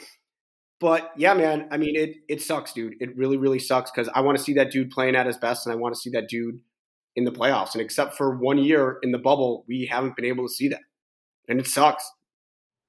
But 0.78 1.12
yeah, 1.16 1.32
man, 1.32 1.68
I 1.70 1.78
mean, 1.78 1.96
it 1.96 2.16
it 2.28 2.42
sucks, 2.42 2.74
dude. 2.74 2.96
It 3.00 3.16
really, 3.16 3.38
really 3.38 3.58
sucks 3.58 3.90
because 3.90 4.10
I 4.14 4.20
want 4.20 4.36
to 4.36 4.44
see 4.44 4.52
that 4.54 4.70
dude 4.70 4.90
playing 4.90 5.16
at 5.16 5.26
his 5.26 5.38
best, 5.38 5.66
and 5.66 5.72
I 5.72 5.76
want 5.76 5.94
to 5.94 6.00
see 6.00 6.10
that 6.10 6.28
dude 6.28 6.60
in 7.14 7.24
the 7.24 7.32
playoffs. 7.32 7.72
And 7.72 7.80
except 7.80 8.14
for 8.14 8.36
one 8.36 8.58
year 8.58 8.98
in 9.02 9.10
the 9.10 9.18
bubble, 9.18 9.64
we 9.66 9.86
haven't 9.86 10.16
been 10.16 10.26
able 10.26 10.46
to 10.46 10.52
see 10.52 10.68
that, 10.68 10.82
and 11.48 11.58
it 11.58 11.66
sucks. 11.66 12.10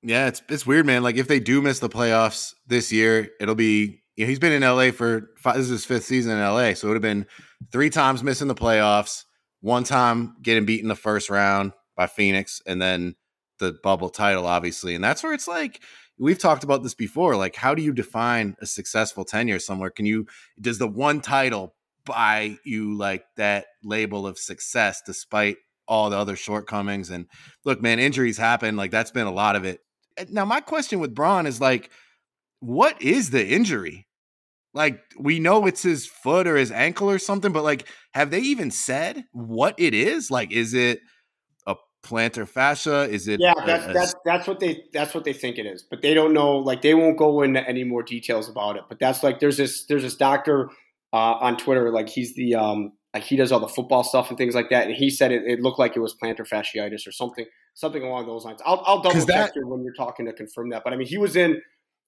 Yeah, 0.04 0.28
it's 0.28 0.42
it's 0.50 0.66
weird, 0.66 0.86
man. 0.86 1.04
Like 1.04 1.18
if 1.18 1.28
they 1.28 1.40
do 1.40 1.62
miss 1.62 1.80
the 1.80 1.90
playoffs 1.90 2.54
this 2.68 2.92
year, 2.92 3.30
it'll 3.40 3.56
be 3.56 4.02
you 4.16 4.26
know, 4.26 4.30
he's 4.30 4.40
been 4.40 4.52
in 4.52 4.62
LA 4.62 4.92
for 4.92 5.32
five, 5.38 5.56
this 5.56 5.66
is 5.66 5.72
his 5.72 5.86
fifth 5.86 6.06
season 6.06 6.32
in 6.32 6.40
LA, 6.40 6.74
so 6.74 6.88
it 6.88 6.90
would 6.90 6.96
have 6.96 7.02
been 7.02 7.26
three 7.72 7.90
times 7.90 8.24
missing 8.24 8.48
the 8.48 8.56
playoffs, 8.56 9.24
one 9.62 9.84
time 9.84 10.36
getting 10.42 10.66
beaten 10.66 10.86
in 10.86 10.90
the 10.90 10.96
first 10.96 11.30
round 11.30 11.72
by 11.96 12.08
Phoenix, 12.08 12.62
and 12.66 12.82
then 12.82 13.16
the 13.60 13.78
bubble 13.84 14.10
title, 14.10 14.46
obviously. 14.46 14.96
And 14.96 15.04
that's 15.04 15.24
where 15.24 15.34
it's 15.34 15.48
like 15.48 15.82
we've 16.18 16.40
talked 16.40 16.64
about 16.64 16.84
this 16.84 16.94
before. 16.94 17.36
Like, 17.36 17.56
how 17.56 17.76
do 17.76 17.82
you 17.82 17.94
define 17.94 18.56
a 18.62 18.66
successful 18.66 19.26
tenure 19.26 19.60
somewhere? 19.60 19.90
Can 19.90 20.06
you 20.06 20.28
does 20.60 20.78
the 20.80 20.88
one 20.88 21.22
title 21.22 21.76
buy 22.06 22.58
you 22.64 22.96
like 22.96 23.26
that 23.36 23.66
label 23.84 24.26
of 24.26 24.38
success 24.38 25.02
despite 25.06 25.58
all 25.88 26.10
the 26.10 26.18
other 26.18 26.36
shortcomings? 26.36 27.10
And 27.10 27.28
look, 27.66 27.82
man, 27.82 28.00
injuries 28.00 28.38
happen. 28.38 28.78
Like 28.78 28.92
that's 28.92 29.12
been 29.12 29.28
a 29.28 29.32
lot 29.32 29.56
of 29.56 29.66
it. 29.66 29.82
Eh, 30.18 30.26
now, 30.30 30.46
my 30.46 30.62
question 30.62 31.00
with 31.00 31.16
Bron 31.16 31.46
is 31.46 31.62
like, 31.62 31.90
what 32.60 33.02
is 33.02 33.30
the 33.30 33.46
injury? 33.48 34.08
Like 34.74 35.02
we 35.18 35.40
know 35.40 35.66
it's 35.66 35.82
his 35.82 36.06
foot 36.06 36.46
or 36.48 36.56
his 36.56 36.72
ankle 36.72 37.10
or 37.10 37.18
something, 37.18 37.52
but 37.52 37.64
like, 37.64 37.88
have 38.14 38.30
they 38.30 38.40
even 38.40 38.70
said 38.70 39.26
what 39.32 39.74
it 39.80 39.96
is? 39.96 40.30
Like, 40.30 40.52
is 40.52 40.76
it 40.76 41.00
a 41.66 41.76
plantar 42.06 42.48
fascia? 42.48 43.10
Is 43.10 43.28
it? 43.28 43.40
Yeah, 43.40 43.54
that's 43.66 43.88
a, 43.88 43.94
that's 43.94 44.16
that's 44.24 44.48
what 44.48 44.60
they 44.60 44.84
that's 44.94 45.16
what 45.16 45.24
they 45.24 45.34
think 45.34 45.58
it 45.58 45.66
is, 45.66 45.84
but 45.90 46.04
they 46.04 46.14
don't 46.14 46.32
know. 46.32 46.58
Like 46.58 46.84
they 46.84 46.94
won't 46.94 47.18
go 47.18 47.42
into 47.42 47.68
any 47.68 47.86
more 47.86 48.04
details 48.04 48.50
about 48.50 48.76
it. 48.76 48.84
But 48.88 49.00
that's 49.00 49.24
like 49.24 49.40
there's 49.40 49.58
this 49.58 49.86
there's 49.86 50.04
this 50.04 50.16
doctor 50.16 50.70
uh, 51.12 51.38
on 51.40 51.58
Twitter, 51.58 51.92
like 51.92 52.10
he's 52.10 52.36
the 52.36 52.54
um 52.54 52.92
like 53.16 53.24
he 53.24 53.36
does 53.36 53.52
all 53.52 53.60
the 53.60 53.68
football 53.68 54.04
stuff 54.04 54.30
and 54.30 54.38
things 54.38 54.54
like 54.54 54.70
that, 54.70 54.86
and 54.86 54.96
he 54.96 55.10
said 55.10 55.32
it, 55.32 55.42
it 55.48 55.60
looked 55.60 55.80
like 55.80 55.96
it 55.96 56.02
was 56.02 56.16
plantar 56.22 56.48
fasciitis 56.48 57.08
or 57.08 57.12
something 57.12 57.46
something 57.78 58.04
along 58.04 58.26
those 58.26 58.46
lines. 58.46 58.62
I'll 58.66 58.82
I'll 58.86 59.02
double 59.02 59.26
check 59.26 59.54
that, 59.54 59.54
when 59.56 59.84
you're 59.84 59.94
talking 59.94 60.26
to 60.26 60.34
confirm 60.34 60.70
that. 60.70 60.84
But 60.84 60.94
I 60.94 60.96
mean, 60.96 61.08
he 61.08 61.18
was 61.18 61.36
in. 61.36 61.62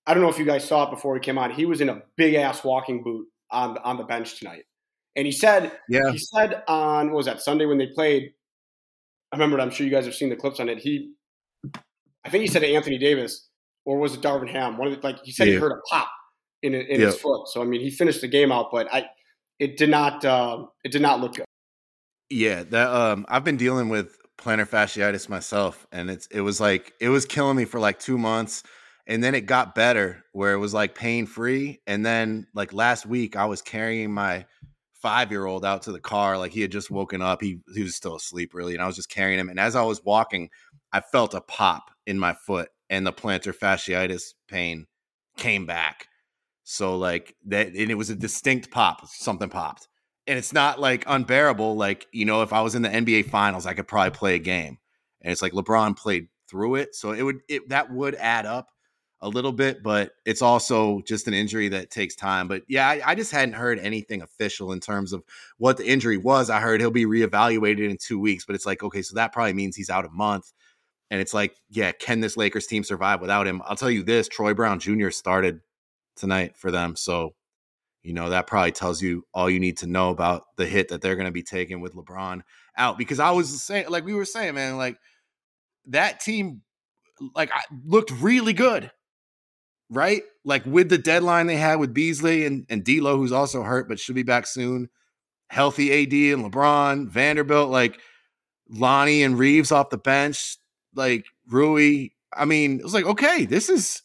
I 0.08 0.13
don't 0.13 0.23
know 0.23 0.29
if 0.29 0.39
you 0.39 0.45
guys 0.45 0.67
saw 0.67 0.88
it 0.88 0.91
before 0.91 1.15
he 1.15 1.21
came 1.21 1.38
on. 1.38 1.51
He 1.51 1.65
was 1.65 1.82
in 1.82 1.89
a 1.89 2.01
big 2.15 2.34
ass 2.34 2.63
walking 2.63 3.03
boot 3.03 3.27
on 3.51 3.77
on 3.79 3.97
the 3.97 4.03
bench 4.03 4.39
tonight, 4.39 4.63
and 5.15 5.25
he 5.25 5.32
said, 5.32 5.71
yeah, 5.88 6.12
he 6.12 6.17
said 6.17 6.63
on 6.67 7.08
what 7.08 7.17
was 7.17 7.25
that 7.27 7.41
Sunday 7.41 7.65
when 7.65 7.77
they 7.77 7.88
played 7.88 8.34
I 9.32 9.36
remember. 9.36 9.60
I'm 9.60 9.69
sure 9.69 9.86
you 9.86 9.91
guys 9.91 10.05
have 10.05 10.15
seen 10.15 10.29
the 10.29 10.36
clips 10.36 10.60
on 10.60 10.69
it. 10.69 10.79
He, 10.79 11.12
I 12.25 12.29
think 12.29 12.41
he 12.41 12.47
said 12.47 12.60
to 12.60 12.73
Anthony 12.73 12.97
Davis, 12.97 13.47
or 13.86 13.99
was 13.99 14.15
it 14.15 14.21
Darvin 14.21 14.49
Ham? 14.49 14.77
One 14.77 14.88
of 14.88 14.99
the, 14.99 15.08
like 15.08 15.23
he 15.23 15.32
said 15.32 15.47
yeah. 15.47 15.53
he 15.53 15.60
heard 15.60 15.71
a 15.71 15.82
pop 15.89 16.10
in 16.63 16.73
in 16.73 16.99
his 16.99 17.15
foot. 17.15 17.47
So 17.49 17.62
I 17.62 17.65
mean, 17.65 17.82
he 17.82 17.91
finished 17.91 18.21
the 18.21 18.27
game 18.27 18.51
out, 18.51 18.69
but 18.71 18.91
I 18.93 19.05
it 19.60 19.77
did 19.77 19.89
not 19.89 20.25
uh, 20.25 20.65
it 20.84 20.91
did 20.91 21.01
not 21.01 21.19
look 21.21 21.36
good. 21.36 21.45
Yeah, 22.29 22.63
that 22.63 22.89
um, 22.89 23.25
I've 23.29 23.43
been 23.43 23.58
dealing 23.58 23.89
with 23.89 24.15
plantar 24.39 24.67
fasciitis 24.67 25.30
myself, 25.30 25.86
and 25.91 26.10
it's 26.10 26.28
it 26.28 26.41
was 26.41 26.60
like 26.60 26.93
it 26.99 27.10
was 27.10 27.25
killing 27.25 27.58
me 27.58 27.65
for 27.65 27.80
like 27.80 27.99
two 27.99 28.17
months, 28.17 28.63
and 29.08 29.23
then 29.23 29.36
it 29.36 29.41
got 29.41 29.75
better 29.75 30.23
where 30.32 30.54
it 30.54 30.58
was 30.58 30.73
like 30.73 30.95
pain 30.95 31.25
free, 31.25 31.82
and 31.88 32.06
then 32.06 32.47
like 32.54 32.73
last 32.73 33.06
week 33.06 33.36
I 33.36 33.45
was 33.45 33.62
carrying 33.62 34.12
my 34.12 34.45
five 34.93 35.32
year 35.32 35.45
old 35.45 35.65
out 35.65 35.84
to 35.84 35.91
the 35.91 35.99
car. 35.99 36.38
Like 36.38 36.52
he 36.52 36.62
had 36.62 36.71
just 36.71 36.91
woken 36.91 37.21
up. 37.21 37.41
He 37.41 37.60
he 37.73 37.84
was 37.84 37.95
still 37.95 38.15
asleep 38.15 38.54
really, 38.54 38.73
and 38.73 38.82
I 38.82 38.88
was 38.88 38.95
just 38.95 39.10
carrying 39.10 39.39
him. 39.39 39.49
And 39.49 39.60
as 39.60 39.75
I 39.75 39.84
was 39.84 40.04
walking, 40.04 40.49
I 40.91 41.02
felt 41.02 41.34
a 41.34 41.41
pop 41.41 41.91
in 42.06 42.19
my 42.19 42.34
foot, 42.34 42.69
and 42.89 43.06
the 43.06 43.13
plantar 43.13 43.56
fasciitis 43.56 44.34
pain 44.47 44.88
came 45.38 45.65
back. 45.65 46.08
So 46.63 46.97
like 46.97 47.36
that, 47.47 47.67
and 47.67 47.91
it 47.91 47.95
was 47.95 48.10
a 48.10 48.15
distinct 48.15 48.71
pop. 48.71 49.08
Something 49.08 49.49
popped, 49.49 49.88
and 50.29 50.37
it's 50.37 50.53
not 50.53 50.79
like 50.79 51.03
unbearable. 51.07 51.75
Like 51.75 52.07
you 52.11 52.23
know, 52.23 52.43
if 52.43 52.53
I 52.53 52.61
was 52.61 52.75
in 52.75 52.83
the 52.83 52.89
NBA 52.89 53.29
Finals, 53.29 53.65
I 53.65 53.73
could 53.73 53.87
probably 53.87 54.11
play 54.11 54.35
a 54.35 54.39
game. 54.39 54.77
And 55.21 55.31
it's 55.31 55.41
like 55.41 55.53
LeBron 55.53 55.97
played 55.97 56.27
through 56.47 56.75
it, 56.75 56.95
so 56.95 57.11
it 57.11 57.23
would 57.23 57.41
it 57.49 57.67
that 57.69 57.91
would 57.91 58.15
add 58.15 58.45
up 58.45 58.69
a 59.21 59.27
little 59.27 59.51
bit, 59.51 59.83
but 59.83 60.11
it's 60.25 60.41
also 60.41 61.01
just 61.01 61.27
an 61.27 61.34
injury 61.34 61.67
that 61.69 61.91
takes 61.91 62.15
time. 62.15 62.47
But 62.47 62.63
yeah, 62.67 62.88
I, 62.88 63.01
I, 63.05 63.15
just 63.15 63.32
hadn't 63.32 63.55
heard 63.55 63.77
anything 63.80 64.21
official 64.21 64.71
in 64.71 64.80
terms 64.80 65.11
of 65.11 65.23
what 65.57 65.75
the 65.75 65.86
injury 65.86 66.17
was. 66.17 66.49
I 66.49 66.61
heard 66.61 66.80
he'll 66.80 66.89
be 66.89 67.05
reevaluated 67.05 67.89
in 67.89 67.97
two 67.97 68.17
weeks, 68.17 68.45
but 68.45 68.55
it's 68.55 68.65
like, 68.65 68.82
okay, 68.82 69.01
so 69.01 69.15
that 69.15 69.34
probably 69.34 69.51
means 69.51 69.75
he's 69.75 69.89
out 69.89 70.05
a 70.05 70.09
month. 70.09 70.53
And 71.11 71.19
it's 71.19 71.34
like, 71.34 71.55
yeah, 71.69 71.91
can 71.91 72.21
this 72.21 72.38
Lakers 72.38 72.65
team 72.65 72.84
survive 72.84 73.19
without 73.19 73.45
him? 73.45 73.61
I'll 73.65 73.75
tell 73.75 73.91
you 73.91 74.03
this 74.03 74.30
Troy 74.30 74.53
Brown 74.53 74.80
Jr. 74.80 75.09
started 75.09 75.59
tonight 76.15 76.55
for 76.55 76.71
them. 76.71 76.95
So, 76.95 77.34
you 78.04 78.14
know, 78.14 78.30
that 78.30 78.47
probably 78.47 78.72
tells 78.72 79.02
you 79.02 79.26
all 79.34 79.50
you 79.50 79.60
need 79.60 79.78
to 79.80 79.88
know 79.88 80.10
about 80.10 80.43
the 80.58 80.66
hit 80.66 80.89
that 80.89 81.02
they're 81.02 81.16
going 81.16 81.26
to 81.26 81.32
be 81.32 81.43
taking 81.43 81.82
with 81.82 81.95
LeBron 81.95 82.41
out. 82.78 82.97
Because 82.97 83.20
I 83.20 83.32
was 83.32 83.62
saying, 83.62 83.89
like 83.89 84.06
we 84.06 84.14
were 84.14 84.26
saying, 84.26 84.56
man, 84.56 84.78
like 84.78 84.97
that 85.88 86.20
team 86.20 86.62
like 87.36 87.52
looked 87.86 88.12
really 88.12 88.54
good 88.54 88.91
right? 89.89 90.22
Like 90.45 90.66
with 90.66 90.89
the 90.89 90.97
deadline 90.97 91.47
they 91.47 91.58
had 91.58 91.80
with 91.80 91.93
Beasley 91.93 92.45
and, 92.45 92.66
and 92.70 92.84
D'Lo, 92.84 93.18
who's 93.18 93.32
also 93.32 93.64
hurt 93.64 93.88
but 93.88 94.00
should 94.00 94.16
be 94.16 94.24
back 94.24 94.47
soon. 94.47 94.89
Healthy 95.50 95.91
AD 95.91 96.34
and 96.34 96.52
LeBron, 96.52 97.08
Vanderbilt, 97.10 97.70
like 97.70 98.00
Lonnie 98.70 99.24
and 99.24 99.38
Reaves 99.38 99.72
off 99.72 99.89
the 99.89 99.97
bench, 99.97 100.58
like 100.93 101.26
Rui. 101.47 102.10
I 102.32 102.45
mean, 102.45 102.80
it 102.80 102.84
was 102.84 102.93
like, 102.93 103.06
okay, 103.06 103.45
this 103.45 103.70
is 103.70 104.04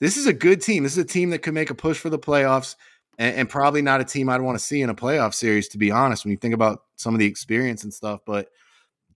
this 0.00 0.16
is 0.16 0.26
a 0.26 0.32
good 0.32 0.60
team. 0.60 0.84
This 0.84 0.92
is 0.92 1.04
a 1.04 1.04
team 1.04 1.30
that 1.30 1.40
could 1.40 1.54
make 1.54 1.70
a 1.70 1.74
push 1.74 1.98
for 1.98 2.10
the 2.10 2.18
playoffs. 2.18 2.76
And, 3.18 3.36
and 3.36 3.48
probably 3.48 3.82
not 3.82 4.00
a 4.00 4.04
team 4.04 4.28
I'd 4.28 4.40
want 4.40 4.58
to 4.58 4.64
see 4.64 4.82
in 4.82 4.90
a 4.90 4.94
playoff 4.94 5.34
series, 5.34 5.68
to 5.68 5.78
be 5.78 5.90
honest. 5.90 6.24
When 6.24 6.32
you 6.32 6.38
think 6.38 6.54
about 6.54 6.80
some 6.96 7.14
of 7.14 7.18
the 7.18 7.26
experience 7.26 7.84
and 7.84 7.92
stuff, 7.92 8.20
but 8.26 8.48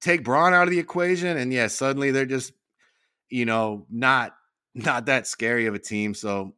take 0.00 0.24
Bron 0.24 0.54
out 0.54 0.64
of 0.64 0.70
the 0.70 0.78
equation, 0.78 1.36
and 1.36 1.52
yeah, 1.52 1.66
suddenly 1.68 2.10
they're 2.10 2.26
just 2.26 2.52
you 3.28 3.44
know 3.44 3.86
not 3.90 4.34
not 4.74 5.06
that 5.06 5.26
scary 5.26 5.66
of 5.66 5.74
a 5.74 5.78
team. 5.78 6.14
So 6.14 6.54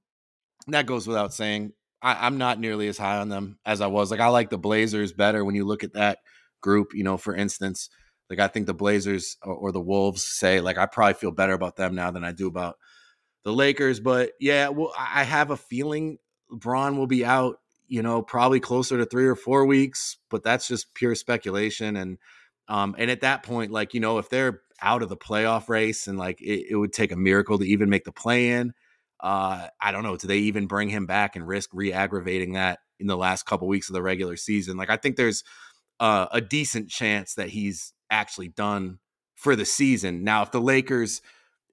that 0.68 0.86
goes 0.86 1.06
without 1.06 1.32
saying. 1.32 1.72
I, 2.04 2.26
I'm 2.26 2.36
not 2.36 2.58
nearly 2.58 2.88
as 2.88 2.98
high 2.98 3.18
on 3.18 3.28
them 3.28 3.60
as 3.64 3.80
I 3.80 3.86
was. 3.86 4.10
Like 4.10 4.18
I 4.18 4.26
like 4.26 4.50
the 4.50 4.58
Blazers 4.58 5.12
better 5.12 5.44
when 5.44 5.54
you 5.54 5.64
look 5.64 5.84
at 5.84 5.92
that 5.92 6.18
group. 6.60 6.94
You 6.94 7.04
know, 7.04 7.16
for 7.16 7.32
instance, 7.32 7.90
like 8.28 8.40
I 8.40 8.48
think 8.48 8.66
the 8.66 8.74
Blazers 8.74 9.36
or, 9.42 9.54
or 9.54 9.72
the 9.72 9.80
Wolves 9.80 10.24
say 10.24 10.60
like 10.60 10.78
I 10.78 10.86
probably 10.86 11.14
feel 11.14 11.30
better 11.30 11.52
about 11.52 11.76
them 11.76 11.94
now 11.94 12.10
than 12.10 12.24
I 12.24 12.32
do 12.32 12.48
about 12.48 12.76
the 13.44 13.52
Lakers. 13.52 14.00
But 14.00 14.32
yeah, 14.40 14.70
well, 14.70 14.92
I 14.98 15.22
have 15.22 15.50
a 15.50 15.56
feeling 15.56 16.18
Bron 16.52 16.96
will 16.96 17.06
be 17.06 17.24
out. 17.24 17.58
You 17.88 18.02
know, 18.02 18.22
probably 18.22 18.58
closer 18.58 18.96
to 18.96 19.04
three 19.04 19.26
or 19.26 19.36
four 19.36 19.66
weeks, 19.66 20.16
but 20.30 20.42
that's 20.42 20.66
just 20.66 20.94
pure 20.94 21.14
speculation. 21.14 21.96
And 21.96 22.16
um, 22.66 22.94
and 22.96 23.10
at 23.10 23.20
that 23.20 23.42
point, 23.42 23.70
like 23.70 23.92
you 23.92 24.00
know, 24.00 24.16
if 24.16 24.30
they're 24.30 24.62
out 24.80 25.02
of 25.02 25.10
the 25.10 25.16
playoff 25.16 25.68
race 25.68 26.06
and 26.06 26.18
like 26.18 26.40
it, 26.40 26.66
it 26.70 26.76
would 26.76 26.92
take 26.92 27.12
a 27.12 27.16
miracle 27.16 27.58
to 27.58 27.64
even 27.64 27.90
make 27.90 28.04
the 28.04 28.12
play 28.12 28.50
in. 28.50 28.72
Uh, 29.20 29.68
I 29.80 29.92
don't 29.92 30.02
know. 30.02 30.16
Do 30.16 30.26
they 30.26 30.38
even 30.38 30.66
bring 30.66 30.88
him 30.88 31.06
back 31.06 31.36
and 31.36 31.46
risk 31.46 31.70
re-aggravating 31.72 32.54
that 32.54 32.80
in 32.98 33.06
the 33.06 33.16
last 33.16 33.44
couple 33.44 33.68
weeks 33.68 33.88
of 33.88 33.92
the 33.92 34.02
regular 34.02 34.36
season? 34.36 34.76
Like 34.76 34.90
I 34.90 34.96
think 34.96 35.16
there's 35.16 35.44
uh, 36.00 36.26
a 36.32 36.40
decent 36.40 36.90
chance 36.90 37.34
that 37.34 37.50
he's 37.50 37.92
actually 38.10 38.48
done 38.48 38.98
for 39.36 39.54
the 39.54 39.64
season. 39.64 40.24
Now, 40.24 40.42
if 40.42 40.50
the 40.50 40.60
Lakers, 40.60 41.22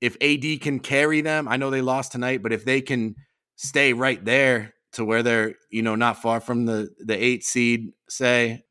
if 0.02 0.16
AD 0.22 0.62
can 0.62 0.80
carry 0.80 1.22
them, 1.22 1.48
I 1.48 1.58
know 1.58 1.70
they 1.70 1.82
lost 1.82 2.12
tonight, 2.12 2.44
but 2.44 2.54
if 2.54 2.66
they 2.66 2.82
can 2.82 3.16
stay 3.60 3.92
right 3.92 4.24
there 4.24 4.74
to 4.94 5.04
where 5.04 5.22
they're, 5.22 5.56
you 5.70 5.82
know, 5.82 5.96
not 5.96 6.22
far 6.22 6.40
from 6.40 6.66
the 6.66 6.90
the 7.00 7.14
eight 7.16 7.44
seed, 7.44 7.92
say, 8.08 8.64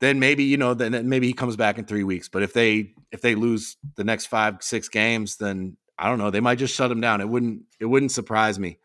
then 0.00 0.18
maybe 0.18 0.44
you 0.44 0.56
know, 0.56 0.74
then 0.74 1.08
maybe 1.08 1.26
he 1.26 1.32
comes 1.32 1.56
back 1.56 1.78
in 1.78 1.84
three 1.84 2.04
weeks. 2.04 2.28
But 2.28 2.42
if 2.42 2.52
they 2.52 2.94
if 3.12 3.20
they 3.20 3.34
lose 3.34 3.76
the 3.96 4.04
next 4.04 4.26
five 4.26 4.62
six 4.62 4.88
games, 4.88 5.36
then 5.36 5.76
I 5.98 6.08
don't 6.08 6.18
know. 6.18 6.30
They 6.30 6.40
might 6.40 6.58
just 6.58 6.74
shut 6.74 6.90
him 6.90 7.00
down. 7.00 7.20
It 7.20 7.28
wouldn't 7.28 7.62
it 7.78 7.84
wouldn't 7.84 8.12
surprise 8.12 8.58
me. 8.58 8.78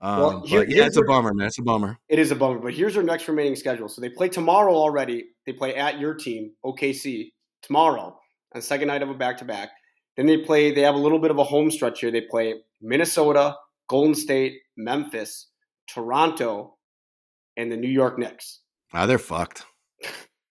Um, 0.00 0.18
well, 0.18 0.42
here, 0.46 0.60
but 0.60 0.70
yeah, 0.70 0.86
it's 0.86 0.96
a 0.96 1.02
bummer, 1.02 1.32
man. 1.32 1.46
It's 1.46 1.58
a 1.58 1.62
bummer. 1.62 1.98
It 2.08 2.18
is 2.18 2.30
a 2.30 2.36
bummer. 2.36 2.58
But 2.58 2.74
here's 2.74 2.94
their 2.94 3.02
next 3.02 3.28
remaining 3.28 3.56
schedule. 3.56 3.88
So 3.88 4.00
they 4.00 4.10
play 4.10 4.28
tomorrow 4.28 4.74
already. 4.74 5.26
They 5.46 5.52
play 5.52 5.74
at 5.74 6.00
your 6.00 6.14
team, 6.14 6.52
OKC, 6.64 7.32
tomorrow 7.62 8.18
on 8.54 8.62
second 8.62 8.88
night 8.88 9.02
of 9.02 9.10
a 9.10 9.14
back 9.14 9.38
to 9.38 9.44
back. 9.44 9.70
Then 10.16 10.26
they 10.26 10.38
play. 10.38 10.74
They 10.74 10.82
have 10.82 10.94
a 10.94 10.98
little 10.98 11.18
bit 11.18 11.30
of 11.30 11.38
a 11.38 11.44
home 11.44 11.70
stretch 11.70 12.00
here. 12.00 12.10
They 12.10 12.22
play 12.22 12.54
Minnesota, 12.80 13.56
Golden 13.88 14.14
State, 14.14 14.60
Memphis, 14.76 15.48
Toronto, 15.88 16.76
and 17.56 17.70
the 17.70 17.76
New 17.76 17.88
York 17.88 18.18
Knicks. 18.18 18.60
Ah, 18.92 19.06
they're 19.06 19.18
fucked. 19.18 19.64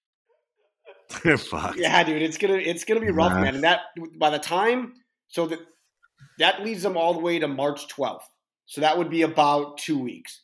they're 1.23 1.37
fucked. 1.37 1.77
Yeah, 1.77 2.03
dude, 2.03 2.21
it's 2.21 2.37
gonna 2.37 2.55
it's 2.55 2.83
gonna 2.83 2.99
be 2.99 3.11
rough, 3.11 3.33
nah. 3.33 3.41
man. 3.41 3.55
And 3.55 3.63
that 3.63 3.81
by 4.19 4.29
the 4.29 4.39
time 4.39 4.93
so 5.27 5.47
that 5.47 5.59
that 6.39 6.63
leads 6.63 6.83
them 6.83 6.97
all 6.97 7.13
the 7.13 7.19
way 7.19 7.39
to 7.39 7.47
March 7.47 7.87
12th. 7.87 8.23
So 8.65 8.81
that 8.81 8.97
would 8.97 9.09
be 9.09 9.21
about 9.21 9.77
two 9.77 9.99
weeks. 9.99 10.41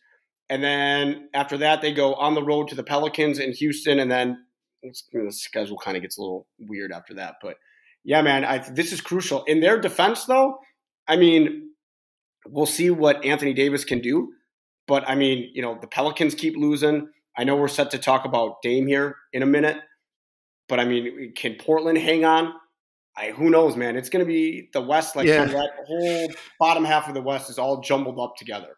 And 0.49 0.63
then 0.63 1.29
after 1.33 1.57
that, 1.57 1.81
they 1.81 1.93
go 1.93 2.13
on 2.15 2.35
the 2.35 2.43
road 2.43 2.67
to 2.69 2.75
the 2.75 2.83
Pelicans 2.83 3.39
in 3.39 3.53
Houston, 3.53 3.99
and 3.99 4.11
then 4.11 4.45
the 4.83 5.31
schedule 5.31 5.77
kind 5.77 5.95
of 5.95 6.03
gets 6.03 6.17
a 6.17 6.21
little 6.21 6.47
weird 6.59 6.91
after 6.91 7.13
that. 7.15 7.35
But 7.41 7.55
yeah, 8.03 8.21
man, 8.21 8.43
I, 8.43 8.57
this 8.57 8.91
is 8.91 8.99
crucial. 8.99 9.43
In 9.45 9.61
their 9.61 9.79
defense, 9.79 10.25
though, 10.25 10.57
I 11.07 11.15
mean, 11.15 11.70
we'll 12.47 12.65
see 12.65 12.89
what 12.89 13.23
Anthony 13.23 13.53
Davis 13.53 13.83
can 13.85 13.99
do. 13.99 14.33
But 14.87 15.07
I 15.07 15.15
mean, 15.15 15.49
you 15.53 15.61
know, 15.61 15.77
the 15.79 15.87
Pelicans 15.87 16.35
keep 16.35 16.55
losing. 16.57 17.09
I 17.37 17.43
know 17.43 17.55
we're 17.55 17.67
set 17.67 17.91
to 17.91 17.97
talk 17.97 18.25
about 18.25 18.61
Dame 18.61 18.87
here 18.87 19.15
in 19.31 19.41
a 19.41 19.45
minute, 19.45 19.77
but 20.67 20.79
I 20.79 20.85
mean, 20.85 21.33
can 21.35 21.55
Portland 21.55 21.97
hang 21.97 22.25
on? 22.25 22.53
I, 23.15 23.31
who 23.31 23.49
knows, 23.49 23.75
man? 23.75 23.95
It's 23.95 24.09
going 24.09 24.25
to 24.25 24.27
be 24.27 24.69
the 24.73 24.81
West. 24.81 25.15
Like 25.15 25.27
yeah. 25.27 25.45
that 25.45 25.71
whole 25.85 26.29
bottom 26.59 26.85
half 26.85 27.07
of 27.07 27.13
the 27.13 27.21
West 27.21 27.49
is 27.49 27.59
all 27.59 27.81
jumbled 27.81 28.19
up 28.19 28.35
together. 28.37 28.75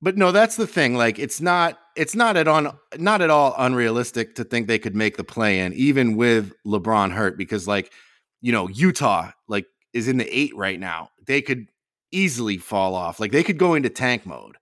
But 0.00 0.16
no, 0.16 0.32
that's 0.32 0.56
the 0.56 0.66
thing. 0.66 0.96
Like, 0.96 1.18
it's 1.18 1.40
not. 1.40 1.78
It's 1.96 2.14
not 2.14 2.36
at 2.36 2.48
on 2.48 2.76
not 2.98 3.22
at 3.22 3.30
all 3.30 3.54
unrealistic 3.56 4.34
to 4.34 4.44
think 4.44 4.66
they 4.66 4.78
could 4.78 4.96
make 4.96 5.16
the 5.16 5.24
play 5.24 5.60
in, 5.60 5.72
even 5.74 6.16
with 6.16 6.52
LeBron 6.66 7.12
hurt, 7.12 7.38
because 7.38 7.68
like, 7.68 7.92
you 8.40 8.52
know, 8.52 8.68
Utah 8.68 9.30
like 9.48 9.66
is 9.92 10.08
in 10.08 10.18
the 10.18 10.36
eight 10.36 10.54
right 10.56 10.78
now. 10.78 11.10
They 11.26 11.40
could 11.40 11.68
easily 12.14 12.58
fall 12.58 12.94
off. 12.94 13.20
Like 13.20 13.32
they 13.32 13.42
could 13.42 13.58
go 13.58 13.74
into 13.74 13.90
tank 13.90 14.26
mode. 14.26 14.56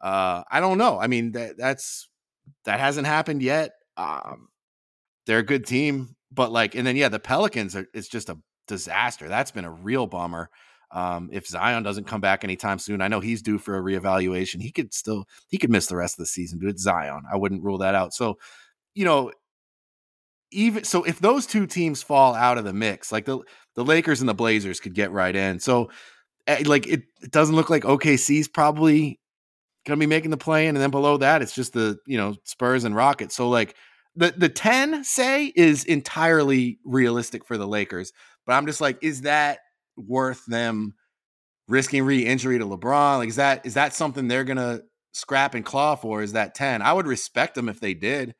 Uh, 0.00 0.42
I 0.50 0.60
don't 0.60 0.78
know. 0.78 0.98
I 0.98 1.06
mean, 1.06 1.32
that 1.32 1.56
that's 1.56 2.08
that 2.64 2.80
hasn't 2.80 3.06
happened 3.06 3.42
yet. 3.42 3.72
Um, 3.96 4.48
they're 5.26 5.38
a 5.38 5.44
good 5.44 5.66
team, 5.66 6.16
but 6.32 6.52
like, 6.52 6.74
and 6.74 6.86
then 6.86 6.96
yeah, 6.96 7.08
the 7.08 7.20
Pelicans 7.20 7.76
are. 7.76 7.86
It's 7.94 8.08
just 8.08 8.28
a 8.28 8.38
disaster. 8.66 9.28
That's 9.28 9.50
been 9.50 9.64
a 9.64 9.70
real 9.70 10.06
bummer. 10.06 10.50
Um, 10.92 11.28
if 11.32 11.46
Zion 11.46 11.82
doesn't 11.82 12.08
come 12.08 12.20
back 12.20 12.42
anytime 12.42 12.78
soon, 12.78 13.00
I 13.00 13.08
know 13.08 13.20
he's 13.20 13.42
due 13.42 13.58
for 13.58 13.76
a 13.76 13.82
reevaluation. 13.82 14.60
He 14.60 14.72
could 14.72 14.92
still 14.92 15.26
he 15.48 15.58
could 15.58 15.70
miss 15.70 15.86
the 15.86 15.96
rest 15.96 16.14
of 16.14 16.22
the 16.22 16.26
season, 16.26 16.58
but 16.58 16.68
it's 16.68 16.82
Zion. 16.82 17.22
I 17.32 17.36
wouldn't 17.36 17.62
rule 17.62 17.78
that 17.78 17.94
out. 17.94 18.12
So, 18.12 18.38
you 18.94 19.04
know, 19.04 19.30
even 20.50 20.84
so, 20.84 21.04
if 21.04 21.20
those 21.20 21.46
two 21.46 21.66
teams 21.66 22.02
fall 22.02 22.34
out 22.34 22.58
of 22.58 22.64
the 22.64 22.72
mix, 22.72 23.12
like 23.12 23.24
the 23.24 23.38
the 23.76 23.84
Lakers 23.84 24.20
and 24.20 24.28
the 24.28 24.34
Blazers 24.34 24.80
could 24.80 24.94
get 24.94 25.12
right 25.12 25.34
in. 25.34 25.60
So, 25.60 25.90
Eh, 26.46 26.62
like 26.66 26.86
it, 26.86 27.02
it 27.22 27.30
doesn't 27.30 27.56
look 27.56 27.70
like 27.70 27.84
OKC's 27.84 28.48
probably 28.48 29.20
going 29.86 29.98
to 29.98 30.02
be 30.02 30.08
making 30.08 30.30
the 30.30 30.36
play 30.36 30.66
in, 30.66 30.76
and 30.76 30.82
then 30.82 30.90
below 30.90 31.16
that, 31.18 31.42
it's 31.42 31.54
just 31.54 31.72
the 31.72 31.98
you 32.06 32.18
know 32.18 32.36
Spurs 32.44 32.84
and 32.84 32.94
Rockets. 32.94 33.34
So, 33.34 33.48
like 33.48 33.76
the 34.16 34.34
the 34.36 34.48
ten 34.48 35.04
say 35.04 35.52
is 35.54 35.84
entirely 35.84 36.78
realistic 36.84 37.44
for 37.46 37.56
the 37.56 37.66
Lakers. 37.66 38.12
But 38.46 38.54
I'm 38.54 38.66
just 38.66 38.80
like, 38.80 38.98
is 39.02 39.22
that 39.22 39.60
worth 39.96 40.44
them 40.46 40.94
risking 41.68 42.04
re-injury 42.04 42.58
to 42.58 42.64
LeBron? 42.64 43.18
Like, 43.18 43.28
is 43.28 43.36
that 43.36 43.64
is 43.66 43.74
that 43.74 43.94
something 43.94 44.28
they're 44.28 44.44
gonna 44.44 44.80
scrap 45.12 45.54
and 45.54 45.64
claw 45.64 45.96
for? 45.96 46.22
Is 46.22 46.32
that 46.32 46.54
10? 46.54 46.82
I 46.82 46.92
would 46.92 47.06
respect 47.06 47.54
them 47.54 47.68
if 47.68 47.80
they 47.80 47.94
did. 47.94 48.34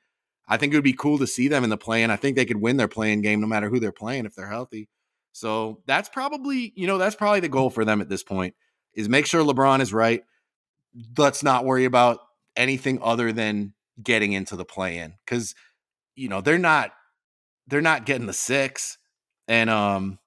I 0.48 0.56
think 0.56 0.72
it 0.72 0.76
would 0.76 0.84
be 0.84 0.92
cool 0.92 1.18
to 1.18 1.26
see 1.28 1.48
them 1.48 1.62
in 1.64 1.70
the 1.70 1.76
play, 1.76 2.02
and 2.02 2.10
I 2.10 2.16
think 2.16 2.36
they 2.36 2.44
could 2.44 2.60
win 2.60 2.76
their 2.76 2.88
playing 2.88 3.22
game 3.22 3.40
no 3.40 3.46
matter 3.46 3.68
who 3.70 3.78
they're 3.78 3.92
playing 3.92 4.26
if 4.26 4.34
they're 4.34 4.48
healthy. 4.48 4.88
So 5.32 5.80
that's 5.86 6.08
probably, 6.08 6.72
you 6.76 6.86
know, 6.86 6.98
that's 6.98 7.16
probably 7.16 7.40
the 7.40 7.48
goal 7.48 7.70
for 7.70 7.84
them 7.84 8.00
at 8.00 8.08
this 8.08 8.22
point 8.22 8.54
is 8.94 9.08
make 9.08 9.26
sure 9.26 9.44
LeBron 9.44 9.80
is 9.80 9.92
right. 9.92 10.22
Let's 11.16 11.42
not 11.42 11.64
worry 11.64 11.84
about 11.84 12.18
anything 12.56 12.98
other 13.02 13.32
than 13.32 13.74
getting 14.02 14.32
into 14.32 14.56
the 14.56 14.64
play 14.64 14.98
in 14.98 15.14
because 15.24 15.54
you 16.16 16.28
know 16.28 16.40
they're 16.40 16.58
not 16.58 16.92
they're 17.68 17.80
not 17.80 18.06
getting 18.06 18.26
the 18.26 18.32
six 18.32 18.98
and 19.50 19.68
um, 19.68 20.18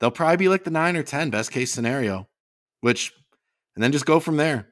they'll 0.00 0.10
probably 0.10 0.36
be 0.36 0.48
like 0.48 0.64
the 0.64 0.70
nine 0.70 0.96
or 0.96 1.02
ten 1.02 1.30
best 1.30 1.52
case 1.52 1.72
scenario, 1.72 2.28
which, 2.80 3.12
and 3.74 3.82
then 3.82 3.92
just 3.92 4.04
go 4.04 4.18
from 4.18 4.36
there. 4.36 4.68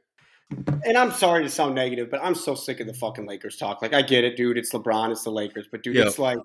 And 0.84 0.98
I'm 0.98 1.12
sorry 1.12 1.44
to 1.44 1.48
sound 1.48 1.76
negative, 1.76 2.10
but 2.10 2.22
I'm 2.22 2.34
so 2.34 2.54
sick 2.54 2.80
of 2.80 2.86
the 2.86 2.94
fucking 2.94 3.26
Lakers 3.26 3.56
talk. 3.56 3.80
Like 3.80 3.94
I 3.94 4.02
get 4.02 4.24
it, 4.24 4.36
dude. 4.36 4.58
It's 4.58 4.72
LeBron, 4.72 5.10
it's 5.10 5.22
the 5.22 5.30
Lakers, 5.30 5.66
but 5.70 5.82
dude, 5.82 5.96
it's 5.96 6.18
like, 6.18 6.38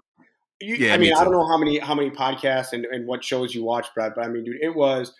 you, 0.62 0.76
yeah, 0.76 0.94
I 0.94 0.98
mean, 0.98 1.10
me 1.10 1.14
I 1.14 1.24
don't 1.24 1.34
know 1.34 1.48
how 1.48 1.58
many 1.58 1.80
how 1.80 1.96
many 1.96 2.10
podcasts 2.10 2.74
and, 2.74 2.86
and 2.86 3.08
what 3.08 3.24
shows 3.24 3.54
you 3.54 3.64
watch, 3.64 3.88
Brad, 3.94 4.14
but 4.16 4.26
I 4.26 4.28
mean, 4.30 4.44
dude, 4.44 4.58
it 4.62 4.76
was 4.76 5.14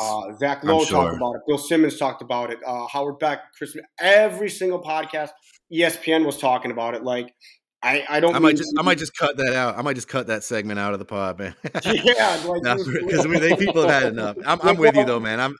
uh, 0.00 0.32
Zach 0.38 0.64
Lowe 0.64 0.84
sure. 0.84 1.04
talked 1.04 1.16
about 1.16 1.36
it. 1.36 1.42
Bill 1.46 1.58
Simmons 1.58 1.98
talked 1.98 2.22
about 2.22 2.50
it. 2.50 2.58
Uh, 2.66 2.86
Howard 2.88 3.18
Beck, 3.18 3.54
Chris, 3.56 3.76
every 4.00 4.50
single 4.50 4.82
podcast, 4.82 5.30
ESPN 5.72 6.26
was 6.26 6.38
talking 6.38 6.70
about 6.70 6.94
it. 6.94 7.02
Like 7.02 7.34
I, 7.82 8.04
I 8.08 8.20
don't. 8.20 8.34
I 8.34 8.38
might 8.38 8.56
just 8.56 8.74
I 8.78 8.82
might 8.82 8.98
just 8.98 9.16
cut 9.16 9.36
that 9.36 9.54
out. 9.54 9.78
I 9.78 9.82
might 9.82 9.94
just 9.94 10.08
cut 10.08 10.26
that 10.26 10.44
segment 10.44 10.78
out 10.78 10.92
of 10.92 10.98
the 10.98 11.04
pod, 11.04 11.38
man. 11.38 11.54
yeah, 11.84 12.36
because 12.42 13.26
like, 13.26 13.58
people 13.58 13.82
have 13.82 14.02
had 14.02 14.12
enough. 14.12 14.36
I'm, 14.44 14.60
I'm 14.62 14.76
with 14.76 14.96
you 14.96 15.04
though, 15.04 15.20
man. 15.20 15.40
I'm 15.40 15.56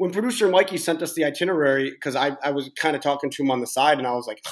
when 0.00 0.10
producer 0.10 0.48
Mikey 0.48 0.78
sent 0.78 1.02
us 1.02 1.12
the 1.12 1.24
itinerary 1.24 1.90
because 1.90 2.16
I, 2.16 2.36
I 2.42 2.52
was 2.52 2.70
kind 2.78 2.96
of 2.96 3.02
talking 3.02 3.30
to 3.30 3.42
him 3.42 3.50
on 3.50 3.60
the 3.60 3.66
side 3.66 3.98
and 3.98 4.06
I 4.06 4.12
was 4.12 4.26
like, 4.26 4.42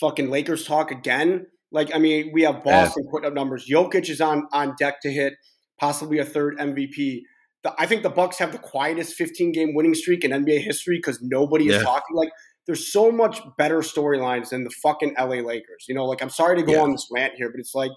fucking 0.00 0.30
Lakers 0.30 0.66
talk 0.66 0.90
again. 0.90 1.46
Like, 1.74 1.94
I 1.94 1.98
mean, 1.98 2.30
we 2.32 2.42
have 2.42 2.62
Boston 2.62 3.02
yeah. 3.04 3.10
putting 3.10 3.26
up 3.26 3.34
numbers. 3.34 3.66
Jokic 3.68 4.08
is 4.08 4.20
on 4.20 4.46
on 4.52 4.74
deck 4.78 5.00
to 5.02 5.12
hit 5.12 5.34
possibly 5.78 6.18
a 6.18 6.24
third 6.24 6.56
MVP. 6.58 7.22
The, 7.64 7.74
I 7.76 7.86
think 7.86 8.04
the 8.04 8.10
Bucks 8.10 8.38
have 8.38 8.52
the 8.52 8.58
quietest 8.58 9.14
15 9.14 9.50
game 9.50 9.74
winning 9.74 9.94
streak 9.94 10.24
in 10.24 10.30
NBA 10.30 10.60
history 10.60 10.98
because 10.98 11.18
nobody 11.20 11.64
yeah. 11.64 11.78
is 11.78 11.82
talking. 11.82 12.14
Like, 12.14 12.30
there's 12.66 12.92
so 12.92 13.10
much 13.10 13.40
better 13.58 13.80
storylines 13.80 14.50
than 14.50 14.62
the 14.62 14.70
fucking 14.70 15.16
LA 15.18 15.42
Lakers. 15.42 15.84
You 15.88 15.96
know, 15.96 16.04
like 16.04 16.22
I'm 16.22 16.30
sorry 16.30 16.56
to 16.56 16.62
go 16.62 16.74
yeah. 16.74 16.82
on 16.82 16.92
this 16.92 17.08
rant 17.12 17.34
here, 17.36 17.50
but 17.50 17.58
it's 17.58 17.74
like 17.74 17.90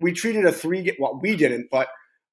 we 0.00 0.12
treated 0.12 0.46
a 0.46 0.52
three 0.52 0.90
well, 0.98 1.20
we 1.22 1.36
didn't, 1.36 1.68
but 1.70 1.88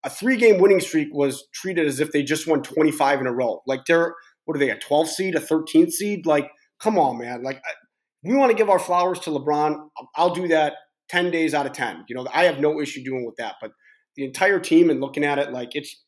a 0.06 0.10
three 0.10 0.38
game 0.38 0.60
winning 0.60 0.80
streak 0.80 1.14
was 1.14 1.46
treated 1.54 1.88
as 1.88 2.00
if 2.00 2.14
they 2.14 2.24
just 2.24 2.48
won 2.48 2.64
25 2.64 3.20
in 3.20 3.28
a 3.28 3.34
row. 3.34 3.62
Like 3.68 3.82
they're 3.86 4.16
what 4.46 4.56
are 4.56 4.60
they, 4.60 4.70
a 4.70 4.78
12 4.78 5.10
seed, 5.10 5.36
a 5.36 5.39
13th 5.39 5.91
seed? 5.91 6.26
Like, 6.26 6.50
come 6.80 6.98
on, 6.98 7.18
man. 7.18 7.43
Like 7.43 7.62
we 8.24 8.36
want 8.36 8.52
to 8.52 8.58
give 8.58 8.70
our 8.70 8.80
flowers 8.80 9.20
to 9.22 9.32
LeBron. 9.32 9.89
I'll 10.16 10.34
do 10.34 10.48
that 10.48 10.74
10 11.10 11.32
days 11.32 11.53
out 11.53 11.66
of 11.66 11.74
10. 11.74 12.06
You 12.08 12.16
know, 12.16 12.28
I 12.34 12.45
have 12.45 12.60
no 12.60 12.82
issue 12.82 13.03
doing 13.03 13.26
with 13.26 13.36
that. 13.38 13.56
But 13.62 13.72
the 14.16 14.26
entire 14.26 14.60
team 14.60 14.89
and 14.89 15.01
looking 15.01 15.24
at 15.24 15.39
it, 15.39 15.51
like 15.51 15.76
it's 15.76 16.03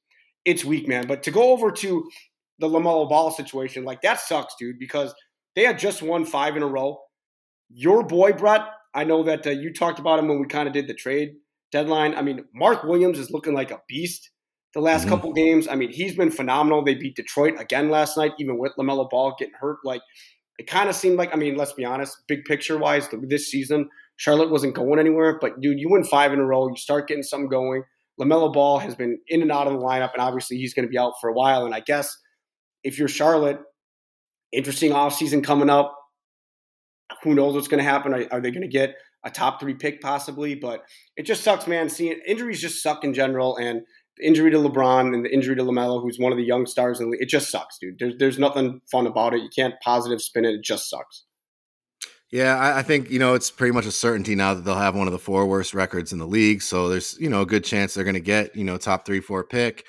it's 0.45 0.64
weak, 0.64 0.88
man. 0.88 1.08
But 1.08 1.24
to 1.24 1.32
go 1.32 1.52
over 1.52 1.72
to 1.72 2.10
the 2.60 2.70
LaMelo 2.70 3.10
Ball 3.10 3.32
situation, 3.32 3.84
like 3.84 4.02
that 4.02 4.20
sucks, 4.20 4.56
dude, 4.60 4.80
because– 4.80 5.14
they 5.58 5.64
had 5.64 5.80
just 5.80 6.04
won 6.04 6.24
five 6.24 6.56
in 6.56 6.62
a 6.62 6.68
row. 6.68 7.00
your 7.70 8.04
boy 8.04 8.32
Brett. 8.32 8.62
I 8.93 9.04
know 9.04 9.24
that 9.24 9.45
uh, 9.48 9.50
you 9.50 9.74
talked 9.74 9.98
about 9.98 10.20
him 10.20 10.28
when 10.28 10.39
we 10.39 10.45
kind 10.45 10.68
of 10.68 10.74
did 10.74 10.88
the 10.88 10.93
trade 10.93 11.34
deadline. 11.72 12.14
I 12.14 12.22
mean, 12.22 12.45
Mark 12.54 12.84
Williams 12.84 13.18
is 13.18 13.32
looking 13.32 13.56
like 13.56 13.72
a 13.72 13.82
beast 13.89 14.30
the 14.76 14.82
last 14.82 15.02
mm-hmm. 15.02 15.10
couple 15.10 15.34
games. 15.34 15.68
I 15.68 15.74
mean, 15.74 15.89
he's 15.89 16.16
been 16.16 16.30
phenomenal. 16.30 16.84
They 16.84 16.93
beat 16.93 17.16
Detroit 17.16 17.56
again 17.60 17.89
last 17.89 18.18
night, 18.18 18.34
even 18.38 18.60
with 18.60 18.74
LaMelo 18.78 19.10
Ball 19.10 19.36
getting 19.39 19.56
hurt. 19.60 19.80
Like, 19.84 20.02
it 20.60 20.68
kind 20.68 20.89
of 20.89 20.95
seemed 20.95 21.18
like, 21.18 21.34
I 21.34 21.38
mean, 21.38 21.56
let's 21.56 21.74
be 21.74 21.86
honest, 21.86 22.16
big 22.28 22.45
picture 22.45 22.78
wise, 22.78 23.10
this 23.24 23.50
season, 23.50 23.89
Charlotte 24.18 24.51
wasn't 24.51 24.76
going 24.76 24.99
anywhere. 24.99 25.38
But, 25.39 25.61
dude, 25.61 25.80
you 25.80 25.89
win 25.89 26.03
five 26.03 26.34
in 26.34 26.39
a 26.39 26.45
row. 26.45 26.68
You 26.68 26.76
start 26.76 27.07
getting 27.07 27.24
something 27.24 27.49
going. 27.49 27.84
LaMelo 28.20 28.51
Ball 28.51 28.80
has 28.80 28.95
been 28.95 29.20
in 29.28 29.41
and 29.41 29.51
out 29.51 29.68
of 29.68 29.74
the 29.74 29.80
lineup, 29.80 30.11
and 30.13 30.22
obviously 30.22 30.57
he's 30.57 30.74
going 30.74 30.86
to 30.86 30.89
be 30.89 30.97
out 30.97 31.13
for 31.22 31.30
a 31.30 31.34
while. 31.34 31.65
And 31.65 31.74
I 31.74 31.80
guess 31.80 32.18
if 32.84 32.97
you're 32.97 33.07
Charlotte, 33.07 33.59
interesting 34.51 34.91
offseason 34.91 35.43
coming 35.43 35.70
up. 35.70 35.93
Who 37.24 37.36
knows 37.36 37.53
what's 37.53 37.68
going 37.68 37.84
to 37.84 37.89
happen? 37.89 38.13
Are, 38.13 38.26
are 38.32 38.41
they 38.41 38.51
going 38.51 38.61
to 38.63 38.68
get 38.68 38.95
a 39.24 39.30
top 39.30 39.59
three 39.59 39.74
pick 39.74 40.01
possibly? 40.01 40.55
But 40.55 40.84
it 41.15 41.24
just 41.24 41.43
sucks, 41.43 41.68
man. 41.68 41.89
Seeing 41.89 42.20
injuries 42.28 42.61
just 42.61 42.84
suck 42.84 43.03
in 43.03 43.13
general. 43.13 43.55
And 43.57 43.82
the 44.18 44.28
injury 44.28 44.51
to 44.51 44.57
LeBron 44.57 45.13
and 45.13 45.24
the 45.24 45.34
injury 45.34 45.55
to 45.55 45.63
LaMelo, 45.63 46.01
who's 46.01 46.20
one 46.20 46.32
of 46.32 46.38
the 46.38 46.43
young 46.43 46.65
stars 46.65 46.99
in 46.99 47.05
the 47.05 47.11
league, 47.11 47.22
it 47.22 47.30
just 47.30 47.49
sucks, 47.49 47.78
dude. 47.78 47.99
There's, 47.99 48.15
there's 48.18 48.39
nothing 48.39 48.82
fun 48.91 49.07
about 49.07 49.34
it. 49.34 49.41
You 49.41 49.49
can't 49.55 49.76
positive 49.84 50.22
spin 50.22 50.43
it. 50.43 50.55
It 50.55 50.63
just 50.63 50.89
sucks. 50.89 51.24
Yeah, 52.32 52.57
I, 52.57 52.80
I, 52.80 52.84
think 52.84 53.09
you 53.09 53.19
know 53.19 53.36
it's 53.36 53.49
pretty 53.49 53.71
much 53.71 53.86
a 53.86 53.91
certainty 53.91 54.36
now 54.36 54.53
that 54.53 54.65
they'll 54.65 54.75
have 54.75 54.95
one 54.95 55.07
of 55.07 55.13
the 55.13 55.19
four 55.19 55.45
worst 55.45 55.73
records 55.73 56.11
in 56.11 56.19
the 56.19 56.28
league. 56.28 56.61
So 56.61 56.89
there's 56.89 57.17
you 57.19 57.30
know 57.30 57.41
a 57.41 57.45
good 57.45 57.63
chance 57.63 57.93
they're 57.93 58.03
going 58.03 58.15
to 58.15 58.19
get 58.19 58.55
you 58.55 58.65
know 58.65 58.78
top 58.78 59.05
three, 59.05 59.21
four 59.21 59.45
pick. 59.45 59.86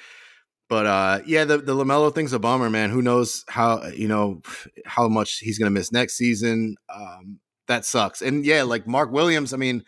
But 0.69 0.87
uh, 0.87 1.21
yeah, 1.27 1.45
the 1.45 1.59
the 1.59 1.75
Lamelo 1.75 2.15
thing's 2.15 2.33
a 2.33 2.39
bummer, 2.39 2.71
man. 2.71 2.91
Who 2.91 3.03
knows 3.03 3.45
how 3.49 3.85
you 3.89 4.07
know 4.07 4.43
how 4.87 5.09
much 5.09 5.39
he's 5.39 5.59
going 5.59 5.73
to 5.73 5.77
miss 5.77 5.91
next 5.91 6.15
season? 6.17 6.77
Um, 6.95 7.41
that 7.67 7.85
sucks. 7.85 8.23
And 8.23 8.45
yeah, 8.45 8.63
like 8.63 8.87
Mark 8.87 9.11
Williams, 9.11 9.53
I 9.53 9.57
mean, 9.57 9.83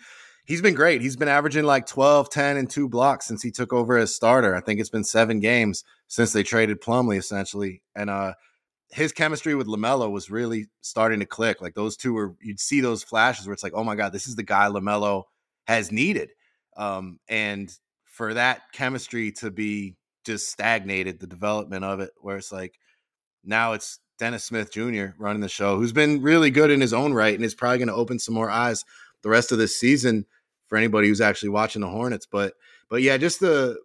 he's 0.44 0.62
been 0.62 0.74
great. 0.74 1.02
He's 1.02 1.16
been 1.16 1.28
averaging 1.28 1.64
like 1.64 1.86
12, 1.86 2.30
10, 2.30 2.56
and 2.56 2.68
two 2.68 2.88
blocks 2.88 3.26
since 3.26 3.42
he 3.42 3.50
took 3.50 3.72
over 3.72 3.96
as 3.96 4.14
starter. 4.14 4.54
I 4.54 4.60
think 4.60 4.80
it's 4.80 4.90
been 4.90 5.04
seven 5.04 5.40
games 5.40 5.84
since 6.08 6.32
they 6.32 6.42
traded 6.42 6.80
Plumlee, 6.80 7.18
essentially. 7.18 7.82
And 7.94 8.10
uh, 8.10 8.34
his 8.92 9.12
chemistry 9.12 9.54
with 9.54 9.68
LaMelo 9.68 10.10
was 10.10 10.30
really 10.30 10.66
starting 10.80 11.20
to 11.20 11.26
click. 11.26 11.60
Like 11.60 11.74
those 11.74 11.96
two 11.96 12.12
were, 12.12 12.34
you'd 12.40 12.60
see 12.60 12.80
those 12.80 13.02
flashes 13.02 13.46
where 13.46 13.54
it's 13.54 13.62
like, 13.62 13.74
oh 13.74 13.84
my 13.84 13.94
God, 13.94 14.12
this 14.12 14.26
is 14.26 14.36
the 14.36 14.42
guy 14.42 14.66
LaMelo 14.66 15.24
has 15.66 15.92
needed. 15.92 16.30
Um, 16.76 17.20
and 17.28 17.72
for 18.04 18.34
that 18.34 18.62
chemistry 18.72 19.32
to 19.32 19.50
be 19.50 19.96
just 20.24 20.48
stagnated, 20.48 21.20
the 21.20 21.26
development 21.26 21.84
of 21.84 22.00
it, 22.00 22.10
where 22.20 22.36
it's 22.36 22.52
like 22.52 22.78
now 23.44 23.72
it's 23.72 24.00
Dennis 24.18 24.44
Smith 24.44 24.72
Jr. 24.72 25.06
running 25.18 25.40
the 25.40 25.48
show, 25.48 25.76
who's 25.76 25.92
been 25.92 26.20
really 26.20 26.50
good 26.50 26.70
in 26.70 26.80
his 26.80 26.92
own 26.92 27.14
right 27.14 27.34
and 27.34 27.44
is 27.44 27.54
probably 27.54 27.78
going 27.78 27.88
to 27.88 27.94
open 27.94 28.18
some 28.18 28.34
more 28.34 28.50
eyes 28.50 28.84
the 29.22 29.28
rest 29.28 29.52
of 29.52 29.58
this 29.58 29.78
season 29.78 30.26
for 30.66 30.76
anybody 30.76 31.08
who's 31.08 31.20
actually 31.20 31.48
watching 31.48 31.80
the 31.80 31.88
Hornets. 31.88 32.26
But 32.30 32.54
but 32.88 33.02
yeah, 33.02 33.16
just 33.16 33.40
the 33.40 33.78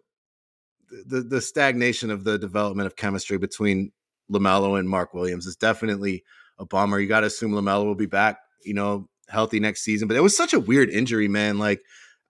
the 1.06 1.20
the 1.20 1.40
stagnation 1.40 2.10
of 2.10 2.24
the 2.24 2.38
development 2.38 2.86
of 2.86 2.96
chemistry 2.96 3.38
between 3.38 3.92
LaMelo 4.30 4.78
and 4.78 4.88
Mark 4.88 5.14
Williams 5.14 5.46
is 5.46 5.56
definitely 5.56 6.24
a 6.58 6.64
bummer. 6.64 6.98
You 6.98 7.08
got 7.08 7.20
to 7.20 7.26
assume 7.26 7.52
LaMelo 7.52 7.84
will 7.84 7.94
be 7.94 8.06
back, 8.06 8.38
you 8.64 8.74
know, 8.74 9.08
healthy 9.28 9.60
next 9.60 9.82
season. 9.82 10.08
But 10.08 10.16
it 10.16 10.22
was 10.22 10.36
such 10.36 10.52
a 10.52 10.60
weird 10.60 10.90
injury, 10.90 11.28
man. 11.28 11.58
Like 11.58 11.80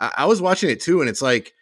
I, 0.00 0.12
I 0.18 0.24
was 0.26 0.42
watching 0.42 0.70
it 0.70 0.80
too, 0.80 1.00
and 1.00 1.08
it's 1.08 1.22
like 1.22 1.52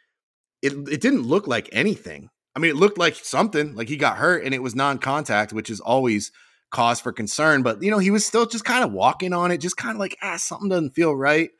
it 0.62 0.72
it 0.72 1.00
didn't 1.00 1.22
look 1.22 1.46
like 1.46 1.68
anything. 1.72 2.30
I 2.56 2.60
mean, 2.60 2.70
it 2.70 2.76
looked 2.76 2.98
like 2.98 3.16
something, 3.16 3.74
like 3.74 3.88
he 3.88 3.96
got 3.96 4.16
hurt 4.16 4.44
and 4.44 4.54
it 4.54 4.62
was 4.62 4.76
non-contact, 4.76 5.52
which 5.52 5.70
is 5.70 5.80
always 5.80 6.30
cause 6.70 7.00
for 7.00 7.12
concern. 7.12 7.62
But 7.62 7.82
you 7.82 7.90
know, 7.90 7.98
he 7.98 8.10
was 8.10 8.24
still 8.24 8.46
just 8.46 8.64
kind 8.64 8.84
of 8.84 8.92
walking 8.92 9.32
on 9.32 9.50
it, 9.50 9.58
just 9.58 9.76
kind 9.76 9.96
of 9.96 10.00
like, 10.00 10.16
ah, 10.22 10.36
something 10.36 10.68
doesn't 10.68 10.94
feel 10.94 11.14
right. 11.16 11.50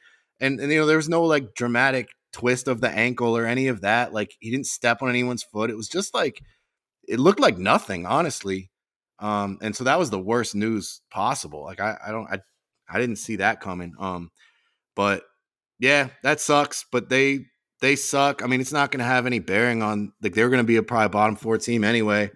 And, 0.41 0.61
and 0.61 0.71
you 0.71 0.81
know, 0.81 0.87
there 0.87 0.97
was 0.97 1.09
no 1.09 1.25
like 1.25 1.55
dramatic 1.55 2.09
twist 2.33 2.69
of 2.69 2.81
the 2.81 2.91
ankle 2.91 3.37
or 3.37 3.45
any 3.47 3.69
of 3.69 3.81
that. 3.81 4.13
Like 4.13 4.35
he 4.41 4.51
didn't 4.51 4.67
step 4.67 5.03
on 5.03 5.09
anyone's 5.09 5.43
foot. 5.43 5.71
It 5.71 5.77
was 5.77 5.89
just 5.89 6.15
like 6.15 6.41
it 7.15 7.21
looked 7.21 7.41
like 7.41 7.57
nothing, 7.57 8.07
honestly. 8.07 8.71
Um, 9.21 9.59
and 9.63 9.75
so 9.75 9.85
that 9.85 9.99
was 9.99 10.11
the 10.11 10.19
worst 10.19 10.55
news 10.55 11.01
possible. 11.11 11.63
Like 11.63 11.81
I, 11.81 11.97
I 12.07 12.11
don't 12.11 12.27
I 12.27 12.41
I 12.89 12.99
didn't 12.99 13.17
see 13.17 13.37
that 13.37 13.61
coming. 13.61 13.95
Um, 13.99 14.31
but 14.97 15.23
yeah, 15.79 16.09
that 16.23 16.41
sucks. 16.41 16.85
But 16.91 17.09
they 17.09 17.47
they 17.81 17.97
suck. 17.97 18.43
I 18.43 18.47
mean, 18.47 18.61
it's 18.61 18.73
not 18.73 18.91
going 18.91 18.99
to 18.99 19.05
have 19.05 19.27
any 19.27 19.39
bearing 19.39 19.83
on 19.83 20.13
like 20.21 20.35
they're 20.35 20.51
going 20.51 20.63
to 20.63 20.67
be 20.67 20.77
a 20.77 20.83
probably 20.83 21.09
bottom 21.09 21.37
four 21.37 21.59
team 21.59 21.85
anyway. 21.85 22.31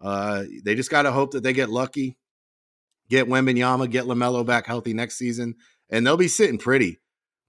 Uh, 0.00 0.44
they 0.64 0.74
just 0.74 0.90
got 0.90 1.02
to 1.02 1.12
hope 1.12 1.32
that 1.32 1.42
they 1.42 1.52
get 1.52 1.70
lucky, 1.70 2.16
get 3.08 3.28
Wembanyama, 3.28 3.90
get 3.90 4.04
LaMelo 4.04 4.44
back 4.44 4.66
healthy 4.66 4.94
next 4.94 5.16
season, 5.16 5.54
and 5.90 6.06
they'll 6.06 6.16
be 6.16 6.28
sitting 6.28 6.58
pretty. 6.58 6.98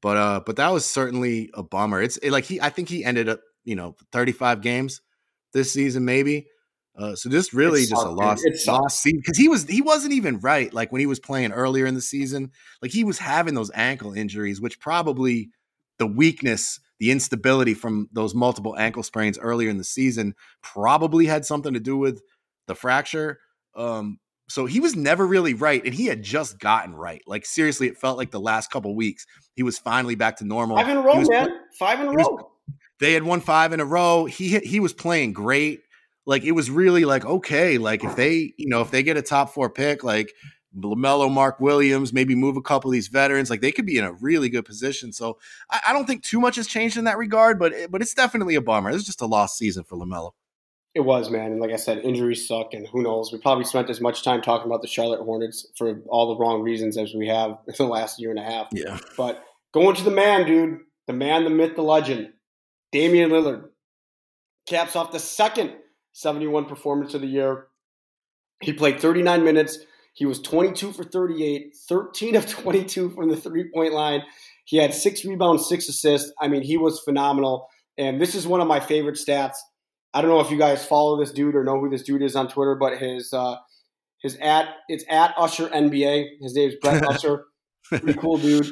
But 0.02 0.18
uh, 0.18 0.42
but 0.46 0.58
that 0.58 0.70
was 0.70 0.86
certainly 0.86 1.50
a 1.54 1.64
bummer. 1.64 2.02
It's 2.02 2.18
it, 2.18 2.32
like 2.32 2.44
he, 2.44 2.60
I 2.60 2.70
think 2.70 2.90
he 2.90 3.06
ended 3.06 3.30
up, 3.30 3.40
you 3.64 3.76
know, 3.76 3.96
35 4.12 4.62
games 4.62 5.02
this 5.54 5.72
season, 5.72 6.04
maybe. 6.04 6.48
Uh, 6.96 7.16
so 7.16 7.28
this 7.28 7.54
really 7.54 7.82
it's 7.82 7.90
just 7.90 8.06
a 8.06 8.10
lost, 8.10 8.46
lost 8.68 9.02
season 9.02 9.20
because 9.20 9.38
he 9.38 9.48
was 9.48 9.66
he 9.66 9.82
wasn't 9.82 10.14
even 10.14 10.40
right. 10.40 10.72
Like 10.74 10.92
when 10.92 11.00
he 11.00 11.08
was 11.08 11.20
playing 11.20 11.52
earlier 11.52 11.88
in 11.88 11.96
the 11.96 12.02
season, 12.02 12.52
like 12.82 12.92
he 12.92 13.04
was 13.04 13.18
having 13.18 13.56
those 13.56 13.72
ankle 13.74 14.14
injuries, 14.14 14.62
which 14.62 14.80
probably 14.80 15.50
the 15.98 16.06
weakness, 16.06 16.80
the 17.00 17.10
instability 17.10 17.74
from 17.74 18.10
those 18.12 18.36
multiple 18.36 18.78
ankle 18.78 19.02
sprains 19.02 19.40
earlier 19.40 19.70
in 19.70 19.78
the 19.78 19.84
season 19.84 20.36
probably 20.62 21.26
had 21.26 21.46
something 21.46 21.74
to 21.74 21.80
do 21.80 21.98
with 21.98 22.22
the 22.68 22.76
fracture. 22.76 23.40
Um, 23.76 24.20
so 24.48 24.68
he 24.68 24.80
was 24.80 24.96
never 24.96 25.26
really 25.26 25.56
right, 25.56 25.84
and 25.84 25.96
he 25.96 26.06
had 26.06 26.22
just 26.22 26.60
gotten 26.60 26.94
right. 26.94 27.24
Like 27.26 27.48
seriously, 27.48 27.88
it 27.88 27.98
felt 27.98 28.20
like 28.20 28.30
the 28.30 28.40
last 28.40 28.70
couple 28.70 28.96
weeks 28.96 29.26
he 29.56 29.64
was 29.64 29.80
finally 29.80 30.14
back 30.14 30.38
to 30.38 30.46
normal. 30.46 30.78
Five 30.78 30.90
in 30.90 30.98
a 30.98 31.02
row, 31.02 31.22
man. 31.22 31.50
Five 31.80 32.02
in 32.02 32.08
a 32.08 32.12
row. 32.12 32.30
Was, 32.30 32.46
they 33.00 33.14
had 33.14 33.24
won 33.24 33.42
five 33.42 33.74
in 33.74 33.80
a 33.80 33.86
row. 33.86 34.26
He 34.26 34.60
he 34.60 34.80
was 34.80 34.94
playing 34.94 35.34
great. 35.34 35.82
Like 36.26 36.44
it 36.44 36.54
was 36.54 36.70
really 36.70 37.06
like 37.06 37.26
okay, 37.26 37.78
like 37.78 38.04
if 38.04 38.16
they 38.16 38.54
you 38.58 38.70
know 38.70 38.82
if 38.82 38.92
they 38.92 39.04
get 39.04 39.18
a 39.18 39.22
top 39.22 39.50
four 39.54 39.70
pick, 39.70 40.04
like 40.04 40.34
LaMelo, 40.76 41.32
Mark 41.32 41.60
Williams, 41.60 42.14
maybe 42.14 42.36
move 42.36 42.58
a 42.58 42.62
couple 42.62 42.90
of 42.90 42.94
these 42.94 43.08
veterans, 43.08 43.50
like 43.50 43.62
they 43.62 43.72
could 43.72 43.86
be 43.86 43.98
in 43.98 44.06
a 44.06 44.14
really 44.14 44.50
good 44.50 44.66
position. 44.66 45.12
So 45.12 45.38
I, 45.70 45.82
I 45.90 45.94
don't 45.94 46.06
think 46.06 46.24
too 46.24 46.40
much 46.40 46.56
has 46.56 46.68
changed 46.68 46.98
in 46.98 47.04
that 47.04 47.18
regard, 47.18 47.60
but 47.60 47.74
but 47.90 48.02
it's 48.02 48.14
definitely 48.14 48.56
a 48.56 48.62
bummer. 48.62 48.90
It's 48.90 49.04
just 49.04 49.22
a 49.22 49.26
lost 49.26 49.58
season 49.58 49.84
for 49.84 49.98
LaMelo. 49.98 50.32
It 50.96 51.02
was, 51.02 51.32
man. 51.32 51.52
And 51.52 51.60
like 51.60 51.72
I 51.72 51.78
said, 51.78 52.00
injuries 52.00 52.48
suck, 52.48 52.74
and 52.74 52.88
who 52.88 53.02
knows? 53.02 53.32
We 53.32 53.40
probably 53.40 53.66
spent 53.66 53.90
as 53.90 54.00
much 54.00 54.24
time 54.24 54.42
talking 54.42 54.68
about 54.68 54.84
the 54.84 54.88
Charlotte 54.88 55.24
Hornets 55.24 55.68
for 55.76 56.02
all 56.08 56.28
the 56.28 56.40
wrong 56.40 56.62
reasons 56.62 56.98
as 56.98 57.14
we 57.16 57.28
have 57.28 57.58
in 57.68 57.74
the 57.78 57.86
last 57.86 58.20
year 58.20 58.30
and 58.30 58.40
a 58.40 58.44
half. 58.44 58.68
Yeah. 58.72 59.00
But 59.18 59.44
going 59.74 59.96
to 59.96 60.04
the 60.04 60.12
man, 60.12 60.46
dude, 60.46 60.80
the 61.08 61.14
man, 61.14 61.46
the 61.46 61.50
myth, 61.50 61.76
the 61.76 61.82
legend, 61.82 62.34
Damian 62.92 63.32
Lillard, 63.32 63.70
caps 64.68 64.96
off 64.96 65.12
the 65.12 65.20
second 65.20 65.74
71 66.14 66.66
performance 66.66 67.14
of 67.14 67.22
the 67.22 67.28
year. 67.28 67.68
He 68.62 68.74
played 68.74 69.00
39 69.00 69.44
minutes. 69.44 69.78
He 70.14 70.26
was 70.26 70.42
22 70.42 70.94
for 70.94 71.04
38, 71.04 71.74
13 71.90 72.36
of 72.36 72.48
22 72.48 73.10
from 73.12 73.30
the 73.30 73.38
three 73.38 73.70
point 73.74 73.94
line. 73.94 74.22
He 74.66 74.78
had 74.78 74.94
six 74.94 75.26
rebounds, 75.26 75.68
six 75.68 75.90
assists. 75.90 76.32
I 76.40 76.48
mean, 76.48 76.62
he 76.62 76.78
was 76.78 77.02
phenomenal. 77.02 77.68
And 77.98 78.22
this 78.22 78.34
is 78.34 78.48
one 78.48 78.62
of 78.62 78.68
my 78.68 78.80
favorite 78.80 79.16
stats 79.16 79.58
I 80.14 80.22
don't 80.22 80.30
know 80.30 80.40
if 80.40 80.52
you 80.52 80.58
guys 80.58 80.86
follow 80.86 81.18
this 81.18 81.32
dude 81.32 81.56
or 81.56 81.64
know 81.64 81.80
who 81.80 81.90
this 81.90 82.04
dude 82.04 82.22
is 82.22 82.36
on 82.36 82.48
Twitter, 82.48 82.76
but 82.76 82.98
his 83.00 83.34
uh, 83.34 83.56
his 84.20 84.38
at 84.38 84.70
it's 84.88 85.04
at 85.10 85.34
Usher 85.38 85.68
NBA. 85.70 86.40
His 86.40 86.56
name 86.56 86.70
is 86.70 86.76
Brett 86.82 87.06
Usher. 87.08 87.46
Pretty 87.86 88.14
cool 88.14 88.38
dude. 88.38 88.68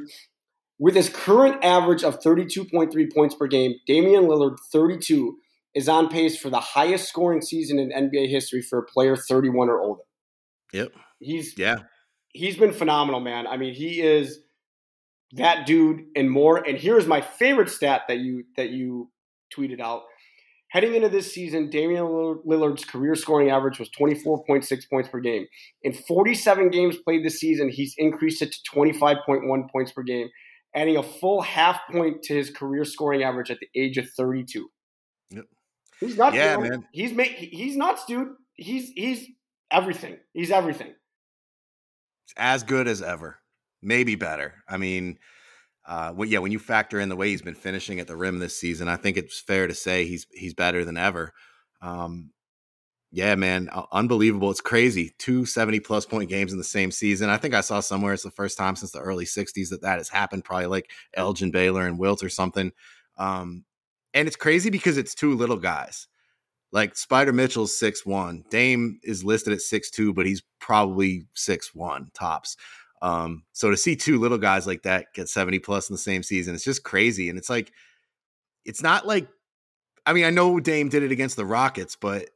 With 0.78 0.96
his 0.96 1.10
current 1.10 1.64
average 1.64 2.04
of 2.04 2.20
32.3 2.22 3.14
points 3.14 3.36
per 3.36 3.48
game, 3.48 3.76
Damian 3.86 4.24
Lillard, 4.24 4.58
32, 4.72 5.38
is 5.74 5.88
on 5.88 6.10
pace 6.10 6.38
for 6.38 6.50
the 6.50 6.60
highest 6.60 7.08
scoring 7.08 7.42
season 7.42 7.80
in 7.80 7.90
NBA 7.90 8.30
history 8.30 8.62
for 8.62 8.80
a 8.80 8.84
player 8.84 9.16
31 9.16 9.70
or 9.70 9.80
older. 9.80 10.04
Yep. 10.74 10.92
He's 11.20 11.58
yeah. 11.58 11.78
He's 12.34 12.58
been 12.58 12.72
phenomenal, 12.72 13.20
man. 13.20 13.46
I 13.48 13.58
mean, 13.58 13.74
he 13.74 14.02
is 14.02 14.40
that 15.34 15.66
dude 15.66 16.06
and 16.16 16.30
more. 16.30 16.58
And 16.58 16.78
here's 16.78 17.08
my 17.08 17.22
favorite 17.22 17.70
stat 17.70 18.04
that 18.08 18.20
you 18.20 18.44
that 18.58 18.70
you 18.70 19.12
tweeted 19.56 19.80
out. 19.80 20.04
Heading 20.70 20.96
into 20.96 21.10
this 21.10 21.34
season, 21.34 21.70
Damian 21.70 22.06
Lillard's 22.06 22.86
career 22.86 23.14
scoring 23.16 23.50
average 23.50 23.78
was 23.78 23.90
24.6 23.90 24.90
points 24.90 25.10
per 25.10 25.20
game. 25.20 25.46
In 25.82 25.92
47 25.92 26.70
games 26.70 26.96
played 26.96 27.26
this 27.26 27.42
season, 27.42 27.68
he's 27.68 27.94
increased 27.98 28.42
it 28.42 28.54
to 28.54 28.60
25.1 28.74 29.70
points 29.70 29.92
per 29.92 30.02
game, 30.02 30.30
adding 30.74 30.96
a 30.96 31.04
full 31.04 31.42
half 31.42 31.82
point 31.92 32.24
to 32.24 32.36
his 32.36 32.50
career 32.50 32.86
scoring 32.86 33.22
average 33.22 33.52
at 33.52 33.58
the 33.60 33.68
age 33.76 33.98
of 33.98 34.08
32. 34.16 34.70
He's 36.02 36.18
nuts. 36.18 36.36
Yeah, 36.36 36.58
man. 36.58 36.86
He's 36.92 37.14
ma- 37.14 37.24
he's 37.24 37.78
nuts, 37.78 38.04
dude. 38.06 38.34
He's 38.56 38.90
he's 38.90 39.28
everything. 39.72 40.18
He's 40.34 40.52
everything. 40.52 40.94
As 42.36 42.64
good 42.64 42.88
as 42.90 43.02
ever. 43.02 43.38
Maybe 43.82 44.16
better. 44.16 44.56
I 44.68 44.78
mean, 44.78 45.18
uh, 45.86 46.14
well, 46.16 46.28
yeah, 46.28 46.40
when 46.40 46.52
you 46.52 46.60
factor 46.60 47.00
in 47.00 47.10
the 47.10 47.16
way 47.16 47.30
he's 47.30 47.42
been 47.42 47.56
finishing 47.56 48.00
at 48.00 48.08
the 48.08 48.18
rim 48.18 48.40
this 48.40 48.58
season, 48.58 48.88
I 48.90 48.96
think 48.98 49.16
it's 49.18 49.40
fair 49.40 49.68
to 49.68 49.74
say 49.74 50.06
he's 50.06 50.28
he's 50.32 50.54
better 50.54 50.84
than 50.84 50.98
ever. 50.98 51.32
Um, 51.82 52.32
Yeah, 53.12 53.36
man, 53.36 53.70
unbelievable. 53.92 54.52
It's 54.52 54.62
crazy. 54.62 55.14
Two 55.20 55.46
70 55.46 55.82
plus 55.82 56.06
point 56.06 56.30
games 56.30 56.52
in 56.54 56.58
the 56.58 56.64
same 56.64 56.92
season. 56.92 57.30
I 57.30 57.38
think 57.38 57.54
I 57.54 57.62
saw 57.62 57.80
somewhere 57.82 58.14
it's 58.14 58.24
the 58.24 58.32
first 58.32 58.58
time 58.58 58.76
since 58.76 58.92
the 58.92 59.00
early 59.02 59.26
60s 59.26 59.70
that 59.70 59.82
that 59.82 59.98
has 59.98 60.10
happened, 60.10 60.46
probably 60.46 60.68
like 60.68 60.92
Elgin 61.16 61.52
Baylor 61.52 61.86
and 61.88 62.00
Wilt 62.00 62.24
or 62.24 62.30
something. 62.30 62.72
Um, 63.18 63.66
and 64.14 64.28
it's 64.28 64.38
crazy 64.38 64.70
because 64.70 64.98
it's 64.98 65.16
two 65.16 65.36
little 65.36 65.58
guys. 65.58 66.08
Like 66.72 66.94
Spida 66.94 67.34
Mitchell's 67.34 67.78
six 67.78 68.06
one. 68.06 68.44
Dame 68.50 69.00
is 69.04 69.24
listed 69.24 69.54
at 69.54 69.62
six 69.62 69.90
two, 69.90 70.14
but 70.14 70.26
he's 70.26 70.42
probably 70.60 71.26
six 71.34 71.76
one 71.76 72.12
tops. 72.14 72.56
Um, 73.02 73.44
so 73.52 73.72
to 73.72 73.78
see 73.78 73.96
two 73.96 74.20
little 74.20 74.38
guys 74.38 74.68
like 74.68 74.84
that 74.84 75.14
get 75.14 75.28
70 75.28 75.60
plus 75.60 75.90
in 75.90 75.94
the 75.94 76.00
same 76.00 76.24
season, 76.24 76.54
it's 76.54 76.64
just 76.64 76.84
crazy. 76.84 77.30
And 77.30 77.38
it's 77.38 77.50
like, 77.50 77.72
it's 78.64 78.84
not 78.84 79.08
like, 79.08 79.28
I 80.06 80.14
mean, 80.14 80.26
I 80.26 80.30
know 80.30 80.60
Dame 80.60 80.90
did 80.90 81.04
it 81.04 81.12
against 81.12 81.36
the 81.36 81.46
Rockets, 81.46 81.96
but 81.96 82.30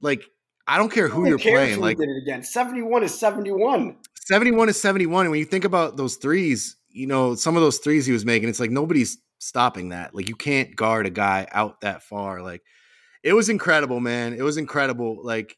like, 0.00 0.24
I 0.66 0.78
don't 0.78 0.92
care 0.92 1.08
who, 1.08 1.22
who 1.22 1.28
you're 1.28 1.38
playing. 1.38 1.80
Like, 1.80 1.96
did 1.96 2.08
it 2.08 2.22
again. 2.22 2.42
71 2.42 3.04
is 3.04 3.18
71. 3.18 3.96
71 4.20 4.68
is 4.68 4.80
71. 4.80 5.26
And 5.26 5.30
when 5.30 5.38
you 5.38 5.46
think 5.46 5.64
about 5.64 5.96
those 5.96 6.16
threes, 6.16 6.76
you 6.90 7.06
know, 7.06 7.34
some 7.34 7.56
of 7.56 7.62
those 7.62 7.78
threes 7.78 8.04
he 8.04 8.12
was 8.12 8.24
making, 8.24 8.48
it's 8.48 8.60
like 8.60 8.70
nobody's 8.70 9.18
stopping 9.38 9.90
that. 9.90 10.14
Like, 10.14 10.28
you 10.28 10.36
can't 10.36 10.74
guard 10.74 11.06
a 11.06 11.10
guy 11.10 11.46
out 11.52 11.80
that 11.82 12.02
far. 12.02 12.42
Like, 12.42 12.62
it 13.22 13.32
was 13.32 13.48
incredible, 13.48 14.00
man. 14.00 14.34
It 14.34 14.42
was 14.42 14.56
incredible. 14.56 15.18
Like, 15.22 15.56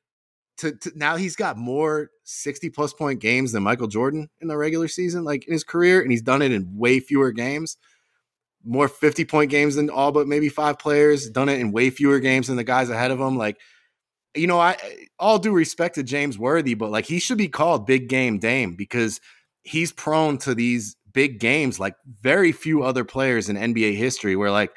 to, 0.58 0.72
to, 0.72 0.92
now 0.96 1.16
he's 1.16 1.36
got 1.36 1.56
more 1.56 2.10
60 2.24 2.70
plus 2.70 2.92
point 2.92 3.20
games 3.20 3.52
than 3.52 3.62
Michael 3.62 3.86
Jordan 3.86 4.28
in 4.40 4.48
the 4.48 4.56
regular 4.56 4.88
season, 4.88 5.24
like 5.24 5.46
in 5.46 5.52
his 5.52 5.64
career, 5.64 6.02
and 6.02 6.10
he's 6.10 6.22
done 6.22 6.42
it 6.42 6.52
in 6.52 6.76
way 6.76 7.00
fewer 7.00 7.32
games. 7.32 7.76
More 8.64 8.88
50 8.88 9.24
point 9.24 9.50
games 9.50 9.76
than 9.76 9.88
all 9.88 10.10
but 10.12 10.26
maybe 10.26 10.48
five 10.48 10.78
players, 10.78 11.30
done 11.30 11.48
it 11.48 11.60
in 11.60 11.70
way 11.70 11.90
fewer 11.90 12.18
games 12.18 12.48
than 12.48 12.56
the 12.56 12.64
guys 12.64 12.90
ahead 12.90 13.12
of 13.12 13.20
him. 13.20 13.38
Like, 13.38 13.58
you 14.34 14.46
know, 14.46 14.60
I 14.60 14.76
all 15.18 15.38
due 15.38 15.52
respect 15.52 15.94
to 15.94 16.02
James 16.02 16.38
Worthy, 16.38 16.74
but 16.74 16.90
like 16.90 17.06
he 17.06 17.20
should 17.20 17.38
be 17.38 17.48
called 17.48 17.86
big 17.86 18.08
game 18.08 18.38
Dame 18.38 18.74
because 18.74 19.20
he's 19.62 19.92
prone 19.92 20.38
to 20.38 20.54
these 20.54 20.96
big 21.18 21.40
games 21.40 21.80
like 21.80 21.96
very 22.20 22.52
few 22.52 22.84
other 22.84 23.02
players 23.02 23.48
in 23.48 23.56
NBA 23.56 23.96
history 23.96 24.36
where 24.36 24.52
like 24.52 24.72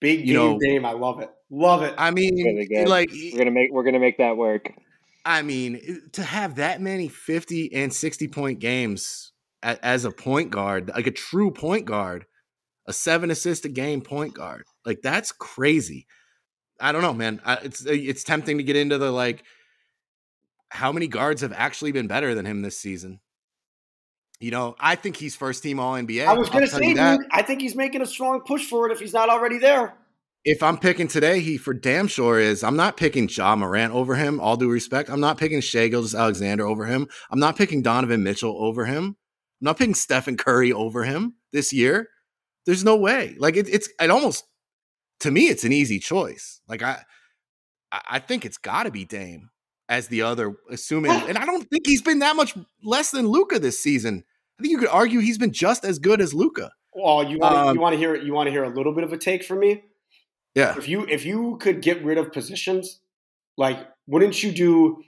big 0.00 0.26
game 0.26 0.34
know, 0.34 0.58
Dame, 0.58 0.84
I 0.84 0.90
love 0.90 1.20
it. 1.20 1.30
Love 1.48 1.84
it. 1.84 1.94
I 1.96 2.10
mean, 2.10 2.34
really 2.34 2.84
like 2.86 3.08
we're 3.12 3.38
gonna 3.38 3.52
make 3.52 3.72
we're 3.72 3.84
gonna 3.84 4.00
make 4.00 4.18
that 4.18 4.36
work. 4.36 4.72
I 5.24 5.42
mean, 5.42 6.02
to 6.14 6.24
have 6.24 6.56
that 6.56 6.80
many 6.80 7.06
50 7.06 7.72
and 7.72 7.94
60 7.94 8.26
point 8.26 8.58
games 8.58 9.30
as 9.62 10.04
a 10.04 10.10
point 10.10 10.50
guard, 10.50 10.90
like 10.92 11.06
a 11.06 11.12
true 11.12 11.52
point 11.52 11.84
guard, 11.84 12.26
a 12.88 12.92
seven 12.92 13.30
assist 13.30 13.64
a 13.64 13.68
game 13.68 14.00
point 14.00 14.34
guard, 14.34 14.64
like 14.84 15.02
that's 15.02 15.30
crazy. 15.30 16.08
I 16.80 16.90
don't 16.90 17.02
know, 17.02 17.14
man. 17.14 17.40
It's 17.62 17.86
uh, 17.86 17.90
it's 17.92 18.24
tempting 18.24 18.58
to 18.58 18.64
get 18.64 18.74
into 18.74 18.98
the 18.98 19.12
like, 19.12 19.44
how 20.68 20.90
many 20.90 21.06
guards 21.06 21.42
have 21.42 21.52
actually 21.52 21.92
been 21.92 22.08
better 22.08 22.34
than 22.34 22.44
him 22.44 22.62
this 22.62 22.76
season? 22.76 23.20
You 24.40 24.50
know, 24.50 24.76
I 24.78 24.96
think 24.96 25.16
he's 25.16 25.34
first 25.34 25.62
team 25.62 25.80
All 25.80 25.94
NBA. 25.94 26.26
I 26.26 26.34
was 26.34 26.50
going 26.50 26.64
to 26.64 26.70
say, 26.70 26.92
dude, 26.92 27.20
I 27.32 27.42
think 27.42 27.60
he's 27.60 27.74
making 27.74 28.02
a 28.02 28.06
strong 28.06 28.40
push 28.40 28.64
for 28.66 28.88
it 28.88 28.92
if 28.92 29.00
he's 29.00 29.14
not 29.14 29.30
already 29.30 29.58
there 29.58 29.96
if 30.46 30.62
I'm 30.62 30.78
picking 30.78 31.08
today, 31.08 31.40
he 31.40 31.58
for 31.58 31.74
damn 31.74 32.06
sure 32.06 32.38
is. 32.38 32.62
I'm 32.62 32.76
not 32.76 32.96
picking 32.96 33.28
Ja 33.28 33.56
Morant 33.56 33.92
over 33.92 34.14
him. 34.14 34.38
All 34.38 34.56
due 34.56 34.70
respect, 34.70 35.10
I'm 35.10 35.20
not 35.20 35.38
picking 35.38 35.60
Shai 35.60 35.88
Gilgeous-Alexander 35.88 36.64
over 36.64 36.86
him. 36.86 37.08
I'm 37.30 37.40
not 37.40 37.56
picking 37.56 37.82
Donovan 37.82 38.22
Mitchell 38.22 38.56
over 38.56 38.86
him. 38.86 39.04
I'm 39.60 39.64
not 39.64 39.76
picking 39.76 39.94
Stephen 39.94 40.36
Curry 40.36 40.72
over 40.72 41.02
him 41.02 41.34
this 41.52 41.72
year. 41.72 42.08
There's 42.64 42.84
no 42.84 42.96
way. 42.96 43.34
Like 43.38 43.56
it, 43.56 43.68
it's 43.68 43.88
it 44.00 44.08
almost 44.08 44.44
to 45.20 45.32
me, 45.32 45.48
it's 45.48 45.64
an 45.64 45.72
easy 45.72 45.98
choice. 45.98 46.60
Like 46.68 46.82
I, 46.82 47.02
I 47.90 48.20
think 48.20 48.44
it's 48.44 48.58
got 48.58 48.84
to 48.84 48.92
be 48.92 49.04
Dame 49.04 49.50
as 49.88 50.08
the 50.08 50.22
other, 50.22 50.54
assuming. 50.70 51.12
and 51.12 51.38
I 51.38 51.44
don't 51.44 51.68
think 51.70 51.86
he's 51.86 52.02
been 52.02 52.20
that 52.20 52.36
much 52.36 52.54
less 52.82 53.10
than 53.10 53.28
Luka 53.28 53.58
this 53.58 53.78
season. 53.78 54.24
I 54.58 54.62
think 54.62 54.72
you 54.72 54.78
could 54.78 54.88
argue 54.88 55.20
he's 55.20 55.38
been 55.38 55.52
just 55.52 55.84
as 55.84 55.98
good 55.98 56.20
as 56.20 56.32
Luka. 56.32 56.72
Well, 56.94 57.22
you 57.24 57.38
want 57.38 57.54
um, 57.54 57.76
you 57.76 57.80
want 57.80 57.92
to 57.92 57.98
hear 57.98 58.16
you 58.16 58.32
want 58.32 58.46
to 58.46 58.50
hear 58.50 58.64
a 58.64 58.70
little 58.70 58.94
bit 58.94 59.04
of 59.04 59.12
a 59.12 59.18
take 59.18 59.44
from 59.44 59.60
me. 59.60 59.84
Yeah. 60.54 60.74
If 60.78 60.88
you 60.88 61.06
if 61.08 61.26
you 61.26 61.58
could 61.60 61.82
get 61.82 62.02
rid 62.02 62.16
of 62.16 62.32
positions, 62.32 63.00
like 63.58 63.86
wouldn't 64.06 64.42
you 64.42 64.50
do 64.50 65.02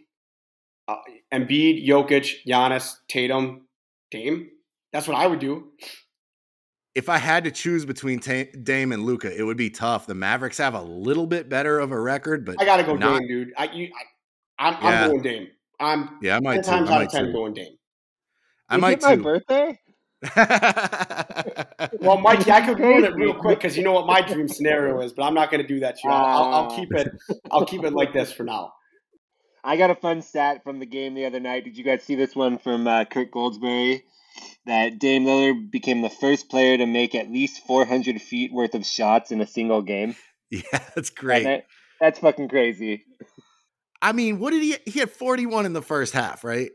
uh, 0.87 0.97
Embiid, 1.33 1.87
Jokic, 1.87 2.47
Giannis, 2.47 2.97
Tatum, 3.09 3.67
Dame? 4.11 4.51
That's 4.93 5.09
what 5.09 5.17
I 5.17 5.27
would 5.27 5.39
do. 5.39 5.69
If 6.95 7.09
I 7.09 7.17
had 7.17 7.45
to 7.45 7.51
choose 7.51 7.87
between 7.87 8.19
Dame 8.19 8.93
and 8.93 9.05
Luka, 9.05 9.35
it 9.35 9.43
would 9.43 9.57
be 9.57 9.71
tough. 9.71 10.07
The 10.07 10.15
Mavericks 10.15 10.59
have 10.59 10.75
a 10.75 10.83
little 10.83 11.27
bit 11.27 11.49
better 11.49 11.79
of 11.79 11.93
a 11.93 12.01
record, 12.01 12.45
but 12.45 12.61
I 12.61 12.65
gotta 12.65 12.83
go 12.83 12.97
not, 12.97 13.21
Dame, 13.21 13.29
dude. 13.29 13.53
I, 13.57 13.73
you, 13.73 13.85
I, 13.95 14.03
am 14.59 14.83
yeah. 14.83 15.07
going 15.09 15.23
Dame. 15.23 15.49
I'm 15.81 16.19
yeah, 16.23 16.37
I 16.37 16.41
might 16.41 16.65
ten 16.65 16.87
times 16.87 16.91
out 16.91 17.03
of 17.03 17.11
ten 17.11 17.27
too. 17.27 17.33
going 17.33 17.55
Dame. 17.55 17.77
I 18.69 18.77
Is 18.77 18.81
might 18.81 18.99
it 18.99 19.03
my 19.03 19.17
too. 19.17 19.23
birthday? 19.23 19.79
well, 22.01 22.19
Mikey, 22.19 22.51
I 22.51 22.67
could 22.67 22.81
ruin 22.81 23.05
it 23.05 23.15
real 23.15 23.35
quick 23.35 23.59
because 23.63 23.77
you 23.77 23.85
know 23.85 23.93
what 23.93 24.07
my 24.07 24.21
dream 24.21 24.49
scenario 24.49 25.01
is, 25.01 25.13
but 25.13 25.23
I'm 25.23 25.35
not 25.35 25.51
going 25.51 25.63
to 25.63 25.69
do 25.69 25.81
that. 25.81 25.97
To 25.97 26.01
you. 26.05 26.11
I'll, 26.11 26.25
I'll, 26.25 26.55
I'll, 26.55 26.77
keep 26.77 26.93
it. 26.93 27.09
I'll 27.53 27.65
keep 27.65 27.85
it 27.85 27.93
like 27.93 28.13
this 28.13 28.33
for 28.33 28.43
now. 28.43 28.73
I 29.63 29.77
got 29.77 29.91
a 29.91 29.95
fun 29.95 30.23
stat 30.23 30.65
from 30.65 30.79
the 30.79 30.87
game 30.87 31.15
the 31.15 31.27
other 31.27 31.41
night. 31.41 31.65
Did 31.65 31.77
you 31.77 31.85
guys 31.85 32.03
see 32.03 32.15
this 32.15 32.35
one 32.35 32.59
from 32.59 32.87
uh, 32.87 33.05
Kirk 33.05 33.31
Goldsberry? 33.33 34.03
That 34.67 34.99
Dame 34.99 35.25
Lillard 35.25 35.71
became 35.71 36.03
the 36.03 36.11
first 36.11 36.49
player 36.49 36.77
to 36.79 36.87
make 36.87 37.15
at 37.15 37.31
least 37.31 37.67
400 37.67 38.21
feet 38.21 38.53
worth 38.53 38.75
of 38.75 38.87
shots 38.87 39.33
in 39.33 39.41
a 39.41 39.47
single 39.47 39.83
game. 39.83 40.17
Yeah, 40.51 40.63
that's 40.95 41.11
great. 41.11 41.45
That, 41.45 41.67
that's 42.01 42.21
fucking 42.21 42.49
crazy. 42.49 43.05
I 44.01 44.13
mean, 44.13 44.39
what 44.39 44.51
did 44.51 44.63
he? 44.63 44.77
He 44.91 44.99
had 44.99 45.11
41 45.11 45.67
in 45.67 45.73
the 45.73 45.83
first 45.83 46.13
half, 46.13 46.45
right? 46.45 46.71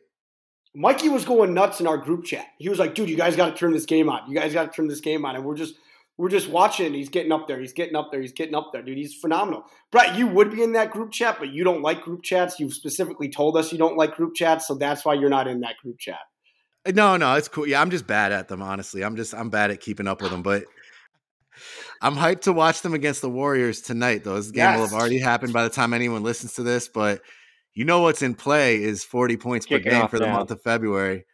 Mikey 0.76 1.10
was 1.10 1.24
going 1.24 1.54
nuts 1.54 1.80
in 1.80 1.88
our 1.88 1.98
group 1.98 2.26
chat. 2.26 2.48
He 2.58 2.68
was 2.68 2.80
like, 2.80 2.96
"Dude, 2.96 3.10
you 3.10 3.16
guys 3.16 3.36
got 3.36 3.50
to 3.52 3.56
turn 3.56 3.74
this 3.74 3.86
game 3.86 4.10
on. 4.10 4.30
You 4.30 4.36
guys 4.36 4.54
got 4.54 4.72
to 4.72 4.76
turn 4.76 4.88
this 4.88 5.00
game 5.00 5.24
on." 5.24 5.36
And 5.36 5.46
we're 5.46 5.56
just 5.56 5.76
we're 6.18 6.30
just 6.30 6.50
watching. 6.50 6.94
He's 6.94 7.10
getting 7.10 7.32
up 7.32 7.48
there. 7.48 7.60
He's 7.60 7.74
getting 7.74 7.96
up 7.96 8.12
there. 8.12 8.22
He's 8.22 8.34
getting 8.34 8.56
up 8.56 8.72
there, 8.74 8.82
dude. 8.82 8.98
He's 8.98 9.14
phenomenal. 9.14 9.66
Brett, 9.92 10.18
you 10.18 10.28
would 10.28 10.52
be 10.52 10.64
in 10.64 10.74
that 10.74 10.92
group 10.92 11.12
chat, 11.12 11.38
but 11.40 11.54
you 11.54 11.64
don't 11.64 11.82
like 11.82 12.02
group 12.02 12.24
chats. 12.24 12.60
You 12.60 12.70
specifically 12.72 13.30
told 13.30 13.56
us 13.56 13.72
you 13.72 13.78
don't 13.78 13.98
like 13.98 14.16
group 14.16 14.36
chats, 14.36 14.68
so 14.68 14.76
that's 14.76 15.06
why 15.06 15.14
you're 15.14 15.30
not 15.30 15.48
in 15.48 15.62
that 15.62 15.78
group 15.82 16.00
chat. 16.00 16.20
Uh, 16.86 16.92
no, 16.94 17.18
no, 17.18 17.36
it's 17.36 17.48
cool. 17.48 17.68
Yeah, 17.68 17.82
I'm 17.82 17.92
just 17.92 18.08
bad 18.08 18.32
at 18.32 18.48
them. 18.48 18.62
Honestly, 18.62 19.04
I'm 19.04 19.16
just 19.16 19.34
I'm 19.34 19.50
bad 19.50 19.72
at 19.72 19.80
keeping 19.80 20.08
up 20.08 20.22
with 20.22 20.32
them, 20.32 20.42
but. 20.42 20.66
I'm 22.04 22.16
hyped 22.18 22.42
to 22.42 22.54
watch 22.54 22.82
them 22.82 22.94
against 22.94 23.22
the 23.22 23.30
Warriors 23.30 23.80
tonight, 23.80 24.26
though. 24.26 24.36
This 24.36 24.52
game 24.52 24.64
yes. 24.64 24.78
will 24.78 24.88
have 24.88 24.94
already 24.94 25.20
happened 25.20 25.54
by 25.54 25.64
the 25.64 25.70
time 25.70 25.94
anyone 25.94 26.22
listens 26.22 26.54
to 26.56 26.64
this, 26.64 26.90
but 26.90 27.22
you 27.74 27.86
know 27.86 28.02
what's 28.02 28.22
in 28.22 28.36
play 28.36 28.84
is 28.84 29.06
40 29.06 29.38
points 29.38 29.66
Kick 29.66 29.86
per 29.86 29.90
game 29.90 30.08
for 30.10 30.20
the 30.20 30.28
month 30.28 30.52
of 30.52 30.62
February. 30.62 31.26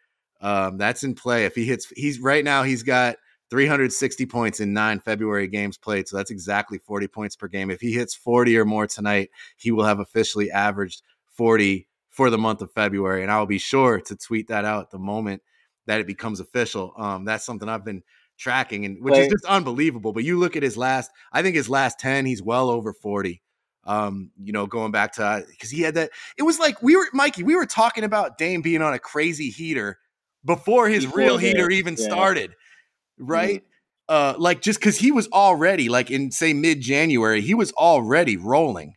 Um, 0.41 0.78
that's 0.78 1.03
in 1.03 1.15
play. 1.15 1.45
If 1.45 1.55
he 1.55 1.65
hits, 1.65 1.91
he's 1.95 2.20
right 2.20 2.45
now 2.45 2.61
he's 2.61 2.84
got 2.84 3.15
360 3.49 4.28
points 4.28 4.59
in 4.59 4.72
nine 4.72 4.99
February 4.99 5.47
games 5.47 5.76
played. 5.76 6.07
So 6.07 6.17
that's 6.17 6.30
exactly 6.30 6.78
40 6.78 7.07
points 7.07 7.36
per 7.36 7.47
game. 7.47 7.72
If 7.72 7.82
he 7.82 7.91
hits 7.91 8.13
40 8.13 8.55
or 8.59 8.63
more 8.63 8.86
tonight, 8.86 9.32
he 9.57 9.72
will 9.72 9.86
have 9.86 9.99
officially 9.99 10.51
averaged 10.51 11.01
40 11.36 11.88
for 12.09 12.30
the 12.30 12.38
month 12.38 12.61
of 12.61 12.72
February. 12.72 13.24
And 13.24 13.32
I 13.32 13.39
will 13.39 13.47
be 13.47 13.57
sure 13.57 13.99
to 14.01 14.15
tweet 14.15 14.49
that 14.49 14.65
out 14.65 14.91
the 14.91 14.99
moment 14.99 15.41
that 15.88 15.99
it 15.99 16.05
becomes 16.05 16.39
official. 16.39 16.93
Um, 16.95 17.26
that's 17.26 17.43
something 17.43 17.67
I've 17.67 17.84
been 17.84 18.03
tracking 18.39 18.85
and 18.85 19.03
which 19.03 19.13
Wait. 19.13 19.25
is 19.25 19.27
just 19.31 19.45
unbelievable. 19.45 20.13
But 20.13 20.23
you 20.23 20.39
look 20.39 20.55
at 20.55 20.63
his 20.63 20.77
last, 20.77 21.11
I 21.31 21.43
think 21.43 21.55
his 21.55 21.69
last 21.69 21.99
10, 21.99 22.25
he's 22.25 22.41
well 22.41 22.69
over 22.69 22.93
40. 22.93 23.41
Um, 23.85 24.31
you 24.41 24.51
know, 24.51 24.65
going 24.67 24.91
back 24.91 25.13
to 25.13 25.43
because 25.49 25.69
he 25.69 25.81
had 25.81 25.95
that. 25.95 26.11
It 26.37 26.43
was 26.43 26.59
like 26.59 26.81
we 26.83 26.95
were 26.95 27.07
Mikey. 27.13 27.43
We 27.43 27.55
were 27.55 27.65
talking 27.65 28.03
about 28.03 28.37
Dame 28.37 28.61
being 28.61 28.81
on 28.81 28.93
a 28.93 28.99
crazy 28.99 29.49
heater 29.49 29.97
before 30.45 30.89
his 30.89 31.05
before 31.05 31.19
real 31.19 31.37
heater 31.37 31.71
even 31.71 31.95
yeah. 31.97 32.05
started, 32.05 32.51
mm-hmm. 32.51 33.25
right? 33.25 33.61
Mm-hmm. 33.61 33.65
Uh, 34.09 34.33
like 34.37 34.61
just 34.61 34.79
because 34.79 34.97
he 34.97 35.11
was 35.11 35.27
already 35.29 35.89
like 35.89 36.11
in 36.11 36.29
say 36.29 36.53
mid 36.53 36.81
January, 36.81 37.41
he 37.41 37.55
was 37.55 37.71
already 37.73 38.37
rolling, 38.37 38.95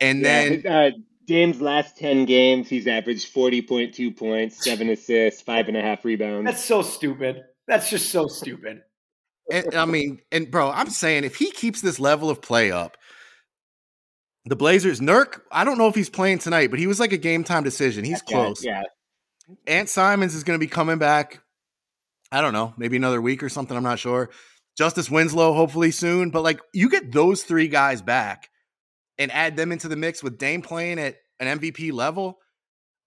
and 0.00 0.22
yeah, 0.22 0.48
then. 0.48 0.66
Uh, 0.66 0.90
Dame's 1.24 1.60
last 1.60 1.96
10 1.98 2.24
games, 2.24 2.68
he's 2.68 2.88
averaged 2.88 3.32
40.2 3.32 4.16
points, 4.16 4.64
seven 4.64 4.90
assists, 4.90 5.40
five 5.40 5.68
and 5.68 5.76
a 5.76 5.80
half 5.80 6.04
rebounds. 6.04 6.44
That's 6.44 6.64
so 6.64 6.82
stupid. 6.82 7.44
That's 7.72 7.88
just 7.88 8.10
so 8.10 8.26
stupid. 8.26 8.82
and, 9.50 9.74
I 9.74 9.86
mean, 9.86 10.20
and 10.30 10.50
bro, 10.50 10.70
I'm 10.70 10.90
saying 10.90 11.24
if 11.24 11.36
he 11.36 11.50
keeps 11.50 11.80
this 11.80 11.98
level 11.98 12.28
of 12.28 12.42
play 12.42 12.70
up, 12.70 12.98
the 14.44 14.56
Blazers, 14.56 15.00
Nurk, 15.00 15.40
I 15.50 15.64
don't 15.64 15.78
know 15.78 15.88
if 15.88 15.94
he's 15.94 16.10
playing 16.10 16.40
tonight, 16.40 16.68
but 16.68 16.78
he 16.78 16.86
was 16.86 17.00
like 17.00 17.12
a 17.12 17.16
game 17.16 17.44
time 17.44 17.62
decision. 17.62 18.04
He's 18.04 18.20
close. 18.20 18.62
Yeah. 18.62 18.82
Ant 19.66 19.88
Simons 19.88 20.34
is 20.34 20.44
going 20.44 20.60
to 20.60 20.62
be 20.64 20.68
coming 20.68 20.98
back. 20.98 21.40
I 22.30 22.42
don't 22.42 22.52
know, 22.52 22.74
maybe 22.76 22.98
another 22.98 23.22
week 23.22 23.42
or 23.42 23.48
something. 23.48 23.74
I'm 23.74 23.82
not 23.82 23.98
sure. 23.98 24.28
Justice 24.76 25.10
Winslow, 25.10 25.54
hopefully 25.54 25.92
soon. 25.92 26.28
But 26.28 26.42
like, 26.42 26.60
you 26.74 26.90
get 26.90 27.10
those 27.10 27.42
three 27.42 27.68
guys 27.68 28.02
back 28.02 28.50
and 29.16 29.32
add 29.32 29.56
them 29.56 29.72
into 29.72 29.88
the 29.88 29.96
mix 29.96 30.22
with 30.22 30.36
Dame 30.36 30.60
playing 30.60 30.98
at 30.98 31.16
an 31.40 31.58
MVP 31.58 31.90
level. 31.90 32.38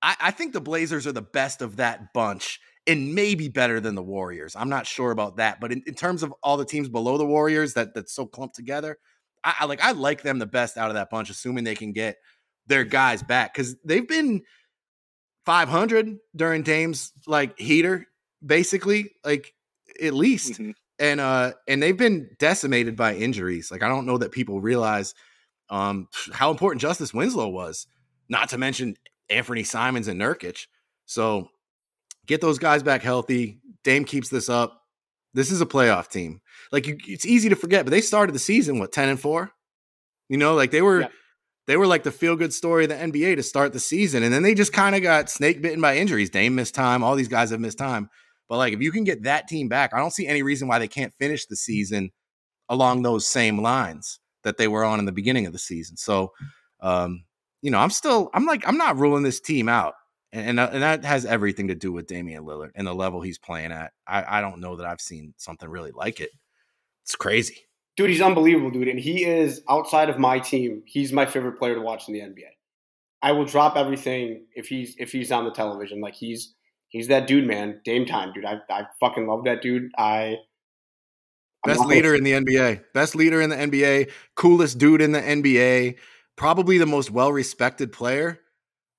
I, 0.02 0.16
I 0.20 0.32
think 0.32 0.54
the 0.54 0.62
Blazers 0.62 1.06
are 1.06 1.12
the 1.12 1.22
best 1.22 1.62
of 1.62 1.76
that 1.76 2.14
bunch 2.14 2.60
and 2.88 3.16
maybe 3.16 3.50
better 3.50 3.80
than 3.80 3.96
the 3.96 4.04
Warriors. 4.04 4.56
I'm 4.56 4.70
not 4.70 4.86
sure 4.86 5.12
about 5.12 5.38
that. 5.38 5.60
But 5.60 5.72
in, 5.72 5.84
in 5.88 5.96
terms 5.96 6.24
of 6.24 6.34
all 6.44 6.58
the 6.58 6.66
teams 6.66 6.90
below 6.90 7.18
the 7.18 7.26
Warriors 7.26 7.74
that 7.74 7.94
that's 7.94 8.14
so 8.14 8.26
clumped 8.26 8.56
together, 8.56 8.98
I, 9.44 9.56
I 9.62 9.66
like 9.66 9.82
I 9.82 9.92
like 9.92 10.22
them 10.22 10.40
the 10.40 10.46
best 10.46 10.78
out 10.78 10.90
of 10.90 10.96
that 10.96 11.10
bunch, 11.10 11.30
assuming 11.30 11.64
they 11.64 11.76
can 11.76 11.94
get 11.94 12.18
their 12.68 12.84
guys 12.84 13.24
back 13.24 13.54
because 13.54 13.76
they've 13.84 14.08
been 14.08 14.42
500 15.46 16.18
during 16.36 16.64
Dame's 16.64 17.12
like 17.28 17.58
heater, 17.58 18.08
basically, 18.46 19.12
like 19.24 19.54
at 20.02 20.14
least. 20.14 20.54
Mm-hmm. 20.54 20.72
And 20.98 21.20
uh 21.20 21.54
and 21.68 21.84
they've 21.84 21.98
been 21.98 22.30
decimated 22.40 22.96
by 22.96 23.16
injuries. 23.16 23.70
Like 23.70 23.84
I 23.84 23.90
don't 23.90 24.06
know 24.06 24.18
that 24.18 24.32
people 24.32 24.62
realize 24.62 25.14
um 25.70 26.08
how 26.32 26.52
important 26.52 26.82
Justice 26.82 27.14
Winslow 27.14 27.50
was, 27.50 27.88
not 28.30 28.50
to 28.50 28.58
mention 28.58 28.96
Anthony 29.30 29.64
Simons 29.64 30.08
and 30.08 30.22
Nurkic. 30.22 30.68
So 31.06 31.50
get 32.26 32.42
those 32.42 32.60
guys 32.60 32.84
back 32.84 33.02
healthy. 33.02 33.60
Dame 33.84 34.06
keeps 34.06 34.30
this 34.30 34.50
up. 34.50 34.82
This 35.34 35.52
is 35.52 35.62
a 35.62 35.66
playoff 35.66 36.10
team. 36.10 36.42
Like 36.72 36.88
you, 36.88 36.98
it's 37.08 37.26
easy 37.26 37.50
to 37.50 37.56
forget, 37.56 37.86
but 37.86 37.92
they 37.92 38.02
started 38.02 38.34
the 38.34 38.40
season 38.40 38.80
what 38.80 38.92
ten 38.92 39.10
and 39.10 39.20
four. 39.20 39.52
You 40.30 40.38
know, 40.38 40.56
like 40.56 40.72
they 40.72 40.82
were 40.82 41.02
yeah. 41.02 41.08
they 41.68 41.78
were 41.78 41.88
like 41.88 42.04
the 42.04 42.12
feel 42.12 42.36
good 42.36 42.54
story 42.54 42.86
of 42.86 42.90
the 42.90 42.96
NBA 42.96 43.36
to 43.36 43.44
start 43.44 43.74
the 43.74 43.80
season, 43.80 44.24
and 44.24 44.34
then 44.34 44.44
they 44.44 44.54
just 44.54 44.74
kind 44.74 44.96
of 44.96 45.02
got 45.02 45.30
snake 45.30 45.62
bitten 45.62 45.82
by 45.82 45.98
injuries. 45.98 46.30
Dame 46.30 46.56
missed 46.56 46.76
time. 46.76 47.04
All 47.04 47.16
these 47.16 47.28
guys 47.28 47.52
have 47.52 47.60
missed 47.60 47.78
time. 47.78 48.10
But 48.48 48.58
like, 48.58 48.74
if 48.74 48.82
you 48.82 48.92
can 48.92 49.04
get 49.04 49.24
that 49.24 49.48
team 49.48 49.68
back, 49.68 49.94
I 49.94 49.98
don't 49.98 50.14
see 50.14 50.28
any 50.28 50.44
reason 50.44 50.68
why 50.68 50.80
they 50.80 50.88
can't 50.88 51.14
finish 51.20 51.46
the 51.46 51.56
season 51.56 52.12
along 52.70 53.02
those 53.02 53.28
same 53.28 53.62
lines 53.62 54.20
that 54.44 54.58
they 54.58 54.68
were 54.68 54.84
on 54.84 55.00
in 55.00 55.06
the 55.06 55.12
beginning 55.12 55.48
of 55.48 55.54
the 55.54 55.60
season. 55.60 55.98
So, 55.98 56.32
um, 56.80 57.26
you 57.62 57.72
know, 57.72 57.80
I'm 57.80 57.90
still, 57.90 58.30
I'm 58.34 58.46
like, 58.46 58.68
I'm 58.68 58.78
not 58.78 58.98
ruling 58.98 59.24
this 59.24 59.40
team 59.40 59.68
out 59.68 59.96
and 60.36 60.60
and, 60.60 60.60
and, 60.60 60.84
that 60.84 61.06
has 61.06 61.26
everything 61.26 61.70
to 61.70 61.76
do 61.76 61.92
with 61.92 62.08
Damian 62.08 62.44
Lillard 62.44 62.72
and 62.76 62.86
the 62.86 62.94
level 62.94 63.22
he's 63.22 63.38
playing 63.38 63.72
at. 63.72 63.94
I, 64.08 64.38
I 64.38 64.42
don't 64.42 64.60
know 64.60 64.76
that 64.76 64.86
I've 64.86 65.02
seen 65.02 65.34
something 65.38 65.70
really 65.70 65.92
like 65.92 66.20
it. 66.20 66.32
It's 67.04 67.16
crazy, 67.16 67.68
dude. 67.96 68.10
He's 68.10 68.22
unbelievable, 68.22 68.72
dude, 68.72 68.88
and 68.88 69.00
he 69.00 69.24
is 69.24 69.62
outside 69.70 70.10
of 70.10 70.20
my 70.20 70.40
team. 70.40 70.84
He's 70.86 71.14
my 71.14 71.26
favorite 71.26 71.58
player 71.58 71.76
to 71.76 71.82
watch 71.82 72.08
in 72.08 72.14
the 72.14 72.20
NBA. 72.20 72.50
I 73.22 73.32
will 73.32 73.46
drop 73.46 73.78
everything 73.78 74.46
if 74.56 74.68
he's 74.68 74.96
if 74.98 75.12
he's 75.12 75.32
on 75.32 75.46
the 75.46 75.52
television. 75.52 76.02
Like 76.02 76.16
he's 76.16 76.54
he's 76.90 77.08
that 77.08 77.28
dude, 77.28 77.48
man. 77.48 77.82
Dame 77.86 78.06
time, 78.06 78.34
dude. 78.34 78.46
I 78.46 78.60
I 78.70 78.88
fucking 79.00 79.28
love 79.28 79.46
that 79.46 79.62
dude. 79.62 79.92
I 79.98 80.38
Best 81.66 81.86
leader 81.86 82.14
in 82.14 82.24
the 82.24 82.34
NBA. 82.34 82.84
Best 82.94 83.16
leader 83.16 83.42
in 83.42 83.50
the 83.50 83.56
NBA. 83.56 84.12
Coolest 84.36 84.78
dude 84.78 85.02
in 85.02 85.14
the 85.14 85.22
NBA. 85.22 85.96
Probably 86.36 86.78
the 86.78 86.86
most 86.86 87.10
well 87.10 87.32
respected 87.32 87.92
player 87.92 88.40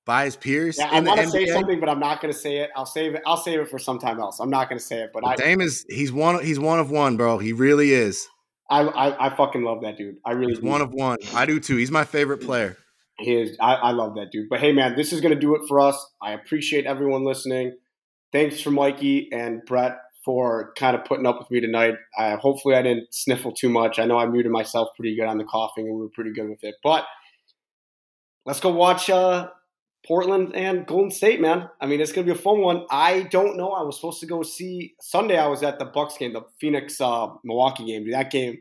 by 0.06 0.24
his 0.24 0.36
peers. 0.36 0.78
Yeah, 0.78 0.88
I 0.90 1.00
want 1.00 1.20
to 1.20 1.28
say 1.28 1.46
something, 1.46 1.80
but 1.80 1.88
I'm 1.88 1.98
not 1.98 2.22
going 2.22 2.32
to 2.32 2.38
say 2.38 2.58
it. 2.58 2.70
I'll 2.74 2.86
save 2.86 3.14
it. 3.14 3.22
I'll 3.26 3.36
save 3.36 3.60
it 3.60 3.68
for 3.68 3.78
some 3.78 3.98
time 3.98 4.18
else. 4.20 4.40
I'm 4.40 4.48
not 4.48 4.70
going 4.70 4.78
to 4.78 4.84
say 4.84 5.00
it, 5.00 5.10
but 5.12 5.22
well, 5.22 5.32
I, 5.32 5.36
Dame 5.36 5.60
is 5.60 5.84
he's 5.90 6.12
one. 6.12 6.42
He's 6.42 6.58
one 6.58 6.78
of 6.78 6.90
one, 6.90 7.16
bro. 7.18 7.38
He 7.38 7.52
really 7.52 7.92
is. 7.92 8.26
I 8.70 8.82
I, 8.82 9.26
I 9.26 9.36
fucking 9.36 9.62
love 9.62 9.82
that 9.82 9.98
dude. 9.98 10.16
I 10.24 10.32
really 10.32 10.52
he's 10.52 10.60
do. 10.60 10.66
one 10.66 10.80
of 10.80 10.92
one. 10.94 11.18
I 11.34 11.44
do 11.44 11.60
too. 11.60 11.76
He's 11.76 11.90
my 11.90 12.04
favorite 12.04 12.38
player. 12.38 12.78
He 13.18 13.34
is. 13.34 13.56
I, 13.60 13.74
I 13.74 13.90
love 13.90 14.14
that 14.14 14.30
dude. 14.30 14.48
But 14.48 14.60
hey, 14.60 14.72
man, 14.72 14.94
this 14.94 15.12
is 15.12 15.20
going 15.20 15.34
to 15.34 15.40
do 15.40 15.54
it 15.56 15.62
for 15.68 15.80
us. 15.80 16.06
I 16.22 16.32
appreciate 16.32 16.86
everyone 16.86 17.24
listening. 17.24 17.76
Thanks 18.32 18.60
for 18.60 18.70
Mikey 18.70 19.28
and 19.32 19.62
Brett 19.66 19.98
for 20.24 20.72
kind 20.76 20.96
of 20.96 21.04
putting 21.04 21.24
up 21.24 21.38
with 21.38 21.50
me 21.50 21.60
tonight. 21.60 21.94
I, 22.18 22.34
hopefully, 22.34 22.74
I 22.74 22.82
didn't 22.82 23.14
sniffle 23.14 23.52
too 23.52 23.70
much. 23.70 23.98
I 23.98 24.04
know 24.04 24.18
I 24.18 24.26
muted 24.26 24.52
myself 24.52 24.88
pretty 24.96 25.16
good 25.16 25.26
on 25.26 25.38
the 25.38 25.44
coughing, 25.44 25.86
and 25.86 25.96
we 25.96 26.02
were 26.02 26.10
pretty 26.10 26.32
good 26.32 26.48
with 26.48 26.62
it. 26.62 26.74
But 26.82 27.06
let's 28.44 28.60
go 28.60 28.70
watch 28.70 29.08
uh, 29.08 29.48
Portland 30.06 30.54
and 30.54 30.86
Golden 30.86 31.10
State, 31.10 31.40
man. 31.40 31.68
I 31.80 31.86
mean, 31.86 32.00
it's 32.00 32.12
gonna 32.12 32.26
be 32.26 32.32
a 32.32 32.36
fun 32.36 32.60
one. 32.60 32.86
I 32.90 33.22
don't 33.22 33.56
know. 33.56 33.70
I 33.70 33.82
was 33.82 33.96
supposed 33.96 34.20
to 34.20 34.26
go 34.26 34.42
see 34.42 34.94
Sunday. 35.00 35.36
I 35.36 35.48
was 35.48 35.62
at 35.62 35.78
the 35.78 35.84
Bucks 35.84 36.16
game, 36.16 36.32
the 36.32 36.42
Phoenix 36.60 37.00
uh, 37.00 37.28
Milwaukee 37.42 37.86
game. 37.86 38.10
That 38.10 38.30
game, 38.30 38.58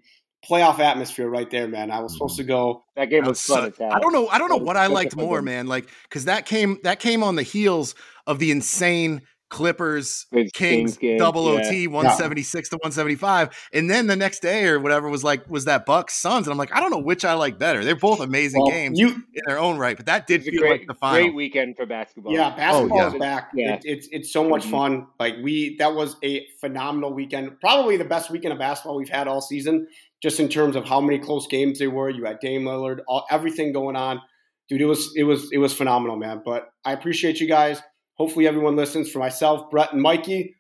playoff 0.48 0.80
atmosphere 0.80 1.30
right 1.30 1.50
there, 1.50 1.68
man. 1.68 1.92
I 1.92 2.00
was 2.00 2.14
supposed 2.14 2.38
to 2.38 2.44
go. 2.44 2.84
That 2.96 3.10
game 3.10 3.26
was 3.26 3.42
fun. 3.42 3.72
I 3.80 4.00
don't 4.00 4.12
know. 4.14 4.28
I 4.28 4.38
don't 4.40 4.50
know 4.50 4.58
what 4.58 4.78
I 4.78 4.88
liked 4.88 5.16
more, 5.16 5.42
man. 5.42 5.68
Like 5.68 5.88
because 6.04 6.26
that 6.26 6.46
came 6.46 6.80
that 6.84 7.00
came 7.00 7.24
on 7.24 7.36
the 7.36 7.44
heels 7.44 7.94
of 8.26 8.40
the 8.40 8.50
insane 8.52 9.22
Clippers, 9.56 10.26
Kings, 10.54 10.98
double 11.18 11.48
OT, 11.48 11.88
176 11.88 12.70
to 12.70 12.76
175. 12.76 13.70
And 13.72 13.90
then 13.90 14.08
the 14.08 14.18
next 14.18 14.42
day 14.42 14.68
or 14.68 14.82
whatever 14.82 15.08
was 15.08 15.24
like, 15.24 15.50
was 15.50 15.64
that 15.64 15.86
Bucks 15.86 16.16
Suns. 16.16 16.46
And 16.46 16.52
I'm 16.52 16.58
like, 16.58 16.76
I 16.76 16.82
don't 16.82 16.92
know 16.92 17.00
which 17.00 17.24
I 17.24 17.36
like 17.36 17.58
better. 17.58 17.86
They're 17.86 17.96
both 17.96 18.20
amazing 18.20 18.64
well, 18.64 18.72
games 18.72 19.00
you, 19.00 19.08
in 19.08 19.42
their 19.48 19.58
own 19.58 19.78
right, 19.78 19.96
but 19.96 20.08
that 20.08 20.28
did 20.28 20.44
feel 20.44 20.60
great, 20.60 20.82
like 20.82 20.88
the 20.88 20.94
final. 20.94 21.22
Great 21.22 21.36
weekend 21.36 21.78
for 21.78 21.86
basketball. 21.86 22.34
Yeah, 22.34 22.54
basketball 22.54 22.98
oh, 22.98 23.02
yeah. 23.02 23.08
is 23.08 23.14
back. 23.14 23.52
Yeah. 23.56 23.76
It, 23.76 23.82
it's, 23.86 24.10
it's 24.12 24.34
so 24.34 24.44
much 24.44 24.64
mm-hmm. 24.64 24.72
fun. 24.72 25.08
Like, 25.22 25.36
we, 25.42 25.78
that 25.78 25.96
was 25.96 26.18
a 26.22 26.46
phenomenal 26.60 27.14
weekend. 27.14 27.58
Probably 27.62 27.96
the 27.96 28.04
best 28.04 28.30
weekend 28.30 28.52
of 28.52 28.60
basketball 28.60 28.98
we've 28.98 29.08
had 29.08 29.30
all 29.30 29.40
season, 29.40 29.88
just 30.22 30.42
in 30.42 30.50
terms 30.50 30.76
of 30.76 30.84
how 30.84 31.00
many 31.00 31.18
close 31.18 31.48
games 31.48 31.80
they 31.80 31.88
were. 31.88 32.10
You 32.10 32.26
had 32.26 32.42
Dame 32.42 32.64
Lillard, 32.64 33.04
all, 33.08 33.26
everything 33.32 33.72
going 33.72 33.96
on. 33.96 34.20
Dude, 34.68 34.82
it 34.82 34.86
was, 34.86 35.14
it 35.16 35.24
was, 35.24 35.50
it 35.54 35.60
was 35.60 35.72
phenomenal, 35.72 36.18
man. 36.18 36.42
But 36.44 36.68
I 36.84 36.92
appreciate 36.92 37.40
you 37.40 37.48
guys. 37.48 37.82
Hopefully, 38.16 38.48
everyone 38.48 38.76
listens. 38.76 39.12
For 39.12 39.20
myself, 39.20 39.70
Brett, 39.70 39.94
and 39.94 40.02
Mikey, 40.02 40.56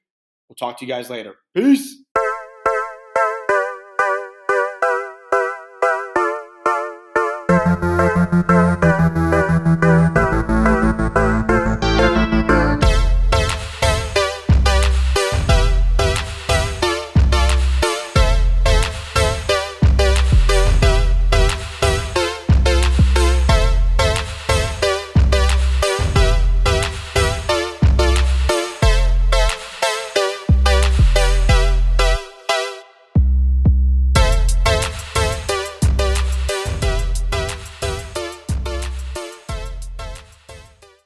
we'll 0.47 0.55
talk 0.55 0.77
to 0.79 0.85
you 0.85 0.91
guys 0.91 1.09
later. 1.09 1.35
Peace. 1.55 2.04